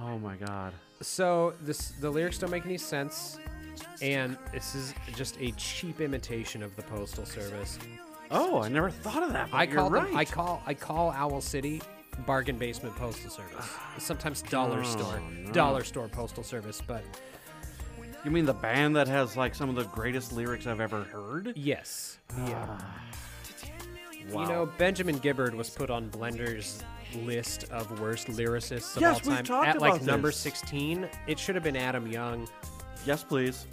Oh 0.00 0.18
my 0.18 0.36
god. 0.36 0.72
So 1.00 1.54
this 1.60 1.90
the 2.00 2.08
lyrics 2.08 2.38
don't 2.38 2.50
make 2.50 2.64
any 2.64 2.78
sense, 2.78 3.38
and 4.00 4.38
this 4.52 4.74
is 4.76 4.94
just 5.16 5.36
a 5.40 5.50
cheap 5.52 6.00
imitation 6.00 6.62
of 6.62 6.74
the 6.76 6.82
postal 6.82 7.26
service. 7.26 7.78
Oh, 8.30 8.62
I 8.62 8.68
never 8.68 8.88
thought 8.88 9.24
of 9.24 9.32
that. 9.32 9.48
I 9.52 9.64
you're 9.64 9.74
call 9.74 9.90
right. 9.90 10.06
them. 10.06 10.16
I 10.16 10.24
call. 10.24 10.62
I 10.64 10.74
call 10.74 11.10
Owl 11.10 11.40
City 11.40 11.82
bargain 12.26 12.56
basement 12.58 12.94
postal 12.96 13.30
service. 13.30 13.66
Sometimes 13.98 14.42
dollar 14.42 14.80
Oh, 14.80 14.82
store, 14.84 15.20
no. 15.20 15.52
dollar 15.52 15.84
store 15.84 16.08
postal 16.08 16.42
service. 16.44 16.80
But 16.86 17.02
You 18.24 18.30
mean 18.30 18.44
the 18.46 18.54
band 18.54 18.94
that 18.96 19.08
has 19.08 19.36
like 19.36 19.54
some 19.54 19.68
of 19.68 19.74
the 19.76 19.84
greatest 19.84 20.32
lyrics 20.32 20.66
I've 20.66 20.80
ever 20.80 21.02
heard? 21.02 21.52
yes, 21.56 22.18
yeah. 22.46 22.78
Wow. 24.30 24.42
You 24.42 24.48
know, 24.48 24.66
Benjamin 24.78 25.18
Gibbard 25.18 25.52
was 25.54 25.68
put 25.68 25.90
on 25.90 26.08
Blender's 26.08 26.82
list 27.24 27.64
of 27.72 28.00
worst 28.00 28.28
lyricists 28.28 28.94
of 28.96 29.02
Yes, 29.02 29.16
all 29.24 29.28
we've 29.30 29.36
time 29.38 29.44
talked 29.44 29.68
at 29.68 29.80
like 29.80 29.94
about 29.96 30.06
number 30.06 30.28
this. 30.28 30.36
16. 30.38 31.08
It 31.26 31.38
should 31.38 31.56
have 31.56 31.64
been 31.64 31.76
Adam 31.76 32.06
Young. 32.06 32.48
Yes, 33.04 33.24
please. 33.24 33.66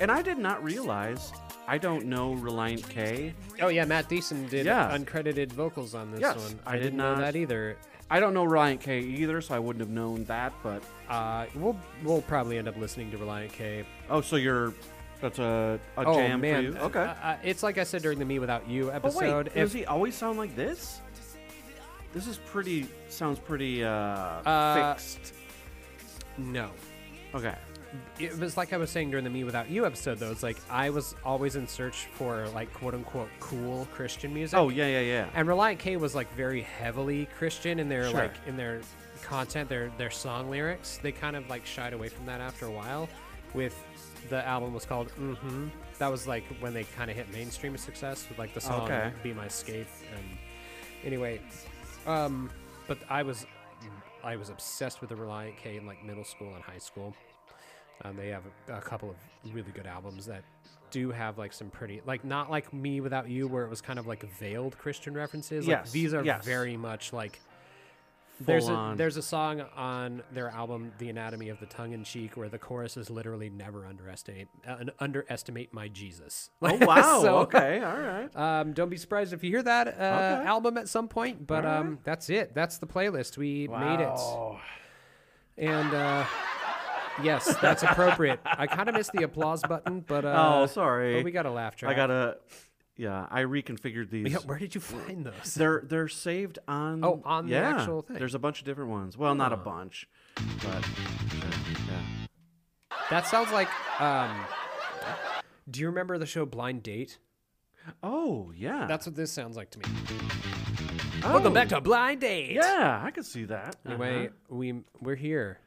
And 0.00 0.10
I 0.10 0.22
did 0.22 0.38
not 0.38 0.64
realize. 0.64 1.30
I 1.66 1.78
don't 1.78 2.06
know 2.06 2.34
Relient 2.34 2.88
K. 2.88 3.34
Oh 3.60 3.68
yeah, 3.68 3.84
Matt 3.84 4.08
Thiessen 4.08 4.48
did 4.48 4.66
Yeah. 4.66 4.96
uncredited 4.96 5.52
vocals 5.52 5.94
on 5.94 6.10
this 6.10 6.20
Yes, 6.20 6.36
one. 6.36 6.58
I 6.66 6.70
I, 6.70 6.76
did 6.76 6.82
didn't 6.84 6.96
know 6.98 7.14
that 7.16 7.36
either. 7.36 7.76
I 8.10 8.20
don't 8.20 8.34
know 8.34 8.44
Relient 8.44 8.80
K 8.80 9.00
either, 9.00 9.40
so 9.40 9.54
I 9.54 9.58
wouldn't 9.58 9.80
have 9.80 9.90
known 9.90 10.24
that. 10.24 10.52
But 10.62 10.82
Uh, 11.08 11.46
we'll 11.54 11.76
we'll 12.04 12.22
probably 12.22 12.58
end 12.58 12.68
up 12.68 12.76
listening 12.76 13.10
to 13.12 13.18
Relient 13.18 13.52
K. 13.52 13.84
oh, 14.10 14.20
so 14.20 14.36
you're 14.36 14.72
that's 15.20 15.38
a, 15.38 15.78
a 15.96 16.04
oh 16.04 16.14
jam 16.14 16.40
man, 16.40 16.72
for 16.72 16.78
you? 16.78 16.84
Okay. 16.86 17.00
Uh, 17.00 17.14
uh, 17.22 17.36
it's 17.44 17.62
like 17.62 17.78
I 17.78 17.84
said 17.84 18.02
during 18.02 18.18
the 18.18 18.24
Me 18.24 18.38
Without 18.40 18.68
You 18.68 18.86
but 18.86 18.94
episode. 18.96 19.46
wait, 19.46 19.54
does 19.54 19.72
he 19.72 19.86
always 19.86 20.14
sound 20.16 20.36
like 20.38 20.56
this? 20.56 21.00
This 22.12 22.26
is 22.26 22.38
pretty. 22.38 22.88
Sounds 23.08 23.38
pretty 23.38 23.84
uh, 23.84 23.90
Uh, 23.90 24.94
fixed. 24.94 25.32
no, 26.38 26.70
Okay. 27.34 27.54
It 28.18 28.38
was 28.38 28.56
like 28.56 28.72
I 28.72 28.76
was 28.76 28.90
saying 28.90 29.10
during 29.10 29.24
the 29.24 29.30
Me 29.30 29.44
Without 29.44 29.68
You 29.70 29.84
episode 29.86 30.18
though. 30.18 30.30
It's 30.30 30.42
like 30.42 30.56
I 30.70 30.90
was 30.90 31.14
always 31.24 31.56
in 31.56 31.66
search 31.66 32.06
for 32.14 32.48
like 32.48 32.72
quote 32.72 32.94
unquote 32.94 33.28
cool 33.40 33.86
Christian 33.92 34.32
music. 34.32 34.58
Oh 34.58 34.68
yeah, 34.70 34.86
yeah, 34.86 35.00
yeah. 35.00 35.28
And 35.34 35.46
Relient 35.48 35.78
K 35.78 35.96
was 35.96 36.14
like 36.14 36.32
very 36.34 36.62
heavily 36.62 37.26
Christian 37.36 37.78
in 37.78 37.88
their 37.88 38.04
Sure. 38.10 38.20
like 38.20 38.34
in 38.46 38.56
their 38.56 38.80
content, 39.22 39.68
their 39.68 39.90
their 39.98 40.10
song 40.10 40.50
lyrics. 40.50 40.98
They 41.02 41.12
kind 41.12 41.36
of 41.36 41.48
like 41.50 41.66
shied 41.66 41.92
away 41.92 42.08
from 42.08 42.26
that 42.26 42.40
after 42.40 42.66
a 42.66 42.70
while. 42.70 43.08
With 43.54 43.76
the 44.30 44.46
album 44.46 44.72
was 44.72 44.86
called 44.86 45.08
Mm-hmm. 45.20 45.68
That 45.98 46.10
was 46.10 46.26
like 46.26 46.44
when 46.60 46.72
they 46.72 46.84
kind 46.84 47.10
of 47.10 47.16
hit 47.16 47.30
mainstream 47.32 47.76
success 47.76 48.26
with 48.28 48.38
like 48.38 48.54
the 48.54 48.60
song 48.60 48.82
Okay. 48.82 49.12
"Be 49.22 49.32
My 49.34 49.46
Escape." 49.46 49.86
And 50.16 50.24
anyway, 51.04 51.40
um, 52.06 52.50
but 52.88 52.98
I 53.10 53.22
was 53.22 53.46
I 54.24 54.36
was 54.36 54.48
obsessed 54.48 55.00
with 55.00 55.10
the 55.10 55.16
Relient 55.16 55.56
K 55.58 55.76
in 55.76 55.84
like 55.86 56.02
middle 56.04 56.24
school 56.24 56.54
and 56.54 56.62
high 56.64 56.78
school. 56.78 57.14
Um, 58.04 58.16
they 58.16 58.28
have 58.28 58.42
a, 58.68 58.74
a 58.78 58.80
couple 58.80 59.10
of 59.10 59.16
really 59.54 59.70
good 59.72 59.86
albums 59.86 60.26
that 60.26 60.42
do 60.90 61.10
have 61.10 61.38
like 61.38 61.52
some 61.52 61.70
pretty 61.70 62.02
like 62.04 62.24
not 62.24 62.50
like 62.50 62.72
me 62.72 63.00
without 63.00 63.28
you 63.28 63.48
where 63.48 63.64
it 63.64 63.70
was 63.70 63.80
kind 63.80 63.98
of 63.98 64.06
like 64.06 64.28
veiled 64.38 64.76
christian 64.76 65.14
references 65.14 65.66
like, 65.66 65.78
Yes, 65.78 65.92
these 65.92 66.12
are 66.12 66.22
yes. 66.22 66.44
very 66.44 66.76
much 66.76 67.14
like 67.14 67.40
there's 68.40 68.68
a 68.68 68.94
there's 68.96 69.16
a 69.16 69.22
song 69.22 69.62
on 69.76 70.22
their 70.32 70.48
album 70.50 70.92
the 70.98 71.08
anatomy 71.08 71.48
of 71.48 71.58
the 71.60 71.66
tongue 71.66 71.92
in 71.92 72.02
cheek 72.04 72.36
where 72.36 72.48
the 72.50 72.58
chorus 72.58 72.96
is 72.98 73.08
literally 73.08 73.48
never 73.48 73.86
underestimate 73.86 74.48
uh, 74.68 74.84
underestimate 74.98 75.72
my 75.72 75.88
jesus 75.88 76.50
Oh 76.62 76.74
wow. 76.74 77.20
So, 77.22 77.36
okay. 77.38 77.80
All 77.82 77.96
right. 77.98 78.36
um, 78.36 78.72
don't 78.74 78.88
be 78.90 78.96
surprised 78.98 79.32
if 79.32 79.42
you 79.44 79.50
hear 79.50 79.62
that 79.62 79.88
uh, 79.88 79.90
Okay. 80.34 80.46
album 80.46 80.76
at 80.76 80.88
some 80.90 81.08
point 81.08 81.46
but 81.46 81.64
All 81.64 81.70
right. 81.70 81.78
um, 81.78 81.98
that's 82.04 82.28
it 82.28 82.54
that's 82.54 82.76
the 82.78 82.86
playlist 82.86 83.38
we 83.38 83.66
made 83.68 84.00
it 84.00 84.18
and 85.56 85.94
uh, 85.94 86.24
yes, 87.22 87.56
that's 87.56 87.82
appropriate. 87.82 88.40
I 88.44 88.66
kind 88.66 88.88
of 88.88 88.94
missed 88.94 89.12
the 89.12 89.24
applause 89.24 89.62
button, 89.62 90.00
but 90.06 90.24
uh, 90.24 90.60
oh, 90.62 90.66
sorry. 90.66 91.16
But 91.16 91.24
we 91.24 91.30
got 91.32 91.46
a 91.46 91.50
laugh 91.50 91.74
track. 91.76 91.92
I 91.92 91.94
got 91.96 92.10
a 92.10 92.36
Yeah, 92.96 93.26
I 93.30 93.42
reconfigured 93.42 94.10
these. 94.10 94.30
Yeah, 94.32 94.38
where 94.38 94.58
did 94.58 94.74
you 94.74 94.80
find 94.80 95.24
those? 95.26 95.54
They're 95.54 95.82
they're 95.84 96.08
saved 96.08 96.58
on. 96.68 97.04
Oh, 97.04 97.20
on 97.24 97.46
the 97.48 97.56
actual 97.56 98.02
thing. 98.02 98.18
There's 98.18 98.34
a 98.34 98.38
bunch 98.38 98.60
of 98.60 98.64
different 98.66 98.90
ones. 98.90 99.16
Well, 99.18 99.34
not 99.34 99.52
a 99.52 99.56
bunch, 99.56 100.08
but 100.36 100.88
yeah. 101.88 102.02
That 103.10 103.26
sounds 103.26 103.50
like. 103.52 103.68
Um, 104.00 104.44
do 105.70 105.80
you 105.80 105.86
remember 105.86 106.18
the 106.18 106.26
show 106.26 106.44
Blind 106.46 106.82
Date? 106.82 107.18
Oh 108.02 108.52
yeah. 108.56 108.86
That's 108.86 109.06
what 109.06 109.16
this 109.16 109.32
sounds 109.32 109.56
like 109.56 109.70
to 109.70 109.78
me. 109.80 109.84
oh, 111.24 111.32
Welcome 111.34 111.52
back 111.52 111.68
to 111.70 111.80
Blind 111.80 112.20
Date. 112.20 112.52
Yeah, 112.52 113.00
I 113.04 113.10
could 113.10 113.26
see 113.26 113.44
that. 113.44 113.76
Anyway, 113.86 114.26
Uh-huh. 114.26 114.54
we 114.56 114.82
we're 115.00 115.16
here. 115.16 115.58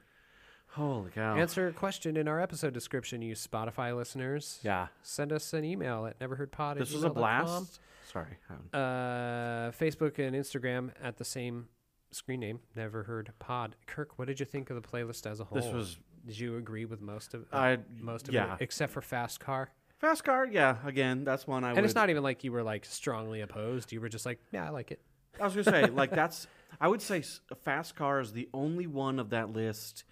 Holy 0.75 1.11
cow. 1.11 1.35
Answer 1.35 1.67
a 1.67 1.73
question 1.73 2.17
in 2.17 2.27
our 2.27 2.39
episode 2.39 2.73
description, 2.73 3.21
you 3.21 3.35
Spotify 3.35 3.95
listeners. 3.95 4.59
Yeah, 4.63 4.87
Send 5.03 5.31
us 5.31 5.53
an 5.53 5.63
email 5.63 6.05
at 6.05 6.19
neverheardpod. 6.19 6.77
this 6.77 6.93
was 6.93 7.03
a 7.03 7.09
blast. 7.09 7.79
Sorry. 8.11 8.37
Uh, 8.73 9.71
Facebook 9.71 10.19
and 10.19 10.35
Instagram 10.35 10.91
at 11.01 11.17
the 11.17 11.25
same 11.25 11.67
screen 12.11 12.39
name, 12.39 12.59
Never 12.75 13.03
Heard 13.03 13.31
Pod. 13.39 13.75
Kirk, 13.87 14.17
what 14.17 14.27
did 14.27 14.39
you 14.39 14.45
think 14.45 14.69
of 14.69 14.81
the 14.81 14.87
playlist 14.87 15.29
as 15.29 15.39
a 15.39 15.43
whole? 15.43 15.59
This 15.61 15.73
was 15.73 15.97
Did 16.25 16.39
you 16.39 16.57
agree 16.57 16.85
with 16.85 17.01
most 17.01 17.33
of 17.33 17.45
I- 17.51 17.79
most 17.99 18.27
of 18.27 18.33
yeah. 18.33 18.53
it, 18.55 18.61
except 18.61 18.93
for 18.93 19.01
Fast 19.01 19.39
Car? 19.39 19.69
fast 19.97 20.23
car. 20.25 20.45
Yeah, 20.45 20.75
again, 20.85 21.23
that's 21.23 21.47
one 21.47 21.63
I 21.63 21.69
and 21.69 21.77
would. 21.77 21.85
it's 21.85 21.95
not 21.95 22.09
even 22.09 22.21
like 22.21 22.43
you 22.43 22.51
were 22.51 22.63
like 22.63 22.83
strongly 22.85 23.41
opposed. 23.41 23.91
You 23.93 24.01
were 24.01 24.09
just 24.09 24.25
like, 24.25 24.39
yeah, 24.51 24.65
I 24.67 24.69
like 24.69 24.91
it. 24.91 24.99
I 25.39 25.45
was 25.45 25.53
gonna 25.53 25.63
say 25.63 25.85
like 25.91 26.11
that's. 26.21 26.47
I 26.81 26.87
would 26.89 27.01
say 27.01 27.23
fast 27.63 27.95
car 27.95 28.19
is 28.19 28.33
the 28.33 28.49
only 28.53 28.87
one 28.87 29.19
of 29.19 29.29
that 29.29 29.51
list 29.53 30.03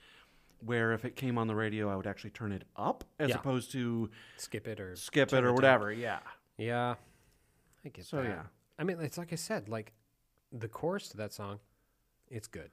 where 0.65 0.91
if 0.93 1.05
it 1.05 1.15
came 1.15 1.37
on 1.37 1.47
the 1.47 1.55
radio, 1.55 1.89
I 1.91 1.95
would 1.95 2.07
actually 2.07 2.29
turn 2.31 2.51
it 2.51 2.63
up 2.75 3.03
as 3.19 3.29
Yeah. 3.29 3.35
opposed 3.37 3.71
to 3.73 4.09
Skip 4.37 4.67
it 4.67 4.79
or 4.79 4.95
skip 4.95 5.31
it 5.33 5.37
or 5.43 5.47
down. 5.47 5.55
whatever. 5.55 5.91
Yeah. 5.91 6.19
Yeah, 6.57 6.95
I 7.85 7.89
get 7.89 8.05
So, 8.05 8.17
that. 8.17 8.25
yeah. 8.25 8.43
I 8.77 8.83
mean, 8.83 8.99
it's 8.99 9.17
like 9.17 9.31
I 9.33 9.35
said, 9.37 9.67
like 9.69 9.93
the 10.51 10.67
chorus 10.67 11.09
to 11.09 11.17
that 11.17 11.33
song, 11.33 11.59
it's 12.29 12.47
good. 12.47 12.71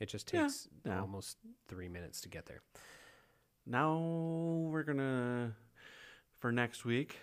It 0.00 0.06
just 0.06 0.28
takes 0.28 0.68
yeah. 0.84 1.00
almost 1.00 1.38
three 1.68 1.88
minutes 1.88 2.20
to 2.22 2.28
get 2.28 2.46
there. 2.46 2.60
Now 3.66 3.96
we're 3.98 4.82
gonna 4.82 5.54
for 6.38 6.52
next 6.52 6.84
week. 6.84 7.18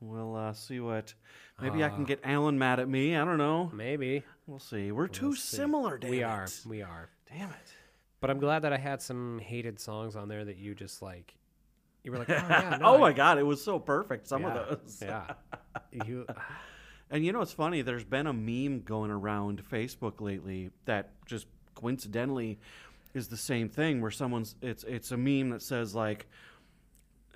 We'll 0.00 0.34
uh, 0.36 0.52
see 0.54 0.80
what. 0.80 1.14
Maybe 1.60 1.84
I 1.84 1.88
can 1.90 2.02
Uh, 2.02 2.06
get 2.06 2.20
Allen 2.24 2.58
mad 2.58 2.80
at 2.80 2.88
me. 2.88 3.14
I 3.16 3.24
don't 3.24 3.36
know. 3.38 3.70
Maybe 3.74 4.24
We'll 4.46 4.58
see. 4.60 4.92
We're 4.92 5.08
too 5.08 5.26
We'll 5.28 5.34
see. 5.36 5.56
similar, 5.58 5.98
damn 5.98 6.10
we 6.10 6.22
are. 6.22 6.46
We 6.66 6.82
are. 6.82 7.10
Damn 7.28 7.50
it. 7.50 7.74
But 8.20 8.30
I'm 8.30 8.38
glad 8.38 8.60
that 8.62 8.72
I 8.72 8.76
had 8.78 9.00
some 9.00 9.38
hated 9.38 9.80
songs 9.80 10.14
on 10.16 10.28
there 10.28 10.44
that 10.44 10.56
you 10.58 10.74
just 10.74 11.00
like. 11.02 11.34
You 12.04 12.12
were 12.12 12.18
like, 12.18 12.30
oh 12.30 12.34
yeah, 12.34 12.78
no, 12.80 12.86
oh 12.86 12.94
I- 12.96 13.00
my 13.00 13.12
god, 13.12 13.38
it 13.38 13.42
was 13.46 13.62
so 13.62 13.78
perfect. 13.78 14.26
Some 14.26 14.42
yeah, 14.42 14.54
of 14.54 14.68
those. 14.80 14.98
yeah. 15.02 15.32
You, 16.06 16.24
uh, 16.28 16.34
And 17.10 17.24
you 17.24 17.32
know 17.32 17.40
what's 17.40 17.52
funny? 17.52 17.82
There's 17.82 18.04
been 18.04 18.26
a 18.26 18.32
meme 18.32 18.82
going 18.82 19.10
around 19.10 19.62
Facebook 19.68 20.20
lately 20.20 20.70
that 20.84 21.10
just 21.26 21.46
coincidentally 21.74 22.58
is 23.14 23.26
the 23.28 23.36
same 23.36 23.68
thing 23.68 24.00
where 24.00 24.10
someone's 24.12 24.54
it's 24.62 24.84
it's 24.84 25.10
a 25.10 25.16
meme 25.16 25.50
that 25.50 25.62
says 25.62 25.94
like 25.96 26.28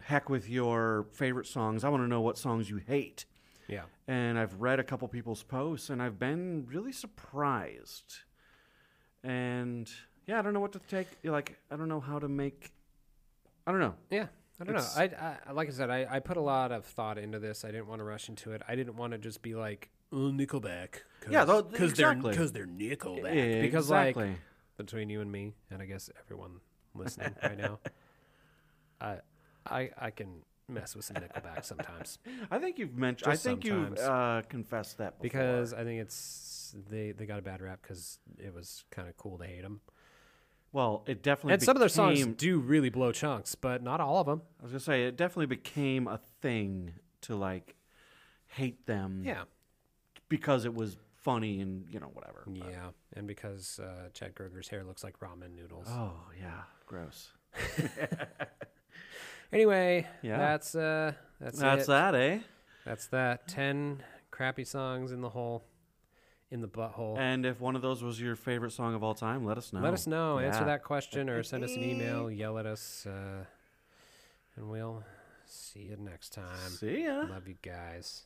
heck 0.03 0.28
with 0.28 0.49
your 0.49 1.07
favorite 1.12 1.47
songs. 1.47 1.82
I 1.82 1.89
want 1.89 2.03
to 2.05 2.09
know 2.09 2.20
what 2.20 2.39
songs 2.39 2.68
you 2.70 2.76
hate. 2.76 3.24
yeah. 3.68 3.82
And 4.07 4.39
I've 4.39 4.61
read 4.61 4.78
a 4.78 4.85
couple 4.85 5.09
people's 5.09 5.43
posts 5.43 5.91
and 5.91 6.01
I've 6.03 6.18
been 6.18 6.66
really 6.68 6.93
surprised. 6.93 8.18
And 9.22 9.91
yeah, 10.27 10.39
I 10.39 10.43
don't 10.43 10.55
know 10.55 10.61
what 10.61 10.72
to 10.72 10.79
take 10.81 11.09
you 11.22 11.31
like 11.33 11.57
I 11.70 11.77
don't 11.77 11.89
know 11.89 12.01
how 12.01 12.18
to 12.18 12.29
make 12.29 12.70
I 13.66 13.70
don't 13.72 13.81
know. 13.81 13.95
Yeah, 14.11 14.27
I 14.61 14.64
don't 14.64 14.75
It's- 14.77 14.97
know. 14.97 15.03
I, 15.03 15.37
I 15.49 15.53
like 15.53 15.68
I 15.68 15.72
said, 15.72 15.91
I, 15.91 16.07
I 16.11 16.20
put 16.20 16.37
a 16.37 16.41
lot 16.41 16.70
of 16.72 16.85
thought 16.85 17.16
into 17.18 17.39
this. 17.39 17.64
I 17.64 17.68
didn't 17.70 17.87
want 17.87 18.01
to 18.01 18.05
rush 18.05 18.29
into 18.29 18.53
it. 18.53 18.62
I 18.68 18.75
didn't 18.75 18.97
want 18.97 19.12
to 19.12 19.18
just 19.18 19.41
be 19.43 19.55
like, 19.55 19.91
oh, 20.12 20.31
Nickelback. 20.33 21.01
Cause, 21.20 21.31
Yeah, 21.33 21.45
because 21.45 21.91
exactly. 21.93 22.22
they're 22.22 22.33
because 22.33 22.53
they're 22.53 22.66
Nickelback. 22.66 23.35
Yeah, 23.35 23.62
because 23.62 23.87
exactly. 23.87 24.29
like 24.29 24.37
between 24.77 25.09
you 25.09 25.20
and 25.22 25.31
me, 25.33 25.55
and 25.70 25.81
I 25.81 25.87
guess 25.87 26.11
everyone 26.25 26.61
listening 26.95 27.35
right 27.43 27.57
now, 27.57 27.79
I 29.01 29.18
I 29.66 29.91
I 29.99 30.11
can 30.11 30.43
mess 30.68 30.95
with 30.97 31.05
some 31.05 31.16
Nickelback 31.16 31.62
sometimes 31.64 32.18
I 32.51 32.59
think 32.59 32.79
you've 32.79 32.97
mentioned 32.97 33.29
I 33.29 33.33
Just 33.35 33.45
think 33.45 33.64
you've 33.66 33.99
uh, 33.99 34.41
confessed 34.49 34.97
that 34.99 35.18
before. 35.20 35.22
because 35.22 35.75
I 35.75 35.85
think 35.85 36.01
it's 36.01 36.75
they 36.89 37.12
they 37.12 37.27
got 37.27 37.39
a 37.39 37.43
bad 37.43 37.61
rap 37.61 37.81
because 37.83 38.18
it 38.39 38.53
was 38.55 38.85
kind 38.91 39.09
of 39.09 39.16
cool 39.16 39.37
to 39.39 39.45
hate 39.47 39.62
them. 39.62 39.81
Well, 40.75 41.05
it 41.07 41.22
definitely 41.22 41.55
And 41.55 41.62
some 41.62 41.77
of 41.77 41.81
their 41.81 41.89
songs 41.89 42.27
do 42.37 42.59
really 42.59 42.91
blow 42.91 43.12
chunks, 43.12 43.55
but 43.55 43.83
not 43.83 44.01
all 44.01 44.18
of 44.18 44.27
them. 44.27 44.43
I 44.61 44.64
was 44.64 44.72
gonna 44.72 44.81
say 44.81 45.05
it 45.05 45.16
definitely 45.16 45.47
became 45.47 46.07
a 46.09 46.20
thing 46.43 46.93
to 47.22 47.37
like 47.37 47.77
hate 48.49 48.85
them. 48.87 49.22
Yeah. 49.25 49.45
because 50.29 50.64
it 50.64 50.75
was 50.75 50.97
funny 51.22 51.61
and 51.61 51.87
you 51.91 52.01
know 52.01 52.11
whatever. 52.12 52.43
but- 52.47 52.57
Yeah, 52.70 52.89
and 53.14 53.27
because 53.27 53.79
uh, 53.79 54.09
Chad 54.12 54.35
Kroeger's 54.35 54.68
hair 54.68 54.83
looks 54.85 55.03
like 55.05 55.18
ramen 55.20 55.55
noodles. 55.55 55.87
Oh 55.89 56.12
yeah, 56.41 56.62
gross. 56.87 57.31
Anyway, 59.53 60.07
Yeah. 60.22 60.39
that's 60.39 60.75
uh, 60.75 61.12
that's 61.41 61.59
That's 61.61 61.85
it. 61.85 61.87
that, 61.87 62.14
eh? 62.16 62.39
That's 62.85 63.07
that. 63.09 63.47
Ten 63.47 64.03
crappy 64.33 64.64
songs 64.64 65.12
in 65.12 65.20
the 65.20 65.29
hole, 65.29 65.62
in 66.55 66.61
the 66.61 66.69
butthole. 66.69 67.19
And 67.19 67.45
if 67.45 67.61
one 67.61 67.75
of 67.75 67.83
those 67.83 68.03
was 68.03 68.21
your 68.21 68.37
favorite 68.37 68.71
song 68.71 68.95
of 68.95 69.03
all 69.03 69.13
time, 69.15 69.45
let 69.45 69.59
us 69.59 69.73
know. 69.73 69.81
Let 69.81 69.93
us 69.93 70.07
know. 70.07 70.39
Answer 70.39 70.65
that 70.65 70.85
question 70.85 71.29
or 71.29 71.43
send 71.43 71.65
us 71.65 71.75
an 71.75 71.83
email. 71.83 72.31
Yell 72.31 72.59
at 72.59 72.65
us, 72.65 73.07
uh, 73.07 73.45
and 74.57 74.71
we'll 74.71 75.03
see 75.45 75.81
you 75.91 75.97
next 75.99 76.33
time. 76.33 76.71
See 76.71 77.05
ya. 77.05 77.25
Love 77.29 77.49
you 77.49 77.57
guys. 77.61 78.23